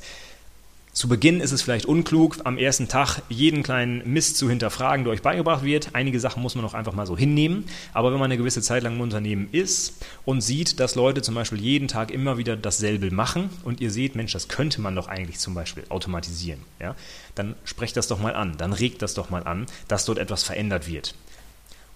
Zu 0.96 1.08
Beginn 1.08 1.42
ist 1.42 1.52
es 1.52 1.60
vielleicht 1.60 1.84
unklug, 1.84 2.38
am 2.44 2.56
ersten 2.56 2.88
Tag 2.88 3.20
jeden 3.28 3.62
kleinen 3.62 4.10
Mist 4.10 4.38
zu 4.38 4.48
hinterfragen, 4.48 5.04
der 5.04 5.12
euch 5.12 5.20
beigebracht 5.20 5.62
wird. 5.62 5.90
Einige 5.92 6.18
Sachen 6.20 6.40
muss 6.40 6.54
man 6.54 6.64
auch 6.64 6.72
einfach 6.72 6.94
mal 6.94 7.06
so 7.06 7.18
hinnehmen. 7.18 7.66
Aber 7.92 8.12
wenn 8.12 8.18
man 8.18 8.30
eine 8.30 8.38
gewisse 8.38 8.62
Zeit 8.62 8.82
lang 8.82 8.94
im 8.94 9.02
Unternehmen 9.02 9.50
ist 9.52 10.02
und 10.24 10.40
sieht, 10.40 10.80
dass 10.80 10.94
Leute 10.94 11.20
zum 11.20 11.34
Beispiel 11.34 11.60
jeden 11.60 11.86
Tag 11.86 12.10
immer 12.10 12.38
wieder 12.38 12.56
dasselbe 12.56 13.10
machen 13.10 13.50
und 13.62 13.82
ihr 13.82 13.90
seht, 13.90 14.14
Mensch, 14.14 14.32
das 14.32 14.48
könnte 14.48 14.80
man 14.80 14.96
doch 14.96 15.06
eigentlich 15.06 15.38
zum 15.38 15.52
Beispiel 15.52 15.84
automatisieren, 15.90 16.60
ja, 16.80 16.96
dann 17.34 17.56
sprecht 17.64 17.98
das 17.98 18.08
doch 18.08 18.18
mal 18.18 18.34
an, 18.34 18.56
dann 18.56 18.72
regt 18.72 19.02
das 19.02 19.12
doch 19.12 19.28
mal 19.28 19.42
an, 19.42 19.66
dass 19.88 20.06
dort 20.06 20.16
etwas 20.16 20.44
verändert 20.44 20.88
wird. 20.88 21.14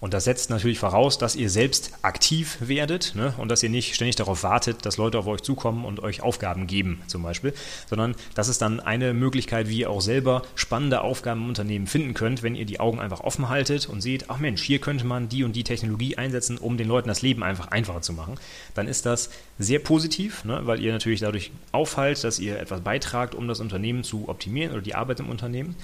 Und 0.01 0.15
das 0.15 0.23
setzt 0.23 0.49
natürlich 0.49 0.79
voraus, 0.79 1.19
dass 1.19 1.35
ihr 1.35 1.49
selbst 1.51 1.91
aktiv 2.01 2.57
werdet 2.59 3.13
ne? 3.15 3.35
und 3.37 3.49
dass 3.49 3.61
ihr 3.61 3.69
nicht 3.69 3.93
ständig 3.93 4.15
darauf 4.15 4.41
wartet, 4.41 4.83
dass 4.83 4.97
Leute 4.97 5.19
auf 5.19 5.27
euch 5.27 5.41
zukommen 5.41 5.85
und 5.85 6.01
euch 6.01 6.23
Aufgaben 6.23 6.65
geben, 6.65 7.03
zum 7.05 7.21
Beispiel, 7.21 7.53
sondern 7.87 8.15
das 8.33 8.47
ist 8.47 8.63
dann 8.63 8.79
eine 8.79 9.13
Möglichkeit, 9.13 9.69
wie 9.69 9.81
ihr 9.81 9.91
auch 9.91 10.01
selber 10.01 10.41
spannende 10.55 11.01
Aufgaben 11.01 11.41
im 11.41 11.49
Unternehmen 11.49 11.85
finden 11.85 12.15
könnt, 12.15 12.41
wenn 12.41 12.55
ihr 12.55 12.65
die 12.65 12.79
Augen 12.79 12.99
einfach 12.99 13.19
offen 13.19 13.47
haltet 13.47 13.87
und 13.87 14.01
seht, 14.01 14.31
ach 14.31 14.39
Mensch, 14.39 14.63
hier 14.63 14.79
könnte 14.79 15.05
man 15.05 15.29
die 15.29 15.43
und 15.43 15.55
die 15.55 15.63
Technologie 15.63 16.17
einsetzen, 16.17 16.57
um 16.57 16.77
den 16.77 16.87
Leuten 16.87 17.07
das 17.07 17.21
Leben 17.21 17.43
einfach 17.43 17.67
einfacher 17.67 18.01
zu 18.01 18.13
machen. 18.13 18.39
Dann 18.73 18.87
ist 18.87 19.05
das 19.05 19.29
sehr 19.59 19.79
positiv, 19.79 20.43
ne? 20.45 20.61
weil 20.63 20.81
ihr 20.81 20.93
natürlich 20.93 21.19
dadurch 21.19 21.51
aufhaltet, 21.71 22.23
dass 22.23 22.39
ihr 22.39 22.59
etwas 22.59 22.81
beitragt, 22.81 23.35
um 23.35 23.47
das 23.47 23.59
Unternehmen 23.59 24.03
zu 24.03 24.29
optimieren 24.29 24.71
oder 24.71 24.81
die 24.81 24.95
Arbeit 24.95 25.19
im 25.19 25.29
Unternehmen 25.29 25.75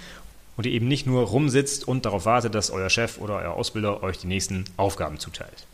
und 0.58 0.66
ihr 0.66 0.74
eben 0.74 0.88
nicht 0.88 1.08
nur 1.08 1.24
rumsitzt 1.24 1.88
und 1.88 2.06
darauf 2.06 2.26
wartet, 2.26 2.56
dass 2.56 2.72
euer 2.72 2.90
Chef 2.90 3.20
oder 3.20 3.36
euer 3.36 3.54
Ausbilder 3.54 4.04
euch 4.04 4.18
die 4.18 4.28
nächsten 4.28 4.66
Aufgaben 4.76 5.20
zuteilt. 5.20 5.66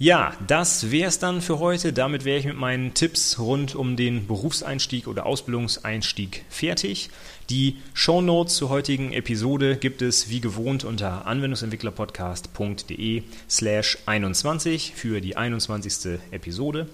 Ja, 0.00 0.32
das 0.46 0.92
wäre 0.92 1.08
es 1.08 1.18
dann 1.18 1.40
für 1.42 1.58
heute. 1.58 1.92
Damit 1.92 2.24
wäre 2.24 2.38
ich 2.38 2.44
mit 2.44 2.56
meinen 2.56 2.94
Tipps 2.94 3.40
rund 3.40 3.74
um 3.74 3.96
den 3.96 4.28
Berufseinstieg 4.28 5.08
oder 5.08 5.26
Ausbildungseinstieg 5.26 6.44
fertig. 6.48 7.10
Die 7.50 7.78
Show 7.94 8.20
Notes 8.20 8.54
zur 8.54 8.68
heutigen 8.68 9.12
Episode 9.12 9.76
gibt 9.76 10.00
es 10.00 10.28
wie 10.28 10.40
gewohnt 10.40 10.84
unter 10.84 11.26
anwendungsentwicklerpodcast.de 11.26 13.24
slash 13.50 13.98
21 14.06 14.92
für 14.94 15.20
die 15.20 15.36
21. 15.36 16.20
Episode. 16.30 16.86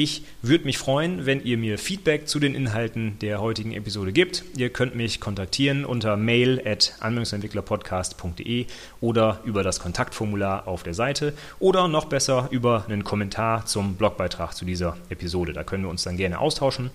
Ich 0.00 0.22
würde 0.42 0.64
mich 0.64 0.78
freuen, 0.78 1.26
wenn 1.26 1.42
ihr 1.42 1.58
mir 1.58 1.76
Feedback 1.76 2.28
zu 2.28 2.38
den 2.38 2.54
Inhalten 2.54 3.18
der 3.18 3.40
heutigen 3.40 3.72
Episode 3.72 4.12
gibt. 4.12 4.44
Ihr 4.56 4.70
könnt 4.70 4.94
mich 4.94 5.18
kontaktieren 5.18 5.84
unter 5.84 6.16
mail 6.16 6.62
at 6.64 6.94
anwendungsentwicklerpodcast.de 7.00 8.66
oder 9.00 9.40
über 9.42 9.64
das 9.64 9.80
Kontaktformular 9.80 10.68
auf 10.68 10.84
der 10.84 10.94
Seite 10.94 11.34
oder 11.58 11.88
noch 11.88 12.04
besser 12.04 12.46
über 12.52 12.84
einen 12.86 13.02
Kommentar 13.02 13.66
zum 13.66 13.96
Blogbeitrag 13.96 14.54
zu 14.54 14.64
dieser 14.64 14.96
Episode. 15.08 15.52
Da 15.52 15.64
können 15.64 15.82
wir 15.82 15.90
uns 15.90 16.04
dann 16.04 16.16
gerne 16.16 16.38
austauschen. 16.38 16.92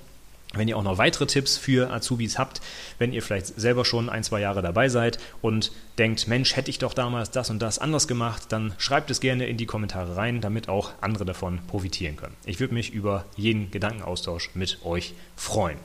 Wenn 0.55 0.67
ihr 0.67 0.77
auch 0.77 0.83
noch 0.83 0.99
weitere 0.99 1.25
Tipps 1.25 1.57
für 1.57 1.91
Azubis 1.91 2.37
habt, 2.37 2.61
wenn 2.99 3.11
ihr 3.11 3.23
vielleicht 3.23 3.47
selber 3.59 3.85
schon 3.85 4.09
ein, 4.09 4.23
zwei 4.23 4.39
Jahre 4.39 4.61
dabei 4.61 4.87
seid 4.87 5.17
und 5.41 5.71
denkt, 5.97 6.27
Mensch, 6.27 6.55
hätte 6.55 6.69
ich 6.69 6.77
doch 6.77 6.93
damals 6.93 7.31
das 7.31 7.49
und 7.49 7.59
das 7.59 7.79
anders 7.79 8.07
gemacht, 8.07 8.43
dann 8.49 8.73
schreibt 8.77 9.09
es 9.09 9.19
gerne 9.19 9.47
in 9.47 9.57
die 9.57 9.65
Kommentare 9.65 10.15
rein, 10.15 10.41
damit 10.41 10.69
auch 10.69 10.91
andere 11.01 11.25
davon 11.25 11.59
profitieren 11.67 12.17
können. 12.17 12.35
Ich 12.45 12.59
würde 12.59 12.75
mich 12.75 12.93
über 12.93 13.25
jeden 13.35 13.71
Gedankenaustausch 13.71 14.51
mit 14.53 14.79
euch 14.85 15.15
freuen. 15.35 15.79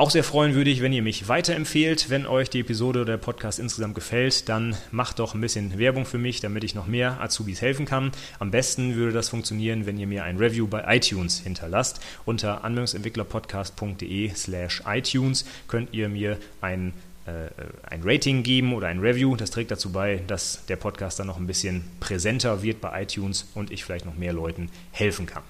Auch 0.00 0.08
sehr 0.08 0.24
freuen 0.24 0.54
würde 0.54 0.70
ich, 0.70 0.80
wenn 0.80 0.94
ihr 0.94 1.02
mich 1.02 1.28
weiterempfehlt. 1.28 2.08
Wenn 2.08 2.26
euch 2.26 2.48
die 2.48 2.60
Episode 2.60 3.00
oder 3.00 3.12
der 3.12 3.18
Podcast 3.18 3.58
insgesamt 3.58 3.94
gefällt, 3.94 4.48
dann 4.48 4.74
macht 4.90 5.18
doch 5.18 5.34
ein 5.34 5.42
bisschen 5.42 5.78
Werbung 5.78 6.06
für 6.06 6.16
mich, 6.16 6.40
damit 6.40 6.64
ich 6.64 6.74
noch 6.74 6.86
mehr 6.86 7.20
Azubis 7.20 7.60
helfen 7.60 7.84
kann. 7.84 8.10
Am 8.38 8.50
besten 8.50 8.94
würde 8.94 9.12
das 9.12 9.28
funktionieren, 9.28 9.84
wenn 9.84 9.98
ihr 9.98 10.06
mir 10.06 10.24
ein 10.24 10.38
Review 10.38 10.66
bei 10.66 10.96
iTunes 10.96 11.40
hinterlasst. 11.40 12.00
Unter 12.24 12.64
anwendungsentwicklerpodcast.de 12.64 14.30
slash 14.34 14.82
iTunes 14.86 15.44
könnt 15.68 15.92
ihr 15.92 16.08
mir 16.08 16.38
ein 16.62 16.94
äh, 17.26 17.50
ein 17.82 18.00
Rating 18.02 18.42
geben 18.42 18.72
oder 18.72 18.86
ein 18.86 19.00
Review. 19.00 19.36
Das 19.36 19.50
trägt 19.50 19.70
dazu 19.70 19.92
bei, 19.92 20.22
dass 20.26 20.64
der 20.64 20.76
Podcast 20.76 21.18
dann 21.18 21.26
noch 21.26 21.36
ein 21.36 21.46
bisschen 21.46 21.84
präsenter 22.00 22.62
wird 22.62 22.80
bei 22.80 23.02
iTunes 23.02 23.50
und 23.54 23.70
ich 23.70 23.84
vielleicht 23.84 24.06
noch 24.06 24.16
mehr 24.16 24.32
Leuten 24.32 24.70
helfen 24.92 25.26
kann. 25.26 25.42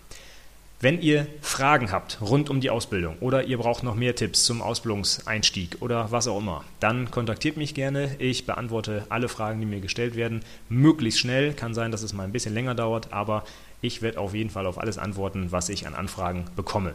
Wenn 0.83 1.03
ihr 1.03 1.27
Fragen 1.43 1.93
habt 1.93 2.23
rund 2.23 2.49
um 2.49 2.63
die 2.63 2.71
Ausbildung 2.71 3.19
oder 3.21 3.45
ihr 3.45 3.59
braucht 3.59 3.83
noch 3.83 3.95
mehr 3.95 4.15
Tipps 4.15 4.45
zum 4.45 4.63
Ausbildungseinstieg 4.63 5.77
oder 5.81 6.11
was 6.11 6.27
auch 6.27 6.39
immer, 6.39 6.65
dann 6.81 7.11
kontaktiert 7.11 7.59
mich 7.59 7.75
gerne. 7.75 8.17
Ich 8.19 8.47
beantworte 8.47 9.05
alle 9.11 9.29
Fragen, 9.29 9.61
die 9.61 9.67
mir 9.67 9.81
gestellt 9.81 10.17
werden, 10.17 10.41
möglichst 10.71 11.21
schnell. 11.21 11.53
Kann 11.53 11.75
sein, 11.75 11.91
dass 11.93 12.03
es 12.03 12.15
mal 12.15 12.23
ein 12.23 12.33
bisschen 12.33 12.55
länger 12.55 12.75
dauert, 12.75 13.13
aber 13.13 13.45
ich 13.83 14.01
werde 14.01 14.19
auf 14.19 14.33
jeden 14.33 14.49
Fall 14.49 14.65
auf 14.65 14.79
alles 14.79 14.97
antworten, 14.97 15.53
was 15.53 15.69
ich 15.69 15.87
an 15.87 15.93
Anfragen 15.93 16.47
bekomme. 16.57 16.95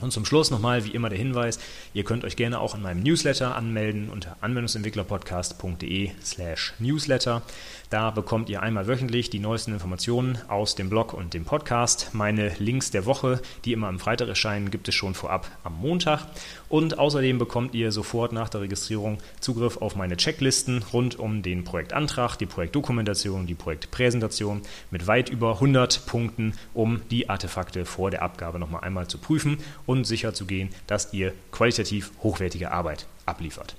Und 0.00 0.12
zum 0.12 0.24
Schluss 0.24 0.50
nochmal, 0.50 0.84
wie 0.84 0.90
immer, 0.90 1.10
der 1.10 1.18
Hinweis, 1.18 1.58
ihr 1.92 2.04
könnt 2.04 2.24
euch 2.24 2.36
gerne 2.36 2.60
auch 2.60 2.74
in 2.74 2.82
meinem 2.82 3.02
Newsletter 3.02 3.54
anmelden 3.54 4.08
unter 4.08 4.36
anwendungsentwicklerpodcast.de 4.40 6.10
slash 6.22 6.74
newsletter. 6.78 7.42
Da 7.90 8.10
bekommt 8.10 8.48
ihr 8.48 8.62
einmal 8.62 8.86
wöchentlich 8.86 9.30
die 9.30 9.40
neuesten 9.40 9.72
Informationen 9.72 10.38
aus 10.48 10.76
dem 10.76 10.88
Blog 10.88 11.12
und 11.12 11.34
dem 11.34 11.44
Podcast. 11.44 12.10
Meine 12.12 12.52
Links 12.58 12.92
der 12.92 13.04
Woche, 13.04 13.42
die 13.64 13.72
immer 13.72 13.88
am 13.88 13.98
Freitag 13.98 14.28
erscheinen, 14.28 14.70
gibt 14.70 14.88
es 14.88 14.94
schon 14.94 15.14
vorab 15.14 15.50
am 15.64 15.76
Montag. 15.80 16.26
Und 16.68 17.00
außerdem 17.00 17.38
bekommt 17.38 17.74
ihr 17.74 17.90
sofort 17.90 18.32
nach 18.32 18.48
der 18.48 18.60
Registrierung 18.60 19.18
Zugriff 19.40 19.78
auf 19.78 19.96
meine 19.96 20.16
Checklisten 20.16 20.84
rund 20.92 21.18
um 21.18 21.42
den 21.42 21.64
Projektantrag, 21.64 22.36
die 22.36 22.46
Projektdokumentation, 22.46 23.48
die 23.48 23.54
Projektpräsentation 23.54 24.62
mit 24.92 25.08
weit 25.08 25.28
über 25.28 25.54
100 25.54 26.06
Punkten, 26.06 26.54
um 26.74 27.02
die 27.10 27.28
Artefakte 27.28 27.84
vor 27.84 28.12
der 28.12 28.22
Abgabe 28.22 28.60
nochmal 28.60 28.84
einmal 28.84 29.08
zu 29.08 29.18
prüfen 29.18 29.58
und 29.90 30.06
sicherzugehen, 30.06 30.68
dass 30.86 31.12
ihr 31.12 31.32
qualitativ 31.50 32.12
hochwertige 32.22 32.70
Arbeit 32.70 33.06
abliefert. 33.26 33.74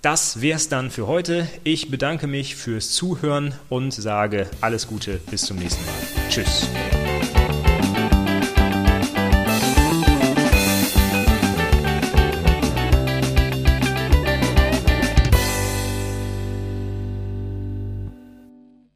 Das 0.00 0.40
wäre 0.40 0.56
es 0.56 0.70
dann 0.70 0.90
für 0.90 1.06
heute. 1.06 1.46
Ich 1.64 1.90
bedanke 1.90 2.26
mich 2.26 2.56
fürs 2.56 2.92
Zuhören 2.92 3.54
und 3.68 3.92
sage 3.92 4.48
alles 4.62 4.86
Gute 4.86 5.20
bis 5.30 5.42
zum 5.42 5.58
nächsten 5.58 5.84
Mal. 5.84 5.94
Tschüss. 6.30 6.66